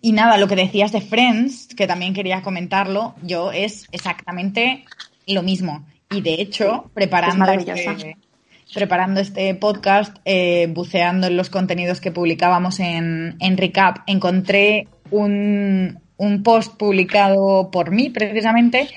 y 0.00 0.12
nada, 0.12 0.38
lo 0.38 0.48
que 0.48 0.56
decías 0.56 0.92
de 0.92 1.00
Friends, 1.00 1.68
que 1.76 1.86
también 1.86 2.14
quería 2.14 2.42
comentarlo, 2.42 3.14
yo 3.22 3.52
es 3.52 3.86
exactamente 3.92 4.84
lo 5.26 5.42
mismo. 5.42 5.86
Y 6.10 6.22
de 6.22 6.34
hecho, 6.34 6.90
preparando, 6.94 7.50
este, 7.52 8.16
preparando 8.74 9.20
este 9.20 9.54
podcast, 9.54 10.16
eh, 10.24 10.66
buceando 10.70 11.26
en 11.26 11.36
los 11.36 11.50
contenidos 11.50 12.00
que 12.00 12.10
publicábamos 12.10 12.80
en, 12.80 13.36
en 13.38 13.56
Recap, 13.56 13.98
encontré 14.06 14.88
un, 15.10 16.00
un 16.18 16.42
post 16.42 16.76
publicado 16.76 17.70
por 17.70 17.90
mí 17.90 18.10
precisamente 18.10 18.88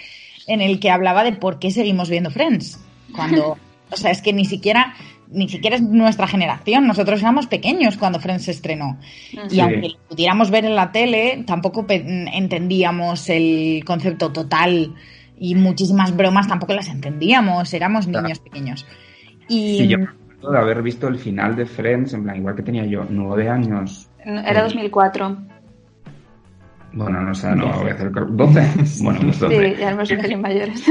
en 0.47 0.59
el 0.61 0.79
que 0.79 0.89
hablaba 0.91 1.23
de 1.23 1.31
por 1.33 1.59
qué 1.59 1.71
seguimos 1.71 2.09
viendo 2.09 2.29
Friends. 2.31 2.83
Cuando, 3.15 3.57
o 3.91 3.95
sea, 3.95 4.11
es 4.11 4.21
que 4.21 4.33
ni 4.33 4.43
siquiera, 4.45 4.93
ni 5.29 5.47
siquiera 5.47 5.75
es 5.77 5.81
nuestra 5.81 6.27
generación. 6.27 6.87
Nosotros 6.87 7.21
éramos 7.21 7.47
pequeños 7.47 7.95
cuando 7.97 8.19
Friends 8.19 8.45
se 8.45 8.51
estrenó. 8.51 8.97
Y 9.31 9.49
Sí. 9.51 9.59
aunque 9.61 9.89
lo 9.89 9.97
pudiéramos 10.09 10.49
ver 10.51 10.65
en 10.65 10.75
la 10.75 10.91
tele, 10.91 11.43
tampoco 11.45 11.85
entendíamos 11.87 13.29
el 13.29 13.83
concepto 13.85 14.31
total 14.31 14.93
y 15.37 15.55
muchísimas 15.55 16.15
bromas 16.15 16.47
tampoco 16.47 16.73
las 16.73 16.89
entendíamos. 16.89 17.73
Éramos 17.73 18.07
Claro. 18.07 18.23
niños 18.23 18.39
pequeños. 18.39 18.85
Y 19.47 19.77
Sí, 19.79 19.87
yo 19.87 19.97
me 19.99 20.05
acuerdo 20.05 20.51
de 20.53 20.57
haber 20.59 20.81
visto 20.81 21.07
el 21.07 21.17
final 21.17 21.55
de 21.55 21.65
Friends, 21.65 22.13
en 22.13 22.23
plan, 22.23 22.37
igual 22.37 22.55
que 22.55 22.63
tenía 22.63 22.85
yo 22.85 23.05
nueve 23.09 23.49
años. 23.49 24.09
Era 24.25 24.63
2004. 24.63 25.37
Bueno, 26.93 27.21
no 27.21 27.33
sé, 27.33 27.55
no 27.55 27.67
voy 27.67 27.89
a 27.89 27.93
hacer... 27.93 28.11
cal- 28.11 28.27
¿12? 28.31 29.03
Bueno, 29.03 29.19
pues 29.21 29.39
12. 29.39 29.75
Sí, 29.75 29.79
ya 29.79 29.95
un 29.95 30.21
pelín 30.21 30.41
mayores. 30.41 30.83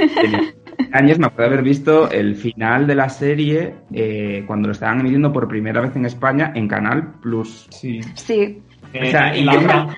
Años 0.93 1.19
me 1.19 1.27
acuerdo 1.27 1.51
de 1.51 1.55
haber 1.57 1.63
visto 1.65 2.11
el 2.11 2.35
final 2.37 2.87
de 2.87 2.95
la 2.95 3.09
serie 3.09 3.75
eh, 3.93 4.45
cuando 4.47 4.69
lo 4.69 4.73
estaban 4.73 5.01
emitiendo 5.01 5.33
por 5.33 5.47
primera 5.47 5.81
vez 5.81 5.95
en 5.97 6.07
España 6.07 6.53
en 6.55 6.67
Canal 6.69 7.13
Plus. 7.21 7.67
Sí. 7.71 8.01
Sí, 8.15 8.63
Eh, 8.93 9.09
O 9.09 9.11
sea, 9.11 9.37
y 9.37 9.45
la 9.45 9.95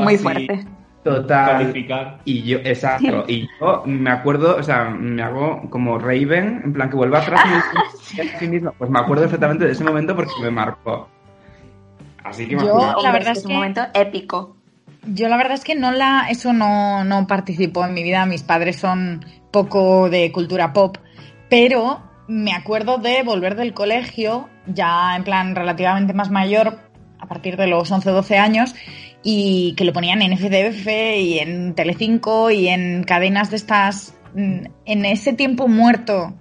muy 0.00 0.16
fuerte. 0.18 0.64
Total. 1.04 1.58
Calificar. 1.58 2.18
Y 2.24 2.42
yo, 2.42 2.58
exacto, 2.64 3.24
y 3.28 3.46
yo 3.60 3.82
me 3.86 4.10
acuerdo, 4.10 4.56
o 4.56 4.62
sea, 4.62 4.86
me 4.88 5.22
hago 5.22 5.68
como 5.70 5.98
Raven, 5.98 6.62
en 6.64 6.72
plan 6.72 6.88
que 6.88 6.96
vuelva 6.96 7.18
atrás 7.20 7.40
y 7.44 7.48
me 7.50 7.56
dice 8.26 8.34
a 8.34 8.38
sí 8.38 8.48
mismo. 8.48 8.72
Pues 8.78 8.90
me 8.90 8.98
acuerdo 8.98 9.22
perfectamente 9.24 9.66
de 9.66 9.72
ese 9.72 9.84
momento 9.84 10.16
porque 10.16 10.32
me 10.42 10.50
marcó. 10.50 11.08
Así 12.24 12.48
que 12.48 12.56
me 12.56 12.62
Yo- 12.64 12.74
acuerdo. 12.78 13.02
la 13.02 13.12
verdad 13.12 13.32
es, 13.32 13.38
es 13.38 13.44
un 13.44 13.48
que- 13.50 13.54
momento 13.54 13.82
épico. 13.94 14.56
Yo 15.06 15.28
la 15.28 15.36
verdad 15.36 15.54
es 15.54 15.64
que 15.64 15.74
no 15.74 15.92
la, 15.92 16.26
eso 16.30 16.52
no, 16.52 17.04
no 17.04 17.26
participó 17.26 17.84
en 17.84 17.94
mi 17.94 18.02
vida. 18.02 18.26
Mis 18.26 18.42
padres 18.42 18.76
son 18.76 19.24
poco 19.50 20.08
de 20.10 20.32
cultura 20.32 20.72
pop, 20.72 20.98
pero 21.48 22.02
me 22.26 22.52
acuerdo 22.52 22.98
de 22.98 23.22
volver 23.22 23.54
del 23.54 23.74
colegio, 23.74 24.48
ya 24.66 25.14
en 25.16 25.24
plan 25.24 25.54
relativamente 25.54 26.14
más 26.14 26.30
mayor, 26.30 26.78
a 27.18 27.26
partir 27.26 27.56
de 27.56 27.66
los 27.66 27.90
11 27.90 28.10
o 28.10 28.14
12 28.14 28.38
años, 28.38 28.74
y 29.22 29.74
que 29.76 29.84
lo 29.84 29.92
ponían 29.92 30.22
en 30.22 30.36
FDF 30.36 30.86
y 30.86 31.38
en 31.38 31.74
Telecinco 31.74 32.50
y 32.50 32.68
en 32.68 33.04
cadenas 33.04 33.50
de 33.50 33.56
estas, 33.56 34.14
mm, 34.34 34.66
en 34.84 35.04
ese 35.04 35.32
tiempo 35.32 35.68
muerto 35.68 36.34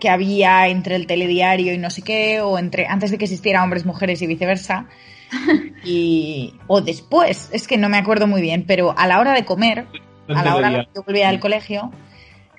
que 0.00 0.10
había 0.10 0.68
entre 0.68 0.96
el 0.96 1.06
telediario 1.06 1.72
y 1.72 1.78
no 1.78 1.90
sé 1.90 2.02
qué, 2.02 2.40
o 2.40 2.58
entre 2.58 2.86
antes 2.86 3.10
de 3.10 3.18
que 3.18 3.24
existiera 3.24 3.62
hombres, 3.62 3.86
mujeres 3.86 4.20
y 4.22 4.26
viceversa. 4.26 4.88
Y, 5.84 6.54
o 6.66 6.80
después, 6.80 7.48
es 7.52 7.68
que 7.68 7.78
no 7.78 7.88
me 7.88 7.96
acuerdo 7.96 8.26
muy 8.26 8.42
bien, 8.42 8.64
pero 8.66 8.92
a 8.98 9.06
la 9.06 9.20
hora 9.20 9.34
de 9.34 9.44
comer, 9.44 9.86
a 10.28 10.42
la 10.42 10.56
hora 10.56 10.70
que 10.70 10.88
yo 10.96 11.04
volvía 11.04 11.28
del 11.28 11.38
colegio, 11.38 11.92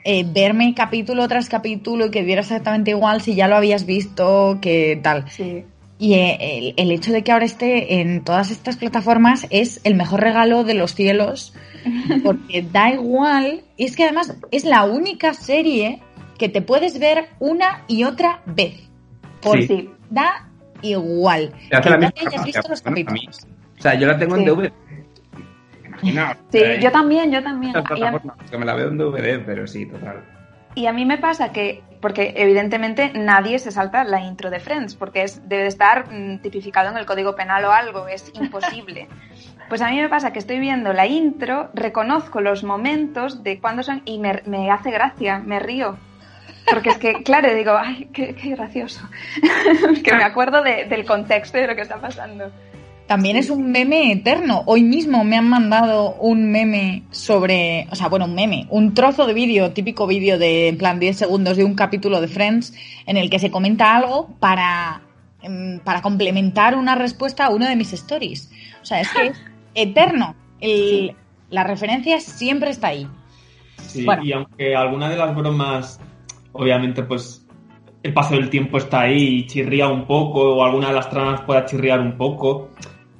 eh, 0.05 0.23
verme 0.25 0.73
capítulo 0.73 1.27
tras 1.27 1.49
capítulo 1.49 2.05
y 2.05 2.11
que 2.11 2.23
diera 2.23 2.39
exactamente 2.39 2.91
igual 2.91 3.21
si 3.21 3.35
ya 3.35 3.49
lo 3.49 3.57
habías 3.57 3.85
visto, 3.85 4.59
que 4.61 4.97
tal. 5.03 5.29
Sí. 5.29 5.65
Y 5.99 6.13
eh, 6.13 6.37
el, 6.39 6.73
el 6.77 6.91
hecho 6.91 7.11
de 7.11 7.23
que 7.23 7.33
ahora 7.33 7.43
esté 7.43 7.99
en 7.99 8.23
todas 8.23 8.49
estas 8.49 8.77
plataformas 8.77 9.45
es 9.49 9.81
el 9.83 9.95
mejor 9.95 10.21
regalo 10.21 10.63
de 10.63 10.75
los 10.75 10.95
cielos, 10.95 11.53
porque 12.23 12.61
da 12.61 12.91
igual, 12.91 13.63
y 13.75 13.83
es 13.83 13.97
que 13.97 14.03
además 14.05 14.37
es 14.51 14.63
la 14.63 14.85
única 14.85 15.33
serie 15.33 15.99
que 16.37 16.47
te 16.47 16.61
puedes 16.61 16.99
ver 16.99 17.29
una 17.39 17.83
y 17.87 18.05
otra 18.05 18.41
vez. 18.45 18.87
Por 19.41 19.59
Sí. 19.61 19.67
Sí. 19.67 19.89
da 20.09 20.46
igual. 20.81 21.53
Te 21.69 21.75
hace 21.77 21.89
la 21.89 21.97
misma 21.97 22.13
hayas 22.27 22.45
visto 22.45 22.67
los 22.69 22.83
bueno, 22.83 22.95
a 23.07 23.13
mí. 23.13 23.25
capítulos. 23.25 23.47
O 23.77 23.81
sea, 23.81 23.93
yo 23.95 24.07
la 24.07 24.17
tengo 24.17 24.35
en 24.35 24.41
Sí. 24.43 24.47
DVD. 24.49 24.71
Imaginaos. 25.87 26.37
Sí, 26.51 26.59
sea, 26.59 26.79
yo 26.79 26.91
también, 26.91 27.31
yo 27.31 27.43
también. 27.43 27.73
Y 27.77 28.49
que 28.49 28.57
me 28.57 28.65
la 28.65 28.75
veo 28.75 28.89
en 28.89 28.97
DVD, 28.97 29.43
pero 29.45 29.67
sí, 29.67 29.85
total. 29.85 30.23
y 30.75 30.85
a 30.85 30.93
mí 30.93 31.05
me 31.05 31.17
pasa 31.17 31.51
que, 31.51 31.81
porque 32.01 32.33
evidentemente 32.37 33.11
nadie 33.15 33.57
se 33.57 33.71
salta 33.71 34.03
la 34.03 34.21
intro 34.21 34.49
de 34.51 34.59
Friends, 34.59 34.93
porque 34.95 35.23
es, 35.23 35.47
debe 35.49 35.63
de 35.63 35.69
estar 35.69 36.05
mm, 36.11 36.39
tipificado 36.41 36.89
en 36.91 36.97
el 36.97 37.05
código 37.07 37.35
penal 37.35 37.65
o 37.65 37.71
algo, 37.71 38.07
es 38.07 38.31
imposible. 38.39 39.07
Pues 39.69 39.81
a 39.81 39.89
mí 39.89 39.99
me 39.99 40.07
pasa 40.07 40.31
que 40.31 40.39
estoy 40.39 40.59
viendo 40.59 40.93
la 40.93 41.07
intro, 41.07 41.69
reconozco 41.73 42.39
los 42.39 42.63
momentos 42.63 43.43
de 43.43 43.59
cuándo 43.59 43.83
son 43.83 44.01
y 44.05 44.17
me, 44.17 44.41
me 44.45 44.71
hace 44.71 44.91
gracia, 44.91 45.39
me 45.39 45.59
río. 45.59 45.97
Porque 46.69 46.89
es 46.89 46.97
que, 46.97 47.23
claro, 47.23 47.53
digo, 47.55 47.71
ay, 47.77 48.07
qué, 48.13 48.35
qué 48.35 48.49
gracioso. 48.49 49.01
que 50.03 50.13
me 50.13 50.23
acuerdo 50.23 50.61
de- 50.63 50.85
del 50.85 51.05
contexto 51.05 51.57
y 51.57 51.61
de 51.61 51.67
lo 51.67 51.75
que 51.75 51.81
está 51.83 51.99
pasando. 51.99 52.51
También 53.07 53.37
es 53.37 53.49
un 53.49 53.71
meme 53.71 54.11
eterno. 54.11 54.63
Hoy 54.65 54.83
mismo 54.83 55.23
me 55.23 55.37
han 55.37 55.47
mandado 55.47 56.15
un 56.15 56.51
meme 56.51 57.03
sobre, 57.11 57.87
o 57.89 57.95
sea, 57.95 58.09
bueno, 58.09 58.25
un 58.25 58.35
meme, 58.35 58.67
un 58.69 58.93
trozo 58.93 59.25
de 59.25 59.33
vídeo, 59.33 59.71
típico 59.71 60.07
vídeo 60.07 60.37
de 60.37 60.67
en 60.67 60.77
plan 60.77 60.99
10 60.99 61.15
segundos 61.17 61.55
de 61.55 61.63
un 61.63 61.73
capítulo 61.73 62.19
de 62.19 62.27
Friends 62.27 62.73
en 63.05 63.15
el 63.15 63.29
que 63.29 63.39
se 63.39 63.49
comenta 63.49 63.95
algo 63.95 64.27
para, 64.41 65.01
em, 65.41 65.79
para 65.79 66.01
complementar 66.01 66.75
una 66.75 66.95
respuesta 66.95 67.45
a 67.45 67.49
uno 67.49 67.65
de 67.65 67.77
mis 67.77 67.93
stories. 67.93 68.51
O 68.81 68.85
sea, 68.85 68.99
es 68.99 69.09
que 69.13 69.27
es 69.27 69.37
eterno. 69.73 70.35
El- 70.59 71.15
La 71.49 71.63
referencia 71.63 72.19
siempre 72.19 72.71
está 72.71 72.87
ahí. 72.87 73.07
Sí, 73.87 74.03
Bueno. 74.03 74.21
y 74.21 74.33
aunque 74.33 74.75
alguna 74.75 75.07
de 75.07 75.15
las 75.15 75.33
bromas, 75.33 76.01
obviamente, 76.57 77.03
pues 77.03 77.45
el 78.03 78.13
paso 78.13 78.35
del 78.35 78.49
tiempo 78.49 78.77
está 78.77 79.01
ahí 79.01 79.39
y 79.39 79.47
chirría 79.47 79.87
un 79.87 80.05
poco, 80.05 80.55
o 80.57 80.63
alguna 80.63 80.89
de 80.89 80.93
las 80.95 81.09
tramas 81.09 81.41
pueda 81.41 81.65
chirriar 81.65 81.99
un 81.99 82.13
poco, 82.17 82.69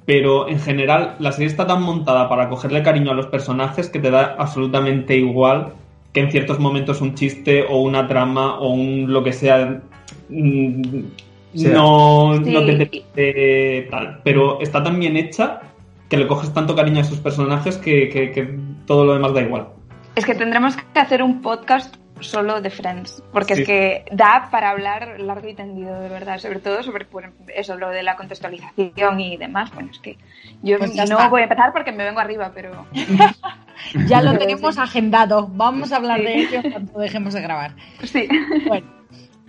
pero 0.06 0.48
en 0.48 0.58
general 0.60 1.16
la 1.18 1.32
serie 1.32 1.48
está 1.48 1.66
tan 1.66 1.82
montada 1.82 2.28
para 2.28 2.48
cogerle 2.48 2.82
cariño 2.82 3.10
a 3.10 3.14
los 3.14 3.26
personajes 3.26 3.88
que 3.90 3.98
te 3.98 4.10
da 4.10 4.36
absolutamente 4.38 5.16
igual 5.16 5.72
que 6.12 6.20
en 6.20 6.30
ciertos 6.30 6.58
momentos 6.58 7.02
un 7.02 7.14
chiste 7.14 7.64
o 7.68 7.82
una 7.82 8.06
trama 8.06 8.58
o 8.58 8.70
un 8.70 9.12
lo 9.12 9.22
que 9.22 9.32
sea 9.34 9.82
mm, 10.30 10.82
Sea. 11.54 11.72
no, 11.72 12.40
Sí. 12.42 12.52
no 12.52 12.64
te, 12.64 12.76
te- 12.86 13.04
te- 13.14 13.88
tal. 13.90 14.20
Pero 14.24 14.60
está 14.60 14.82
tan 14.82 14.98
bien 14.98 15.16
hecha 15.16 15.60
que 16.08 16.16
le 16.16 16.26
coges 16.26 16.52
tanto 16.54 16.74
cariño 16.74 16.98
a 16.98 17.02
esos 17.02 17.18
personajes 17.18 17.76
que, 17.76 18.08
que- 18.08 18.30
que 18.32 18.58
todo 18.86 19.04
lo 19.04 19.12
demás 19.14 19.34
da 19.34 19.42
igual. 19.42 19.68
Es 20.14 20.24
que 20.24 20.34
tendremos 20.34 20.76
que 20.76 20.98
hacer 21.00 21.22
un 21.22 21.42
podcast 21.42 21.94
solo 22.20 22.60
de 22.60 22.70
Friends, 22.70 23.22
porque 23.32 23.54
Sí. 23.56 23.60
es 23.62 23.66
que 23.66 24.04
da 24.12 24.48
para 24.50 24.70
hablar 24.70 25.20
largo 25.20 25.48
y 25.48 25.54
tendido, 25.54 26.00
de 26.00 26.08
verdad, 26.08 26.38
sobre 26.38 26.60
todo 26.60 26.82
sobre 26.82 27.04
pues, 27.04 27.26
eso, 27.54 27.76
lo 27.76 27.88
de 27.90 28.02
la 28.02 28.16
contextualización 28.16 29.20
y 29.20 29.36
demás. 29.36 29.72
Bueno, 29.74 29.90
es 29.92 29.98
que 29.98 30.16
yo 30.62 30.78
Pues 30.78 30.94
no 30.94 31.02
está. 31.02 31.28
voy 31.28 31.40
a 31.40 31.44
empezar 31.44 31.72
porque 31.72 31.92
me 31.92 32.04
vengo 32.04 32.20
arriba, 32.20 32.52
pero 32.54 32.86
Ya 34.08 34.20
lo 34.22 34.32
Sí. 34.32 34.38
tenemos 34.38 34.78
agendado. 34.78 35.48
Vamos 35.52 35.92
a 35.92 35.96
hablar 35.96 36.18
Sí. 36.18 36.24
de 36.26 36.34
ello 36.34 36.62
cuando 36.70 36.98
dejemos 36.98 37.34
de 37.34 37.40
grabar. 37.42 37.74
sí. 38.02 38.28
Bueno, 38.66 38.86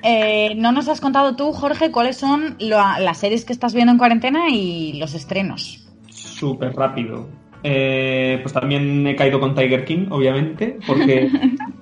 eh, 0.04 0.54
no 0.56 0.72
nos 0.72 0.88
has 0.88 1.02
contado 1.02 1.36
tú, 1.36 1.52
Jorge, 1.52 1.92
cuáles 1.92 2.18
son 2.18 2.56
la- 2.60 3.00
las 3.00 3.18
series 3.18 3.44
que 3.46 3.54
estás 3.54 3.74
viendo 3.74 3.92
en 3.92 3.98
cuarentena 3.98 4.50
y 4.50 4.94
los 5.00 5.14
estrenos. 5.14 5.86
Súper 6.10 6.74
rápido. 6.74 7.28
Eh, 7.64 8.40
pues 8.42 8.54
también 8.54 9.06
he 9.06 9.16
caído 9.18 9.40
con 9.42 9.54
Tiger 9.56 9.84
King, 9.84 10.08
obviamente, 10.12 10.78
porque 10.88 11.30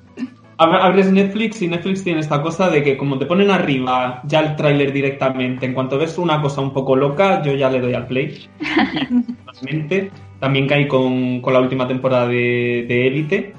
abres 0.58 1.12
Netflix 1.12 1.62
y 1.62 1.68
Netflix 1.68 2.04
tiene 2.04 2.20
esta 2.20 2.42
cosa 2.42 2.70
de 2.70 2.84
que 2.84 2.98
como 2.98 3.18
te 3.18 3.26
ponen 3.26 3.52
arriba 3.52 4.22
ya 4.26 4.40
el 4.42 4.56
tráiler 4.56 4.92
directamente, 4.92 5.66
en 5.66 5.74
cuanto 5.74 5.98
ves 5.98 6.18
una 6.18 6.42
cosa 6.42 6.62
un 6.62 6.74
poco 6.74 6.96
loca, 6.96 7.42
yo 7.44 7.54
ya 7.54 7.70
le 7.70 7.82
doy 7.82 7.94
al 7.94 8.08
play. 8.08 8.48
También 10.40 10.68
caí 10.68 10.88
con, 10.88 11.42
con 11.42 11.54
la 11.54 11.60
última 11.60 11.88
temporada 11.88 12.28
de, 12.28 12.86
de 12.88 13.08
Élite, 13.08 13.54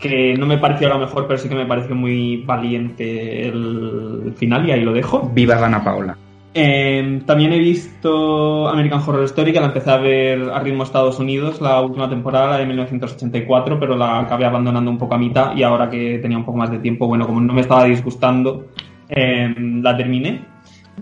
que 0.00 0.34
no 0.34 0.46
me 0.46 0.58
pareció 0.58 0.88
la 0.88 0.98
mejor, 0.98 1.26
pero 1.26 1.38
sí 1.38 1.48
que 1.48 1.54
me 1.54 1.66
pareció 1.66 1.96
muy 1.96 2.38
valiente 2.44 3.48
el 3.48 4.32
final 4.36 4.68
y 4.68 4.72
ahí 4.72 4.82
lo 4.82 4.92
dejo. 4.92 5.30
Viva 5.32 5.56
Dana 5.56 5.82
Paola. 5.82 6.16
Eh, 6.54 7.22
también 7.24 7.52
he 7.54 7.58
visto 7.58 8.68
American 8.68 9.00
Horror 9.00 9.24
Story, 9.24 9.52
que 9.52 9.60
la 9.60 9.66
empecé 9.66 9.90
a 9.90 9.96
ver 9.96 10.50
a 10.50 10.60
ritmo 10.60 10.82
Estados 10.82 11.18
Unidos, 11.18 11.60
la 11.62 11.80
última 11.80 12.10
temporada, 12.10 12.50
la 12.50 12.58
de 12.58 12.66
1984, 12.66 13.80
pero 13.80 13.96
la 13.96 14.20
acabé 14.20 14.44
abandonando 14.44 14.90
un 14.90 14.98
poco 14.98 15.14
a 15.14 15.18
mitad 15.18 15.56
y 15.56 15.62
ahora 15.62 15.88
que 15.88 16.18
tenía 16.18 16.36
un 16.36 16.44
poco 16.44 16.58
más 16.58 16.70
de 16.70 16.78
tiempo, 16.78 17.06
bueno, 17.06 17.26
como 17.26 17.40
no 17.40 17.54
me 17.54 17.62
estaba 17.62 17.84
disgustando, 17.84 18.66
eh, 19.08 19.54
la 19.56 19.96
terminé. 19.96 20.44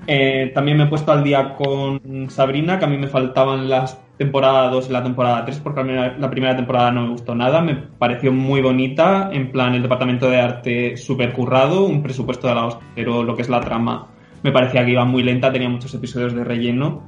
Eh, 0.07 0.53
también 0.55 0.77
me 0.79 0.85
he 0.85 0.87
puesto 0.87 1.11
al 1.11 1.25
día 1.25 1.55
con 1.55 2.31
Sabrina, 2.31 2.79
que 2.79 2.85
a 2.85 2.89
mí 2.89 2.97
me 2.97 3.09
faltaban 3.09 3.69
las 3.69 4.01
temporada 4.17 4.69
2 4.69 4.89
y 4.89 4.93
la 4.93 5.03
temporada 5.03 5.45
3, 5.47 5.61
porque 5.61 5.83
la 5.83 6.31
primera 6.31 6.55
temporada 6.55 6.93
no 6.93 7.03
me 7.03 7.09
gustó 7.09 7.35
nada, 7.35 7.61
me 7.63 7.75
pareció 7.75 8.31
muy 8.33 8.61
bonita, 8.61 9.31
en 9.33 9.51
plan 9.51 9.75
el 9.75 9.83
departamento 9.83 10.29
de 10.31 10.41
arte 10.41 10.97
súper 10.97 11.33
currado, 11.33 11.87
un 11.87 12.03
presupuesto 12.03 12.47
de 12.47 12.55
la 12.55 12.67
hostia, 12.67 12.87
pero 12.95 13.25
lo 13.25 13.35
que 13.35 13.43
es 13.43 13.49
la 13.49 13.61
trama 13.61 14.09
me 14.43 14.53
parecía 14.53 14.85
que 14.85 14.93
iba 14.93 15.05
muy 15.05 15.23
lenta, 15.23 15.53
tenía 15.53 15.69
muchos 15.69 15.93
episodios 15.95 16.35
de 16.35 16.45
relleno. 16.45 17.03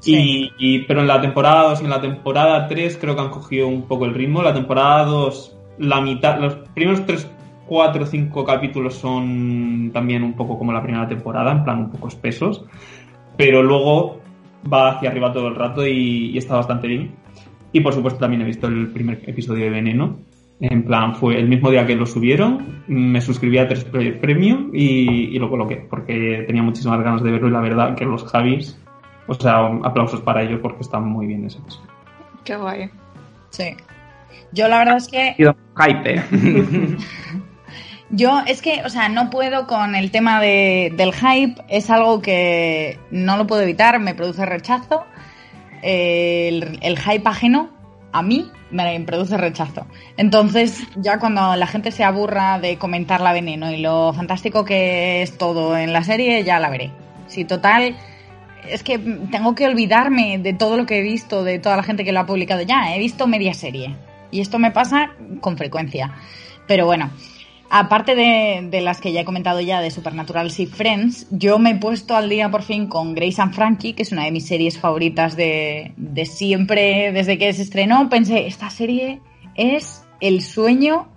Sí. 0.00 0.50
Y, 0.58 0.76
y- 0.76 0.78
pero 0.80 1.00
en 1.00 1.06
la 1.08 1.20
temporada 1.20 1.70
2 1.70 1.80
y 1.80 1.84
en 1.84 1.90
la 1.90 2.00
temporada 2.00 2.66
3 2.68 2.98
creo 3.00 3.14
que 3.16 3.20
han 3.22 3.30
cogido 3.30 3.66
un 3.68 3.82
poco 3.88 4.04
el 4.04 4.14
ritmo. 4.14 4.42
La 4.42 4.54
temporada 4.54 5.04
2, 5.04 5.56
la 5.78 6.00
mitad, 6.00 6.38
los 6.40 6.54
primeros 6.74 7.04
3, 7.04 7.28
4, 7.66 8.06
5 8.06 8.44
capítulos 8.44 8.94
son 8.94 9.90
también 9.92 10.22
un 10.22 10.34
poco 10.34 10.56
como 10.56 10.72
la 10.72 10.82
primera 10.82 11.06
temporada, 11.08 11.50
en 11.52 11.64
plan 11.64 11.78
un 11.78 11.90
poco 11.90 12.08
espesos. 12.08 12.64
Pero 13.36 13.62
luego 13.62 14.20
va 14.72 14.90
hacia 14.92 15.10
arriba 15.10 15.32
todo 15.32 15.48
el 15.48 15.54
rato 15.56 15.86
y, 15.86 16.30
y 16.30 16.38
está 16.38 16.54
bastante 16.56 16.86
bien. 16.88 17.12
Y 17.72 17.80
por 17.80 17.92
supuesto 17.92 18.18
también 18.20 18.42
he 18.42 18.46
visto 18.46 18.66
el 18.66 18.88
primer 18.88 19.22
episodio 19.28 19.64
de 19.64 19.70
Veneno, 19.70 20.16
En 20.60 20.84
plan, 20.84 21.14
fue 21.14 21.38
el 21.38 21.48
mismo 21.48 21.70
día 21.70 21.86
que 21.86 21.94
lo 21.94 22.04
subieron, 22.04 22.82
me 22.88 23.20
suscribí 23.20 23.58
a 23.58 23.68
tres 23.68 23.84
Premium 23.84 24.70
y, 24.72 25.36
y 25.36 25.38
lo 25.38 25.48
coloqué, 25.48 25.76
porque 25.88 26.42
tenía 26.48 26.64
muchísimas 26.64 27.00
ganas 27.00 27.22
de 27.22 27.30
verlo 27.30 27.46
y 27.46 27.52
la 27.52 27.60
verdad 27.60 27.94
que 27.94 28.04
los 28.04 28.24
Javis, 28.24 28.76
o 29.28 29.34
sea, 29.34 29.66
aplausos 29.84 30.20
para 30.20 30.42
ellos 30.42 30.58
porque 30.60 30.80
están 30.80 31.06
muy 31.06 31.26
bien 31.26 31.44
ese 31.44 31.60
Qué 32.44 32.56
guay. 32.56 32.90
Sí. 33.50 33.76
Yo 34.52 34.66
la 34.66 34.78
verdad 34.78 34.96
es 34.96 35.06
que... 35.06 35.36
Hype. 35.36 36.22
Yo 38.10 38.40
es 38.46 38.60
que, 38.60 38.82
o 38.84 38.88
sea, 38.88 39.08
no 39.08 39.30
puedo 39.30 39.66
con 39.66 39.94
el 39.94 40.10
tema 40.10 40.40
de, 40.40 40.92
del 40.96 41.12
hype, 41.12 41.62
es 41.68 41.90
algo 41.90 42.20
que 42.20 42.98
no 43.10 43.36
lo 43.36 43.46
puedo 43.46 43.62
evitar, 43.62 44.00
me 44.00 44.14
produce 44.14 44.44
rechazo. 44.46 45.04
El, 45.82 46.78
el 46.82 46.98
hype 46.98 47.28
ajeno 47.28 47.68
a 48.10 48.22
mí 48.22 48.50
me 48.70 49.00
produce 49.00 49.36
rechazo. 49.36 49.86
Entonces, 50.16 50.82
ya 50.96 51.18
cuando 51.18 51.56
la 51.56 51.66
gente 51.66 51.90
se 51.90 52.04
aburra 52.04 52.58
de 52.58 52.76
comentar 52.76 53.20
la 53.20 53.32
veneno 53.32 53.70
y 53.70 53.78
lo 53.78 54.12
fantástico 54.12 54.64
que 54.64 55.22
es 55.22 55.38
todo 55.38 55.76
en 55.76 55.92
la 55.92 56.02
serie, 56.02 56.44
ya 56.44 56.58
la 56.58 56.70
veré. 56.70 56.90
Si 57.26 57.44
total, 57.44 57.96
es 58.68 58.82
que 58.82 58.98
tengo 58.98 59.54
que 59.54 59.66
olvidarme 59.66 60.38
de 60.38 60.52
todo 60.52 60.76
lo 60.76 60.86
que 60.86 60.98
he 60.98 61.02
visto, 61.02 61.44
de 61.44 61.58
toda 61.58 61.76
la 61.76 61.82
gente 61.82 62.04
que 62.04 62.12
lo 62.12 62.20
ha 62.20 62.26
publicado 62.26 62.62
ya. 62.62 62.94
He 62.94 62.98
visto 62.98 63.26
media 63.26 63.54
serie. 63.54 63.96
Y 64.30 64.40
esto 64.40 64.58
me 64.58 64.70
pasa 64.70 65.12
con 65.40 65.56
frecuencia. 65.56 66.12
Pero 66.66 66.84
bueno, 66.84 67.10
aparte 67.70 68.14
de, 68.14 68.80
las 68.80 69.00
que 69.00 69.12
ya 69.12 69.20
he 69.20 69.24
comentado 69.24 69.60
ya 69.60 69.80
de 69.80 69.90
Supernatural 69.90 70.52
y 70.56 70.66
Friends, 70.66 71.26
yo 71.30 71.58
me 71.58 71.70
he 71.70 71.76
puesto 71.76 72.16
al 72.16 72.28
día 72.28 72.50
por 72.50 72.62
fin 72.62 72.86
con 72.86 73.14
Grace 73.14 73.40
and 73.40 73.54
Frankie, 73.54 73.92
que 73.92 74.02
es 74.02 74.12
una 74.12 74.24
de 74.24 74.32
mis 74.32 74.46
series 74.46 74.78
favoritas 74.78 75.36
de, 75.36 75.92
de 75.96 76.26
siempre, 76.26 77.12
desde 77.12 77.38
que 77.38 77.52
se 77.52 77.62
estrenó. 77.62 78.08
Pensé, 78.08 78.46
esta 78.46 78.70
serie 78.70 79.20
es 79.54 80.04
el 80.20 80.42
sueño 80.42 81.08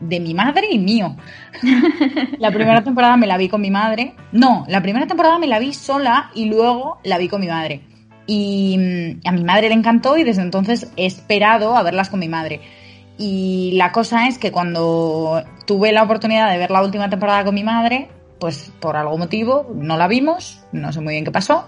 de 0.00 0.20
mi 0.20 0.34
madre 0.34 0.68
y 0.70 0.78
mío. 0.78 1.16
la 2.38 2.50
primera 2.50 2.82
temporada 2.82 3.16
me 3.16 3.26
la 3.26 3.36
vi 3.36 3.48
con 3.48 3.60
mi 3.60 3.70
madre. 3.70 4.14
No, 4.32 4.64
la 4.68 4.82
primera 4.82 5.06
temporada 5.06 5.38
me 5.38 5.46
la 5.46 5.58
vi 5.58 5.72
sola 5.72 6.30
y 6.34 6.46
luego 6.46 6.98
la 7.04 7.18
vi 7.18 7.28
con 7.28 7.40
mi 7.40 7.48
madre. 7.48 7.82
Y 8.26 8.76
mm, 8.78 9.28
a 9.28 9.32
mi 9.32 9.44
madre 9.44 9.68
le 9.68 9.74
encantó 9.74 10.16
y 10.16 10.24
desde 10.24 10.42
entonces 10.42 10.92
he 10.96 11.06
esperado 11.06 11.76
a 11.76 11.82
verlas 11.82 12.10
con 12.10 12.20
mi 12.20 12.28
madre. 12.28 12.60
Y 13.18 13.72
la 13.74 13.90
cosa 13.90 14.28
es 14.28 14.38
que 14.38 14.52
cuando 14.52 15.42
tuve 15.66 15.92
la 15.92 16.04
oportunidad 16.04 16.50
de 16.50 16.58
ver 16.58 16.70
la 16.70 16.82
última 16.82 17.10
temporada 17.10 17.44
con 17.44 17.54
mi 17.54 17.64
madre, 17.64 18.08
pues 18.38 18.72
por 18.80 18.96
algún 18.96 19.18
motivo 19.18 19.70
no 19.74 19.96
la 19.96 20.06
vimos, 20.06 20.60
no 20.70 20.92
sé 20.92 21.00
muy 21.00 21.14
bien 21.14 21.24
qué 21.24 21.32
pasó. 21.32 21.66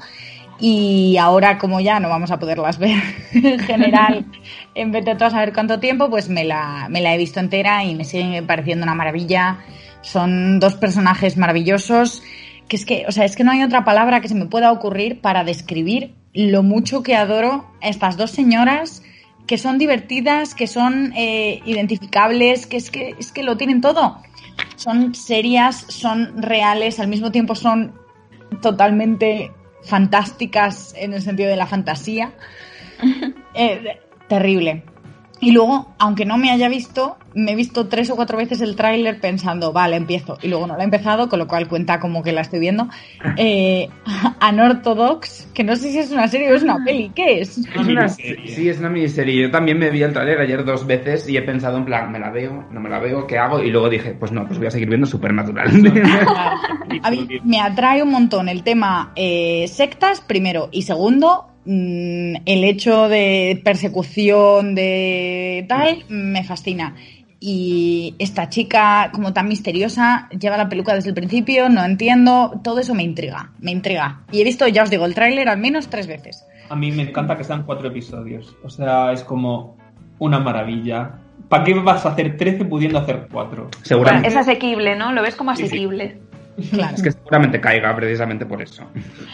Y 0.61 1.17
ahora, 1.17 1.59
como 1.59 1.81
ya 1.81 1.99
no 1.99 2.09
vamos 2.09 2.31
a 2.31 2.39
poderlas 2.39 2.79
ver 2.79 3.03
en 3.33 3.59
general, 3.59 4.27
en 4.75 4.93
vez 4.93 5.05
de 5.05 5.13
a 5.13 5.31
saber 5.31 5.53
cuánto 5.53 5.81
tiempo, 5.81 6.09
pues 6.09 6.29
me 6.29 6.45
la, 6.45 6.87
me 6.89 7.01
la 7.01 7.15
he 7.15 7.19
visto 7.19 7.41
entera 7.41 7.83
y 7.85 7.95
me 7.95 8.05
sigue 8.05 8.43
pareciendo 8.43 8.85
una 8.85 8.95
maravilla. 8.95 9.59
Son 10.03 10.61
dos 10.61 10.75
personajes 10.75 11.37
maravillosos, 11.37 12.23
que 12.69 12.77
es 12.77 12.85
que, 12.87 13.05
o 13.09 13.13
sea, 13.13 13.25
es 13.25 13.37
que 13.37 13.43
no 13.43 13.51
hay 13.51 13.63
otra 13.63 13.85
palabra 13.85 14.21
que 14.21 14.29
se 14.29 14.35
me 14.35 14.47
pueda 14.47 14.71
ocurrir 14.71 15.21
para 15.21 15.45
describir 15.45 16.15
lo 16.33 16.63
mucho 16.63 17.03
que 17.03 17.17
adoro 17.17 17.69
a 17.83 17.89
estas 17.89 18.17
dos 18.17 18.31
señoras 18.31 19.03
que 19.51 19.59
son 19.59 19.79
divertidas, 19.79 20.55
que 20.55 20.69
son 20.69 21.13
eh, 21.17 21.61
identificables, 21.65 22.69
que 22.69 22.77
es, 22.77 22.89
que 22.89 23.17
es 23.19 23.33
que 23.33 23.43
lo 23.43 23.57
tienen 23.57 23.81
todo. 23.81 24.23
Son 24.77 25.13
serias, 25.13 25.87
son 25.89 26.41
reales, 26.41 27.01
al 27.01 27.09
mismo 27.09 27.33
tiempo 27.33 27.57
son 27.57 27.93
totalmente 28.63 29.51
fantásticas 29.83 30.95
en 30.97 31.15
el 31.15 31.23
sentido 31.23 31.51
de 31.51 31.57
la 31.57 31.67
fantasía. 31.67 32.33
Eh, 33.55 33.99
terrible. 34.29 34.85
Y 35.41 35.53
luego, 35.53 35.95
aunque 35.99 36.27
no 36.27 36.37
me 36.37 36.51
haya 36.51 36.69
visto, 36.69 37.17
me 37.35 37.53
he 37.53 37.57
visto 37.57 37.89
tres 37.89 38.11
o 38.11 38.17
cuatro 38.17 38.37
veces 38.37 38.61
el 38.61 38.77
tráiler 38.77 39.21
pensando, 39.21 39.73
vale, 39.73 39.97
empiezo. 39.97 40.37
Y 40.43 40.49
luego 40.49 40.67
no 40.67 40.75
lo 40.75 40.81
he 40.81 40.85
empezado, 40.85 41.29
con 41.29 41.39
lo 41.39 41.49
cual 41.49 41.67
cuenta 41.67 41.99
como 41.99 42.23
que 42.23 42.33
la 42.33 42.43
estoy 42.43 42.61
viendo. 42.61 42.89
Eh, 43.37 43.89
Unorthodox, 44.53 45.49
que 45.55 45.65
no 45.65 45.75
sé 45.77 45.93
si 45.93 45.99
es 45.99 46.11
una 46.11 46.29
serie 46.29 46.53
o 46.53 46.57
es 46.57 46.63
una 46.63 46.85
peli, 46.85 47.11
¿qué 47.15 47.41
es? 47.41 47.59
es 47.59 47.87
una, 47.87 48.09
sí, 48.09 48.69
es 48.69 48.79
una 48.79 48.91
miniserie. 48.91 49.43
Yo 49.43 49.51
también 49.51 49.79
me 49.79 49.89
vi 49.89 50.03
el 50.03 50.13
tráiler 50.13 50.41
ayer 50.41 50.65
dos 50.65 50.87
veces 50.87 51.29
y 51.29 51.37
he 51.37 51.43
pensado 51.43 51.79
en 51.79 51.85
plan, 51.85 52.13
¿me 52.13 52.19
la 52.19 52.31
veo? 52.31 52.67
¿No 52.71 52.81
me 52.81 52.91
la 52.91 52.99
veo? 52.99 53.27
¿Qué 53.27 53.39
hago? 53.39 53.63
Y 53.63 53.71
luego 53.71 53.89
dije, 53.89 54.15
pues 54.19 54.33
no, 54.33 54.47
pues 54.47 54.59
voy 54.59 54.67
a 54.67 54.71
seguir 54.71 54.89
viendo 54.89 55.07
Supernatural. 55.07 55.69
a 57.03 57.11
mí 57.11 57.29
me 57.45 57.61
atrae 57.61 58.03
un 58.03 58.11
montón 58.11 58.49
el 58.49 58.63
tema 58.63 59.13
eh, 59.17 59.67
sectas, 59.69 60.21
primero. 60.21 60.69
Y 60.73 60.83
segundo, 60.83 61.47
Mm, 61.65 62.37
el 62.47 62.65
hecho 62.65 63.09
de 63.09 63.61
persecución 63.65 64.75
de 64.75 65.67
tal 65.69 66.05
me 66.09 66.43
fascina. 66.45 66.95
Y 67.39 68.15
esta 68.19 68.51
chica, 68.51 69.11
como 69.13 69.33
tan 69.33 69.49
misteriosa, 69.49 70.29
lleva 70.39 70.59
la 70.59 70.69
peluca 70.69 70.95
desde 70.95 71.09
el 71.09 71.15
principio, 71.15 71.71
no 71.71 71.83
entiendo, 71.83 72.61
todo 72.63 72.81
eso 72.81 72.95
me 72.95 73.03
intriga, 73.03 73.53
me 73.61 73.71
intriga. 73.71 74.21
Y 74.31 74.43
he 74.43 74.45
visto, 74.45 74.69
ya 74.69 74.83
os 74.83 74.91
digo, 74.91 75.07
el 75.07 75.15
tráiler 75.15 75.49
al 75.49 75.59
menos 75.59 75.89
tres 75.89 76.07
veces. 76.07 76.45
A 76.69 76.77
mí 76.77 76.93
me 76.93 77.03
encanta 77.03 77.39
que 77.39 77.45
sean 77.45 77.63
cuatro 77.65 77.89
episodios, 77.89 78.55
o 78.63 78.69
sea, 78.69 79.13
es 79.13 79.25
como 79.25 79.79
una 80.19 80.39
maravilla. 80.39 81.19
¿Para 81.49 81.65
qué 81.65 81.75
vas 81.75 82.05
a 82.05 82.11
hacer 82.11 82.37
13 82.37 82.67
pudiendo 82.67 82.99
hacer 82.99 83.27
cuatro? 83.33 83.71
Seguramente. 83.83 84.29
es 84.29 84.37
asequible, 84.37 84.95
¿no? 84.95 85.13
Lo 85.13 85.23
ves 85.23 85.35
como 85.35 85.51
asequible. 85.51 86.19
Es 86.59 87.03
que 87.03 87.13
seguramente 87.13 87.61
caiga 87.61 87.95
precisamente 87.95 88.47
por 88.47 88.61
eso. 88.63 88.87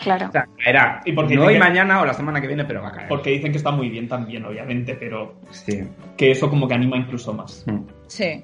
Claro. 0.03 0.29
O 0.29 0.33
sea, 0.33 0.47
caerá. 0.63 1.01
Y 1.05 1.13
porque 1.13 1.35
no 1.35 1.45
hoy, 1.45 1.59
mañana 1.59 2.01
o 2.01 2.07
la 2.07 2.15
semana 2.15 2.41
que 2.41 2.47
viene, 2.47 2.65
pero 2.65 2.83
va 2.83 2.89
a 2.89 2.93
caer. 2.93 3.09
Porque 3.09 3.31
dicen 3.31 3.53
que 3.53 3.59
está 3.59 3.71
muy 3.71 3.89
bien 3.89 4.09
también, 4.09 4.45
obviamente, 4.45 4.95
pero 4.95 5.37
sí. 5.51 5.85
que 6.17 6.31
eso 6.31 6.49
como 6.49 6.69
que 6.69 6.75
anima 6.75 6.97
incluso 6.97 7.33
más. 7.33 7.65
Mm. 7.67 7.81
Sí. 8.07 8.43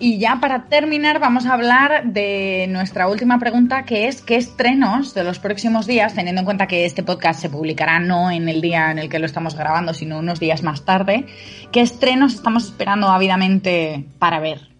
Y 0.00 0.18
ya 0.18 0.38
para 0.40 0.66
terminar 0.68 1.18
vamos 1.18 1.46
a 1.46 1.54
hablar 1.54 2.04
de 2.04 2.66
nuestra 2.68 3.08
última 3.08 3.38
pregunta 3.40 3.82
que 3.82 4.06
es 4.06 4.22
qué 4.22 4.36
estrenos 4.36 5.12
de 5.12 5.24
los 5.24 5.40
próximos 5.40 5.86
días, 5.88 6.14
teniendo 6.14 6.40
en 6.40 6.44
cuenta 6.44 6.68
que 6.68 6.84
este 6.84 7.02
podcast 7.02 7.40
se 7.40 7.50
publicará 7.50 7.98
no 7.98 8.30
en 8.30 8.48
el 8.48 8.60
día 8.60 8.92
en 8.92 8.98
el 8.98 9.08
que 9.08 9.18
lo 9.18 9.26
estamos 9.26 9.56
grabando, 9.56 9.94
sino 9.94 10.20
unos 10.20 10.38
días 10.38 10.62
más 10.62 10.84
tarde, 10.84 11.26
qué 11.72 11.80
estrenos 11.80 12.34
estamos 12.34 12.66
esperando 12.66 13.08
ávidamente 13.08 14.04
para 14.20 14.38
ver. 14.38 14.77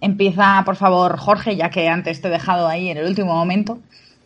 Empieza, 0.00 0.62
por 0.64 0.76
favor, 0.76 1.16
Jorge, 1.16 1.56
ya 1.56 1.70
que 1.70 1.88
antes 1.88 2.20
te 2.20 2.28
he 2.28 2.30
dejado 2.30 2.66
ahí 2.66 2.88
en 2.88 2.98
el 2.98 3.06
último 3.06 3.34
momento. 3.34 3.78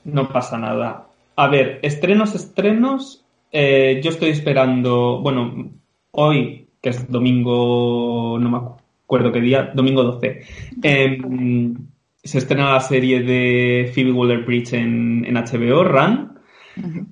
No 0.04 0.28
pasa 0.28 0.58
nada. 0.58 1.06
A 1.36 1.48
ver, 1.48 1.78
estrenos, 1.82 2.34
estrenos. 2.34 3.24
Eh, 3.52 4.00
yo 4.02 4.10
estoy 4.10 4.30
esperando, 4.30 5.20
bueno, 5.20 5.70
hoy, 6.12 6.68
que 6.80 6.90
es 6.90 7.10
domingo, 7.10 8.38
no 8.38 8.50
me 8.50 8.58
acuerdo 9.04 9.32
qué 9.32 9.40
día, 9.40 9.70
domingo 9.74 10.02
12, 10.02 10.42
em, 10.82 11.74
se 12.22 12.38
estrena 12.38 12.72
la 12.72 12.80
serie 12.80 13.22
de 13.22 13.90
Phoebe 13.94 14.12
Waller-Bridge 14.12 14.74
en, 14.74 15.34
HBO, 15.34 15.84
Run. 15.84 16.38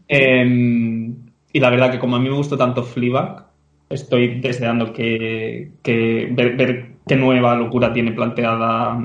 Em, 0.06 1.16
y 1.52 1.60
la 1.60 1.70
verdad 1.70 1.90
que 1.90 1.98
como 1.98 2.16
a 2.16 2.20
mí 2.20 2.28
me 2.28 2.36
gustó 2.36 2.56
tanto 2.56 2.82
Fleabag, 2.82 3.46
estoy 3.90 4.40
deseando 4.40 4.92
que, 4.92 5.72
ver 5.84 6.87
qué 7.08 7.16
nueva 7.16 7.56
locura 7.56 7.92
tiene 7.92 8.12
planteada 8.12 8.98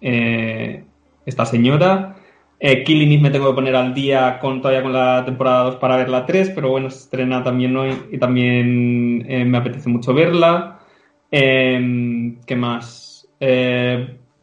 eh, 0.00 0.84
esta 1.26 1.44
señora. 1.44 2.16
Eh, 2.58 2.84
Killing 2.84 3.12
Eve 3.12 3.22
me 3.22 3.30
tengo 3.30 3.48
que 3.48 3.54
poner 3.54 3.74
al 3.74 3.94
día 3.94 4.38
con 4.38 4.60
todavía 4.60 4.82
con 4.82 4.92
la 4.92 5.24
temporada 5.24 5.64
2 5.64 5.76
para 5.76 5.96
ver 5.96 6.08
la 6.08 6.26
3, 6.26 6.50
pero 6.50 6.70
bueno, 6.70 6.90
se 6.90 7.00
estrena 7.00 7.42
también 7.42 7.76
hoy 7.76 7.94
y 8.10 8.18
también 8.18 9.24
eh, 9.28 9.44
me 9.44 9.58
apetece 9.58 9.88
mucho 9.88 10.14
verla. 10.14 10.78
Em, 11.30 12.40
¿Qué 12.46 12.56
más? 12.56 13.28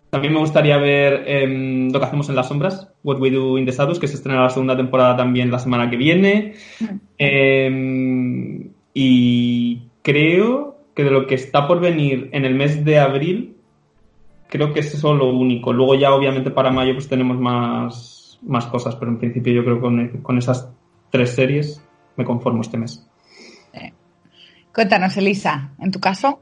También 0.10 0.34
me 0.34 0.39
gustaría 0.39 0.78
ver 0.78 1.24
em, 1.28 1.91
lo 1.91 1.99
que 1.99 2.05
hacemos 2.05 2.30
en 2.30 2.36
las 2.36 2.47
sombras, 2.47 2.91
What 3.03 3.20
We 3.20 3.30
Do 3.30 3.58
in 3.58 3.66
the 3.66 3.72
Shadows, 3.72 3.99
que 3.99 4.08
se 4.08 4.16
estrena 4.16 4.43
la 4.43 4.49
segunda 4.49 4.76
temporada 4.76 5.18
también 5.18 5.51
la 5.51 5.60
semana 5.60 5.89
que 5.89 5.97
viene. 5.97 6.53
Mm. 6.80 6.86
Em, 7.18 8.70
y 8.93 9.82
creo 10.01 10.76
que 10.97 11.03
de 11.03 11.11
lo 11.11 11.27
que 11.27 11.35
está 11.35 11.67
por 11.67 11.79
venir 11.79 12.27
en 12.33 12.43
el 12.43 12.55
mes 12.55 12.83
de 12.83 12.97
abril, 12.97 13.55
creo 14.49 14.73
que 14.73 14.79
es 14.79 14.91
eso 14.95 15.13
lo 15.13 15.29
único. 15.29 15.71
Luego 15.71 15.93
ya 15.93 16.11
obviamente 16.11 16.49
para 16.49 16.71
mayo 16.71 16.95
pues 16.95 17.07
tenemos 17.07 17.37
más, 17.37 18.39
más 18.41 18.65
cosas, 18.65 18.95
pero 18.95 19.11
en 19.11 19.19
principio 19.19 19.53
yo 19.53 19.63
creo 19.63 19.75
que 19.75 19.81
con, 19.81 20.07
con 20.23 20.39
esas 20.39 20.71
tres 21.11 21.35
series 21.35 21.87
me 22.15 22.25
conformo 22.25 22.61
este 22.61 22.79
mes. 22.79 23.07
Eh, 23.73 23.93
cuéntanos, 24.73 25.15
Elisa, 25.17 25.69
en 25.77 25.91
tu 25.91 25.99
caso. 25.99 26.39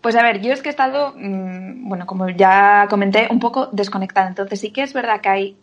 Pues 0.00 0.16
a 0.16 0.22
ver, 0.22 0.40
yo 0.40 0.54
es 0.54 0.62
que 0.62 0.70
he 0.70 0.70
estado, 0.70 1.12
mm, 1.14 1.86
bueno, 1.86 2.06
como 2.06 2.30
ya 2.30 2.86
comenté, 2.88 3.28
un 3.30 3.40
poco 3.40 3.66
desconectada. 3.72 4.28
Entonces 4.28 4.58
sí 4.58 4.70
que 4.70 4.84
es 4.84 4.94
verdad 4.94 5.20
que 5.20 5.28
hay 5.28 5.56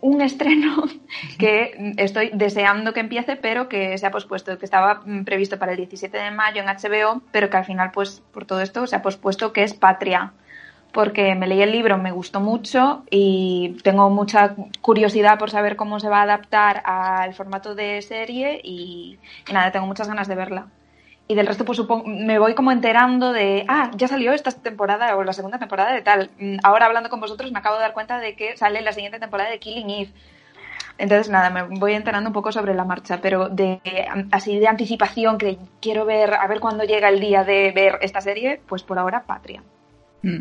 un 0.00 0.20
estreno 0.20 0.84
que 1.38 1.94
estoy 1.96 2.30
deseando 2.32 2.92
que 2.92 3.00
empiece, 3.00 3.36
pero 3.36 3.68
que 3.68 3.96
se 3.98 4.06
ha 4.06 4.10
pospuesto, 4.10 4.58
que 4.58 4.64
estaba 4.64 5.02
mm, 5.04 5.24
previsto 5.24 5.58
para 5.58 5.72
el 5.72 5.78
17 5.78 6.16
de 6.16 6.30
mayo 6.30 6.62
en 6.62 6.68
HBO, 6.68 7.22
pero 7.32 7.50
que 7.50 7.56
al 7.56 7.64
final, 7.64 7.90
pues, 7.92 8.22
por 8.32 8.44
todo 8.44 8.60
esto 8.60 8.86
se 8.86 8.96
ha 8.96 9.02
pospuesto, 9.02 9.52
que 9.52 9.62
es 9.62 9.74
Patria. 9.74 10.32
Porque 10.92 11.36
me 11.36 11.46
leí 11.46 11.62
el 11.62 11.70
libro, 11.70 11.98
me 11.98 12.10
gustó 12.10 12.40
mucho 12.40 13.04
y 13.10 13.76
tengo 13.84 14.10
mucha 14.10 14.56
curiosidad 14.80 15.38
por 15.38 15.48
saber 15.48 15.76
cómo 15.76 16.00
se 16.00 16.08
va 16.08 16.18
a 16.18 16.22
adaptar 16.22 16.82
al 16.84 17.32
formato 17.32 17.76
de 17.76 18.02
serie 18.02 18.60
y, 18.64 19.16
nada, 19.52 19.70
tengo 19.70 19.86
muchas 19.86 20.08
ganas 20.08 20.26
de 20.26 20.34
verla. 20.34 20.66
Y 21.30 21.36
del 21.36 21.46
resto 21.46 21.64
pues 21.64 21.76
supongo, 21.76 22.08
me 22.08 22.40
voy 22.40 22.56
como 22.56 22.72
enterando 22.72 23.32
de, 23.32 23.64
ah, 23.68 23.92
ya 23.94 24.08
salió 24.08 24.32
esta 24.32 24.50
temporada 24.50 25.14
o 25.14 25.22
la 25.22 25.32
segunda 25.32 25.60
temporada 25.60 25.92
de 25.92 26.02
tal. 26.02 26.28
Mm, 26.40 26.56
Ahora 26.64 26.86
hablando 26.86 27.08
con 27.08 27.20
vosotros 27.20 27.52
me 27.52 27.60
acabo 27.60 27.76
de 27.76 27.82
dar 27.82 27.92
cuenta 27.92 28.18
de 28.18 28.34
que 28.34 28.56
sale 28.56 28.80
la 28.80 28.92
siguiente 28.92 29.20
temporada 29.20 29.48
de 29.48 29.60
Killing 29.60 29.90
Eve. 29.90 30.10
Entonces 30.98 31.30
nada, 31.30 31.50
me 31.50 31.62
voy 31.78 31.92
enterando 31.92 32.30
un 32.30 32.34
poco 32.34 32.50
sobre 32.50 32.74
la 32.74 32.84
marcha, 32.84 33.20
pero 33.22 33.48
de 33.48 33.80
así 34.32 34.58
de 34.58 34.66
anticipación 34.66 35.38
que 35.38 35.56
quiero 35.80 36.04
ver, 36.04 36.34
a 36.34 36.48
ver 36.48 36.58
cuándo 36.58 36.82
llega 36.82 37.08
el 37.08 37.20
día 37.20 37.44
de 37.44 37.70
ver 37.70 38.00
esta 38.02 38.20
serie, 38.20 38.60
pues 38.66 38.82
por 38.82 38.98
ahora 38.98 39.22
Patria. 39.22 39.62
Mm. 40.22 40.40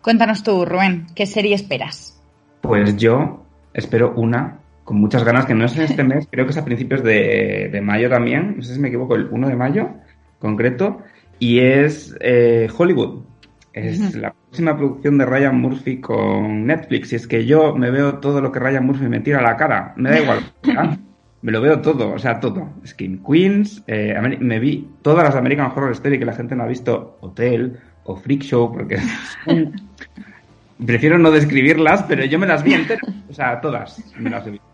Cuéntanos 0.00 0.42
tú, 0.42 0.64
Rubén, 0.64 1.08
¿qué 1.14 1.26
serie 1.26 1.54
esperas? 1.54 2.18
Pues 2.62 2.96
yo 2.96 3.42
espero 3.74 4.14
una 4.16 4.60
con 4.88 4.96
muchas 4.96 5.22
ganas, 5.22 5.44
que 5.44 5.52
no 5.52 5.66
es 5.66 5.76
en 5.76 5.82
este 5.82 6.02
mes, 6.02 6.26
creo 6.30 6.46
que 6.46 6.52
es 6.52 6.56
a 6.56 6.64
principios 6.64 7.02
de, 7.02 7.68
de 7.70 7.80
mayo 7.82 8.08
también, 8.08 8.54
no 8.56 8.62
sé 8.62 8.72
si 8.72 8.80
me 8.80 8.88
equivoco, 8.88 9.16
el 9.16 9.28
1 9.30 9.48
de 9.48 9.54
mayo 9.54 9.90
concreto, 10.38 11.02
y 11.38 11.58
es 11.58 12.16
eh, 12.20 12.70
Hollywood. 12.74 13.22
Es 13.74 14.16
la 14.16 14.32
próxima 14.32 14.78
producción 14.78 15.18
de 15.18 15.26
Ryan 15.26 15.60
Murphy 15.60 16.00
con 16.00 16.66
Netflix. 16.66 17.12
Y 17.12 17.16
es 17.16 17.26
que 17.28 17.44
yo 17.44 17.76
me 17.76 17.90
veo 17.90 18.14
todo 18.14 18.40
lo 18.40 18.50
que 18.50 18.60
Ryan 18.60 18.86
Murphy 18.86 19.08
me 19.08 19.20
tira 19.20 19.40
a 19.40 19.42
la 19.42 19.58
cara. 19.58 19.92
Me 19.96 20.08
da 20.08 20.20
igual. 20.20 20.38
¿verdad? 20.64 20.98
me 21.42 21.52
lo 21.52 21.60
veo 21.60 21.82
todo, 21.82 22.14
o 22.14 22.18
sea, 22.18 22.40
todo. 22.40 22.70
Skin 22.86 23.22
Queens, 23.22 23.84
eh, 23.86 24.18
me 24.40 24.58
vi 24.58 24.88
todas 25.02 25.22
las 25.22 25.36
American 25.36 25.70
Horror 25.70 25.92
Story 25.92 26.18
que 26.18 26.24
la 26.24 26.32
gente 26.32 26.56
no 26.56 26.62
ha 26.62 26.66
visto, 26.66 27.18
Hotel 27.20 27.78
o 28.04 28.16
Freak 28.16 28.42
Show, 28.42 28.72
porque 28.72 28.96
prefiero 30.84 31.18
no 31.18 31.30
describirlas, 31.30 32.04
pero 32.04 32.24
yo 32.24 32.38
me 32.38 32.46
las 32.46 32.62
vi 32.62 32.74
enteras. 32.74 33.14
O 33.28 33.32
sea, 33.32 33.60
todas 33.60 34.02
me 34.18 34.30
las 34.30 34.46
he 34.46 34.50
visto. 34.50 34.66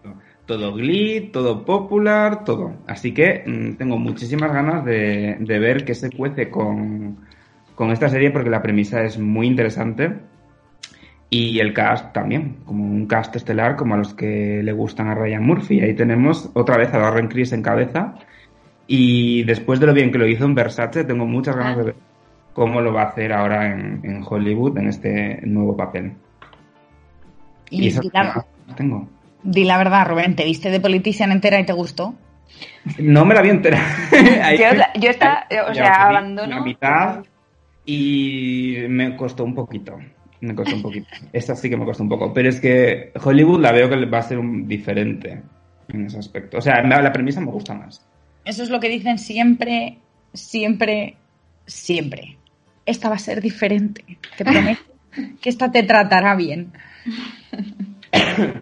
Todo 0.46 0.74
Glee, 0.74 1.30
todo 1.32 1.64
Popular, 1.64 2.44
todo. 2.44 2.74
Así 2.86 3.12
que 3.12 3.44
mm, 3.46 3.76
tengo 3.76 3.98
muchísimas 3.98 4.52
ganas 4.52 4.84
de, 4.84 5.36
de 5.40 5.58
ver 5.58 5.84
qué 5.84 5.94
se 5.94 6.10
cuece 6.10 6.50
con, 6.50 7.18
con 7.74 7.90
esta 7.90 8.08
serie 8.08 8.30
porque 8.30 8.50
la 8.50 8.62
premisa 8.62 9.02
es 9.04 9.18
muy 9.18 9.46
interesante. 9.46 10.12
Y 11.30 11.58
el 11.58 11.72
cast 11.72 12.12
también, 12.12 12.58
como 12.64 12.84
un 12.84 13.06
cast 13.06 13.34
estelar 13.34 13.74
como 13.74 13.94
a 13.94 13.96
los 13.96 14.14
que 14.14 14.62
le 14.62 14.72
gustan 14.72 15.08
a 15.08 15.14
Ryan 15.14 15.42
Murphy. 15.42 15.80
Ahí 15.80 15.94
tenemos 15.94 16.50
otra 16.54 16.76
vez 16.76 16.92
a 16.92 16.98
Darren 16.98 17.28
Criss 17.28 17.52
en 17.52 17.62
cabeza. 17.62 18.14
Y 18.86 19.42
después 19.44 19.80
de 19.80 19.86
lo 19.86 19.94
bien 19.94 20.12
que 20.12 20.18
lo 20.18 20.28
hizo 20.28 20.44
en 20.44 20.54
Versace, 20.54 21.04
tengo 21.04 21.26
muchas 21.26 21.56
ganas 21.56 21.78
de 21.78 21.84
ver 21.84 21.94
cómo 22.54 22.80
lo 22.80 22.92
va 22.92 23.02
a 23.02 23.08
hacer 23.08 23.32
ahora 23.32 23.70
en, 23.70 24.00
en 24.04 24.24
Hollywood 24.26 24.78
en 24.78 24.88
este 24.88 25.40
nuevo 25.42 25.76
papel. 25.76 26.12
Y, 27.68 27.90
son 27.90 28.08
la, 28.12 28.46
tengo. 28.76 29.08
di 29.42 29.64
la 29.64 29.76
verdad, 29.76 30.06
Rubén, 30.08 30.36
¿te 30.36 30.44
viste 30.44 30.70
de 30.70 30.80
Politician 30.80 31.32
entera 31.32 31.60
y 31.60 31.66
te 31.66 31.72
gustó? 31.72 32.14
No 32.98 33.24
me 33.24 33.34
la 33.34 33.42
vi 33.42 33.50
entera. 33.50 33.78
Yo, 34.58 35.00
yo 35.00 35.10
esta, 35.10 35.46
o 35.68 35.74
sea, 35.74 36.08
abandono. 36.08 36.56
La 36.56 36.62
mitad 36.62 37.24
y 37.84 38.76
me 38.88 39.16
costó 39.16 39.44
un 39.44 39.54
poquito. 39.54 39.98
Me 40.40 40.54
costó 40.54 40.76
un 40.76 40.82
poquito. 40.82 41.08
Esta 41.32 41.56
sí 41.56 41.68
que 41.68 41.76
me 41.76 41.84
costó 41.84 42.02
un 42.02 42.08
poco. 42.08 42.32
Pero 42.32 42.48
es 42.48 42.60
que 42.60 43.12
Hollywood 43.22 43.60
la 43.60 43.72
veo 43.72 43.88
que 43.88 44.04
va 44.06 44.18
a 44.18 44.22
ser 44.22 44.38
un 44.38 44.68
diferente 44.68 45.42
en 45.88 46.06
ese 46.06 46.18
aspecto. 46.18 46.58
O 46.58 46.60
sea, 46.60 46.82
la 46.82 47.12
premisa 47.12 47.40
me 47.40 47.50
gusta 47.50 47.74
más. 47.74 48.06
Eso 48.44 48.62
es 48.62 48.70
lo 48.70 48.78
que 48.78 48.88
dicen 48.88 49.18
siempre, 49.18 49.98
siempre, 50.32 51.16
siempre. 51.66 52.36
Esta 52.86 53.08
va 53.08 53.16
a 53.16 53.18
ser 53.18 53.40
diferente. 53.40 54.04
Te 54.36 54.44
prometo 54.44 54.82
que 55.40 55.48
esta 55.48 55.70
te 55.70 55.82
tratará 55.82 56.34
bien. 56.34 56.72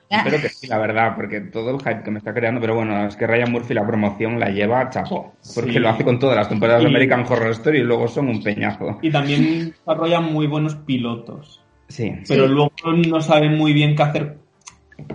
Espero 0.08 0.40
que 0.40 0.48
sí, 0.48 0.66
la 0.66 0.78
verdad, 0.78 1.14
porque 1.14 1.40
todo 1.40 1.70
el 1.70 1.78
hype 1.80 2.02
que 2.02 2.10
me 2.10 2.18
está 2.18 2.32
creando, 2.32 2.60
pero 2.60 2.74
bueno, 2.74 3.06
es 3.06 3.16
que 3.16 3.26
Ryan 3.26 3.52
Murphy 3.52 3.74
la 3.74 3.86
promoción 3.86 4.40
la 4.40 4.48
lleva 4.50 4.80
a 4.80 4.90
chapó, 4.90 5.34
porque 5.54 5.72
Sí. 5.74 5.78
lo 5.78 5.88
hace 5.90 6.04
con 6.04 6.18
todas 6.18 6.36
las 6.36 6.48
temporadas 6.48 6.82
de 6.82 6.88
American 6.88 7.24
Horror 7.28 7.50
Story 7.50 7.80
y 7.80 7.82
luego 7.82 8.08
son 8.08 8.28
un 8.28 8.42
peñazo. 8.42 8.98
Y 9.02 9.10
también 9.10 9.70
desarrollan 9.70 10.32
muy 10.32 10.46
buenos 10.46 10.74
pilotos. 10.74 11.60
Sí. 11.88 12.14
Pero 12.26 12.46
luego 12.46 12.72
no 13.06 13.20
saben 13.20 13.56
muy 13.58 13.72
bien 13.74 13.94
qué 13.94 14.02
hacer 14.02 14.38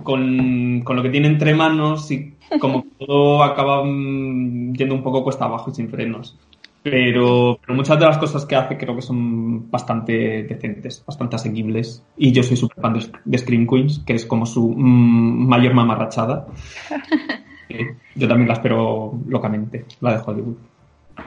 con, 0.04 0.82
con 0.84 0.96
lo 0.96 1.02
que 1.02 1.10
tiene 1.10 1.26
entre 1.28 1.54
manos 1.54 2.10
y 2.10 2.34
como 2.60 2.82
que 2.84 3.06
todo 3.06 3.42
acaba 3.42 3.82
mm, 3.84 4.74
yendo 4.74 4.94
un 4.94 5.02
poco 5.02 5.24
cuesta 5.24 5.46
abajo 5.46 5.70
y 5.70 5.74
sin 5.74 5.88
frenos. 5.88 6.38
Pero, 6.82 7.58
pero 7.60 7.74
muchas 7.74 7.98
de 7.98 8.06
las 8.06 8.18
cosas 8.18 8.46
que 8.46 8.56
hace 8.56 8.78
creo 8.78 8.94
que 8.94 9.02
son 9.02 9.70
bastante 9.70 10.44
decentes, 10.44 11.04
bastante 11.06 11.36
asequibles. 11.36 12.02
Y 12.16 12.32
yo 12.32 12.42
soy 12.42 12.56
súper 12.56 12.80
fan 12.80 12.94
de, 12.94 13.06
de 13.24 13.38
Scream 13.38 13.66
Queens, 13.66 14.00
que 14.06 14.14
es 14.14 14.26
como 14.26 14.46
su 14.46 14.70
mm, 14.70 15.48
mayor 15.48 15.74
mamarrachada. 15.74 16.46
Eh, 17.70 17.84
yo 18.14 18.26
también 18.26 18.48
la 18.48 18.54
espero 18.54 19.12
locamente, 19.26 19.84
la 20.00 20.14
de 20.14 20.22
Hollywood. 20.24 20.56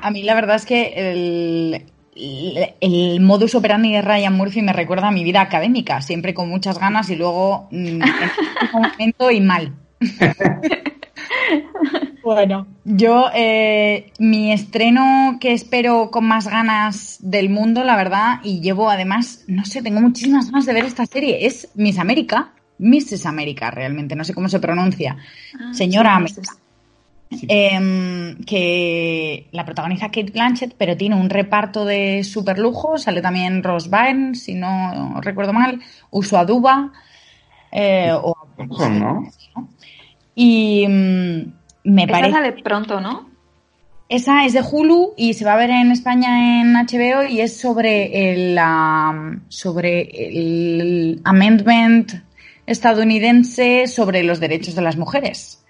A 0.01 0.09
mí 0.09 0.23
la 0.23 0.33
verdad 0.33 0.55
es 0.55 0.65
que 0.65 0.91
el, 0.95 1.85
el, 2.15 2.73
el 2.81 3.21
modus 3.21 3.53
operandi 3.53 3.91
de 3.91 4.01
Ryan 4.01 4.35
Murphy 4.35 4.63
me 4.63 4.73
recuerda 4.73 5.09
a 5.09 5.11
mi 5.11 5.23
vida 5.23 5.41
académica, 5.41 6.01
siempre 6.01 6.33
con 6.33 6.49
muchas 6.49 6.79
ganas 6.79 7.11
y 7.11 7.15
luego 7.15 7.67
mm, 7.69 7.75
en 7.75 8.01
un 8.73 8.81
momento 8.81 9.29
y 9.29 9.39
mal. 9.39 9.75
Bueno, 12.23 12.67
yo 12.83 13.25
eh, 13.33 14.11
mi 14.19 14.51
estreno 14.51 15.37
que 15.39 15.53
espero 15.53 16.11
con 16.11 16.25
más 16.27 16.47
ganas 16.47 17.17
del 17.21 17.49
mundo, 17.49 17.83
la 17.83 17.95
verdad, 17.95 18.39
y 18.43 18.61
llevo 18.61 18.89
además, 18.89 19.43
no 19.47 19.65
sé, 19.65 19.81
tengo 19.81 20.01
muchísimas 20.01 20.45
ganas 20.51 20.65
de 20.67 20.73
ver 20.73 20.85
esta 20.85 21.05
serie, 21.05 21.45
es 21.47 21.69
Miss 21.75 21.97
América, 21.97 22.53
Mrs. 22.77 23.25
América 23.25 23.71
realmente, 23.71 24.15
no 24.15 24.23
sé 24.23 24.33
cómo 24.33 24.49
se 24.49 24.59
pronuncia, 24.59 25.17
Ah, 25.59 25.73
Señora 25.73 26.11
sí, 26.11 26.15
América. 26.17 26.55
Em, 27.47 28.43
que 28.43 29.47
la 29.53 29.63
protagoniza 29.63 30.07
Kate 30.07 30.31
Blanchett, 30.33 30.75
pero 30.77 30.97
tiene 30.97 31.15
un 31.15 31.29
reparto 31.29 31.85
de 31.85 32.25
super 32.25 32.59
lujo. 32.59 32.97
Sale 32.97 33.21
también 33.21 33.63
Rose 33.63 33.89
Byrne, 33.89 34.35
si 34.35 34.53
no 34.53 35.21
recuerdo 35.21 35.53
mal, 35.53 35.79
Uso 36.09 36.37
Aduba. 36.37 36.91
eh, 37.71 38.11
o, 38.13 38.35
¿no? 38.89 39.23
Y 40.35 40.85
mm, 40.87 41.53
me 41.83 42.03
Esa 42.03 42.11
parece. 42.11 42.31
sale 42.31 42.51
pronto, 42.63 42.99
¿no? 43.01 43.29
Esa 44.09 44.45
es 44.45 44.53
de 44.53 44.61
Hulu 44.61 45.13
y 45.15 45.33
se 45.35 45.45
va 45.45 45.53
a 45.53 45.57
ver 45.57 45.69
en 45.69 45.91
España 45.91 46.61
en 46.61 46.73
HBO 46.73 47.23
y 47.29 47.39
es 47.39 47.57
sobre 47.59 48.31
el, 48.33 48.59
sobre 49.47 50.01
el 50.27 51.21
amendment 51.23 52.11
estadounidense 52.65 53.87
sobre 53.87 54.23
los 54.23 54.39
derechos 54.39 54.75
de 54.75 54.81
las 54.81 54.97
mujeres. 54.97 55.63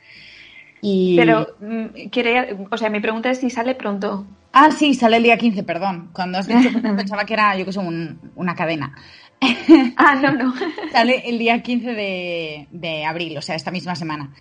Y... 0.81 1.15
Pero, 1.17 1.47
mm, 1.59 2.09
quiere, 2.09 2.57
o 2.69 2.77
sea, 2.77 2.89
mi 2.89 2.99
pregunta 2.99 3.29
es 3.29 3.39
si 3.39 3.49
sale 3.51 3.75
pronto. 3.75 4.25
Ah, 4.53 4.71
sí, 4.71 4.95
sale 4.95 5.17
el 5.17 5.23
día 5.23 5.37
15, 5.37 5.61
perdón. 5.63 6.09
Cuando 6.11 6.39
has 6.39 6.47
dicho 6.47 6.69
pensaba 6.81 7.25
que 7.25 7.33
era, 7.35 7.55
yo 7.55 7.65
que 7.65 7.71
sé, 7.73 7.79
un- 7.79 8.19
una 8.35 8.55
cadena. 8.55 8.95
Ah, 9.97 10.15
no, 10.15 10.31
no. 10.33 10.53
Sale 10.91 11.23
el 11.27 11.39
día 11.39 11.61
15 11.63 11.93
de, 11.93 12.67
de 12.71 13.05
abril, 13.05 13.37
o 13.37 13.41
sea, 13.41 13.55
esta 13.55 13.71
misma 13.71 13.95
semana. 13.95 14.33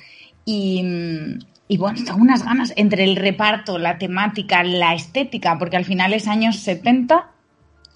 Y, 0.44 0.82
mm, 0.82 1.38
y 1.70 1.78
bueno, 1.78 1.98
tengo 2.04 2.18
unas 2.18 2.44
ganas 2.44 2.72
entre 2.76 3.04
el 3.04 3.16
reparto, 3.16 3.78
la 3.78 3.96
temática, 3.96 4.62
la 4.64 4.92
estética, 4.94 5.56
porque 5.58 5.76
al 5.76 5.84
final 5.84 6.12
es 6.12 6.26
años 6.28 6.56
70, 6.56 7.30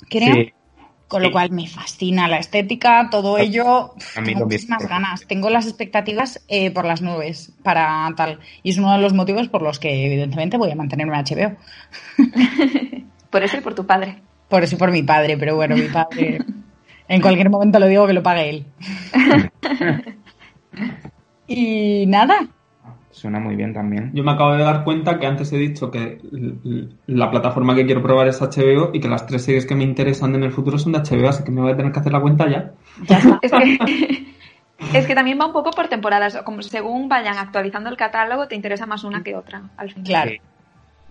creo. 0.08 0.34
Sí. 0.34 0.52
Con 1.06 1.20
lo 1.22 1.28
Sí. 1.28 1.32
cual 1.32 1.50
me 1.50 1.66
fascina 1.68 2.28
la 2.28 2.38
estética, 2.38 3.08
todo 3.10 3.36
ello. 3.36 3.92
A 4.16 4.20
mí 4.22 4.28
tengo 4.28 4.46
muchísimas 4.46 4.80
mismo. 4.80 4.94
ganas. 4.96 5.26
Tengo 5.26 5.50
las 5.50 5.66
expectativas 5.66 6.42
eh, 6.48 6.70
por 6.70 6.86
las 6.86 7.02
nubes 7.02 7.52
para 7.62 8.10
tal. 8.16 8.40
Y 8.62 8.70
es 8.70 8.78
uno 8.78 8.90
de 8.92 8.98
los 8.98 9.12
motivos 9.12 9.48
por 9.48 9.60
los 9.62 9.78
que, 9.78 10.06
evidentemente, 10.06 10.56
voy 10.56 10.70
a 10.70 10.74
mantenerme 10.76 11.16
en 11.16 11.24
HBO. 11.24 11.56
Por 13.30 13.42
eso 13.44 13.58
y 13.58 13.60
por 13.60 13.74
tu 13.74 13.84
padre. 13.86 14.22
Por 14.48 14.62
eso 14.64 14.76
y 14.76 14.78
por 14.78 14.92
mi 14.92 15.02
padre, 15.02 15.36
pero 15.36 15.56
bueno, 15.56 15.76
mi 15.76 15.88
padre. 15.88 16.38
en 17.08 17.20
cualquier 17.20 17.50
momento 17.50 17.78
lo 17.80 17.86
digo 17.86 18.06
que 18.06 18.12
lo 18.14 18.22
pague 18.22 18.48
él. 18.48 18.66
y 21.46 22.06
nada. 22.06 22.48
Suena 23.24 23.40
muy 23.40 23.56
bien 23.56 23.72
también. 23.72 24.10
Yo 24.12 24.22
me 24.22 24.32
acabo 24.32 24.52
de 24.52 24.62
dar 24.62 24.84
cuenta 24.84 25.18
que 25.18 25.26
antes 25.26 25.50
he 25.50 25.56
dicho 25.56 25.90
que 25.90 26.18
la 27.06 27.30
plataforma 27.30 27.74
que 27.74 27.86
quiero 27.86 28.02
probar 28.02 28.28
es 28.28 28.38
HBO 28.38 28.90
y 28.92 29.00
que 29.00 29.08
las 29.08 29.26
tres 29.26 29.46
series 29.46 29.64
que 29.64 29.74
me 29.74 29.82
interesan 29.82 30.34
en 30.34 30.42
el 30.42 30.52
futuro 30.52 30.76
son 30.76 30.92
de 30.92 30.98
HBO, 30.98 31.30
así 31.30 31.42
que 31.42 31.50
me 31.50 31.62
voy 31.62 31.72
a 31.72 31.76
tener 31.78 31.90
que 31.90 32.00
hacer 32.00 32.12
la 32.12 32.20
cuenta 32.20 32.50
ya. 32.50 32.72
Ya 33.08 33.16
está. 33.16 33.38
Es 33.40 33.50
que, 33.50 34.26
es 34.98 35.06
que 35.06 35.14
también 35.14 35.40
va 35.40 35.46
un 35.46 35.54
poco 35.54 35.70
por 35.70 35.88
temporadas. 35.88 36.36
Como 36.44 36.60
según 36.60 37.08
vayan 37.08 37.38
actualizando 37.38 37.88
el 37.88 37.96
catálogo, 37.96 38.46
te 38.46 38.56
interesa 38.56 38.84
más 38.84 39.04
una 39.04 39.22
que 39.22 39.34
otra, 39.34 39.70
al 39.78 39.88
final. 39.88 40.04
Claro. 40.04 40.32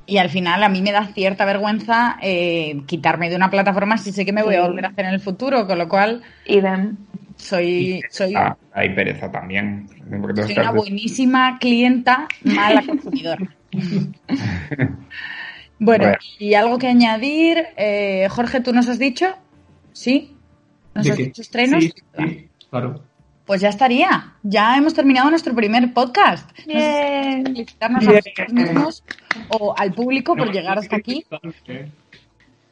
Y 0.06 0.18
al 0.20 0.30
final 0.30 0.62
a 0.62 0.70
mí 0.70 0.84
me 0.84 0.92
da 0.92 1.08
cierta 1.08 1.46
vergüenza 1.46 2.18
eh, 2.22 2.84
quitarme 2.86 3.32
de 3.32 3.38
una 3.38 3.50
plataforma 3.50 3.98
si 3.98 4.12
sé 4.12 4.24
que 4.24 4.34
me 4.34 4.44
voy 4.44 4.54
a 4.54 4.68
volver 4.68 4.86
a 4.86 4.90
hacer 4.90 5.06
en 5.06 5.16
el 5.16 5.20
futuro, 5.20 5.66
con 5.66 5.80
lo 5.80 5.90
cual 5.90 6.22
Idem. 6.46 6.96
Soy, 7.38 8.02
soy, 8.10 8.34
Ah, 8.36 8.56
hay 8.74 8.94
pereza 8.96 9.32
también. 9.32 9.88
Soy 9.88 10.52
estás 10.52 10.58
una 10.58 10.72
buenísima 10.72 11.58
clienta, 11.60 12.28
mala 12.44 12.82
consumidora. 12.88 13.56
bueno, 14.72 14.98
Bueno. 15.80 16.18
y 16.40 16.54
algo 16.54 16.78
que 16.78 16.88
añadir, 16.88 17.58
eh, 17.78 18.28
Jorge, 18.30 18.62
¿tú 18.62 18.74
nos 18.74 18.88
has 18.88 19.00
dicho? 19.00 19.28
¿Sí? 19.92 20.36
¿Nos 20.94 21.06
¿De 21.06 21.12
has 21.12 21.18
qué? 21.18 21.24
dicho 21.26 21.42
estrenos? 21.42 21.84
Sí, 21.84 21.94
sí, 22.18 22.50
claro. 22.70 23.04
pues 23.46 23.62
ya 23.62 23.70
estaría. 23.70 24.34
Ya 24.44 24.78
hemos 24.78 24.94
terminado 24.94 25.30
nuestro 25.30 25.54
primer 25.56 25.94
podcast. 25.94 26.50
Felicitarnos 26.58 28.08
a 28.08 28.12
nosotros 28.12 28.54
mismos 28.54 29.04
o 29.50 29.74
al 29.78 29.92
público 29.94 30.36
por 30.36 30.52
llegar 30.52 30.78
hasta 30.80 30.96
aquí. 30.98 31.26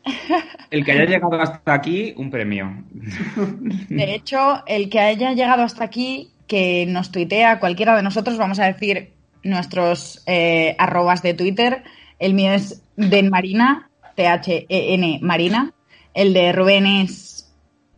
El 0.71 0.85
que 0.85 0.91
haya 0.91 1.05
llegado 1.05 1.39
hasta 1.39 1.73
aquí, 1.73 2.13
un 2.17 2.29
premio. 2.29 2.83
De 3.89 4.15
hecho, 4.15 4.63
el 4.65 4.89
que 4.89 4.99
haya 4.99 5.33
llegado 5.33 5.63
hasta 5.63 5.83
aquí, 5.83 6.31
que 6.47 6.85
nos 6.87 7.11
tuitea 7.11 7.59
cualquiera 7.59 7.95
de 7.95 8.03
nosotros, 8.03 8.37
vamos 8.37 8.59
a 8.59 8.65
decir 8.65 9.13
nuestros 9.43 10.23
eh, 10.25 10.75
arrobas 10.77 11.21
de 11.21 11.33
Twitter. 11.33 11.83
El 12.19 12.33
mío 12.33 12.51
es 12.53 12.83
denmarina, 12.95 13.89
T-H-E-N 14.15 15.19
Marina. 15.21 15.73
El 16.13 16.33
de 16.33 16.51
Rubén 16.51 16.85
es... 16.85 17.51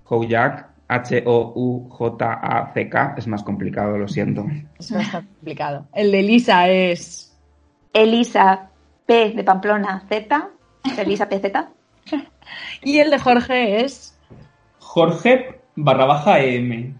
Hojak, 0.05 0.69
H-O-U-J-A-C-K. 0.87 1.55
Es 3.17 3.27
más 3.27 3.43
complicado, 3.43 3.97
lo 3.97 4.07
siento. 4.07 4.45
Es 4.77 4.91
bastante 4.91 5.29
complicado. 5.33 5.87
El 5.93 6.11
de 6.11 6.19
Elisa 6.19 6.69
es... 6.69 7.35
Elisa 7.91 8.69
P 9.05 9.31
de 9.31 9.43
Pamplona 9.43 10.05
Z. 10.07 10.49
Elisa 10.97 11.27
PZ. 11.27 11.51
Y 12.83 12.99
el 12.99 13.09
de 13.09 13.19
Jorge 13.19 13.83
es... 13.83 14.17
Jorge 14.79 15.61
barra 15.75 16.05
baja 16.05 16.39
M. 16.39 16.93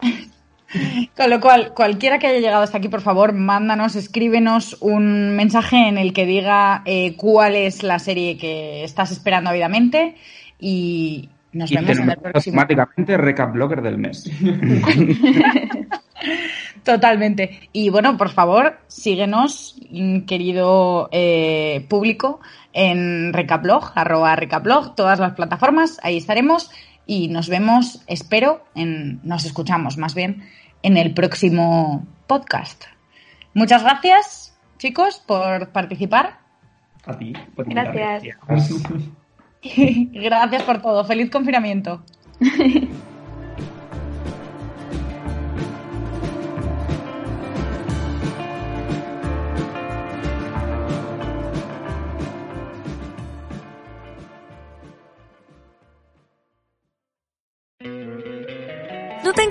Con 1.16 1.30
lo 1.30 1.40
cual, 1.40 1.72
cualquiera 1.74 2.18
que 2.18 2.26
haya 2.26 2.40
llegado 2.40 2.62
hasta 2.62 2.78
aquí, 2.78 2.88
por 2.88 3.02
favor, 3.02 3.34
mándanos, 3.34 3.94
escríbenos 3.94 4.78
un 4.80 5.36
mensaje 5.36 5.88
en 5.88 5.98
el 5.98 6.14
que 6.14 6.24
diga 6.24 6.82
eh, 6.86 7.14
cuál 7.16 7.54
es 7.56 7.82
la 7.82 7.98
serie 7.98 8.38
que 8.38 8.82
estás 8.82 9.10
esperando 9.12 9.50
ávidamente 9.50 10.16
y 10.58 11.28
nos 11.52 11.70
Y 11.70 11.74
vemos 11.76 11.98
en 11.98 12.10
el 12.10 12.16
próximo. 12.16 12.60
automáticamente 12.60 13.16
recap 13.18 13.52
blogger 13.52 13.82
del 13.82 13.98
mes. 13.98 14.30
Totalmente. 16.84 17.68
Y 17.72 17.90
bueno, 17.90 18.16
por 18.16 18.30
favor, 18.30 18.78
síguenos, 18.88 19.76
querido 20.26 21.08
eh, 21.12 21.84
público, 21.88 22.40
en 22.72 23.32
Recablog, 23.32 23.92
arroba 23.94 24.36
Recablog, 24.36 24.94
todas 24.94 25.18
las 25.18 25.32
plataformas, 25.32 25.98
ahí 26.02 26.16
estaremos 26.16 26.70
y 27.06 27.28
nos 27.28 27.48
vemos, 27.48 28.02
espero, 28.06 28.64
en, 28.74 29.20
nos 29.22 29.44
escuchamos 29.44 29.98
más 29.98 30.14
bien, 30.14 30.48
en 30.82 30.96
el 30.96 31.14
próximo 31.14 32.06
podcast. 32.26 32.84
Muchas 33.54 33.82
gracias, 33.82 34.58
chicos, 34.78 35.22
por 35.26 35.70
participar. 35.70 36.38
A 37.04 37.18
ti. 37.18 37.32
por 37.54 37.68
Gracias. 37.68 38.24
invitarme. 38.24 39.12
gracias 40.12 40.62
por 40.62 40.80
todo. 40.80 41.04
Feliz 41.04 41.30
confinamiento. 41.30 42.04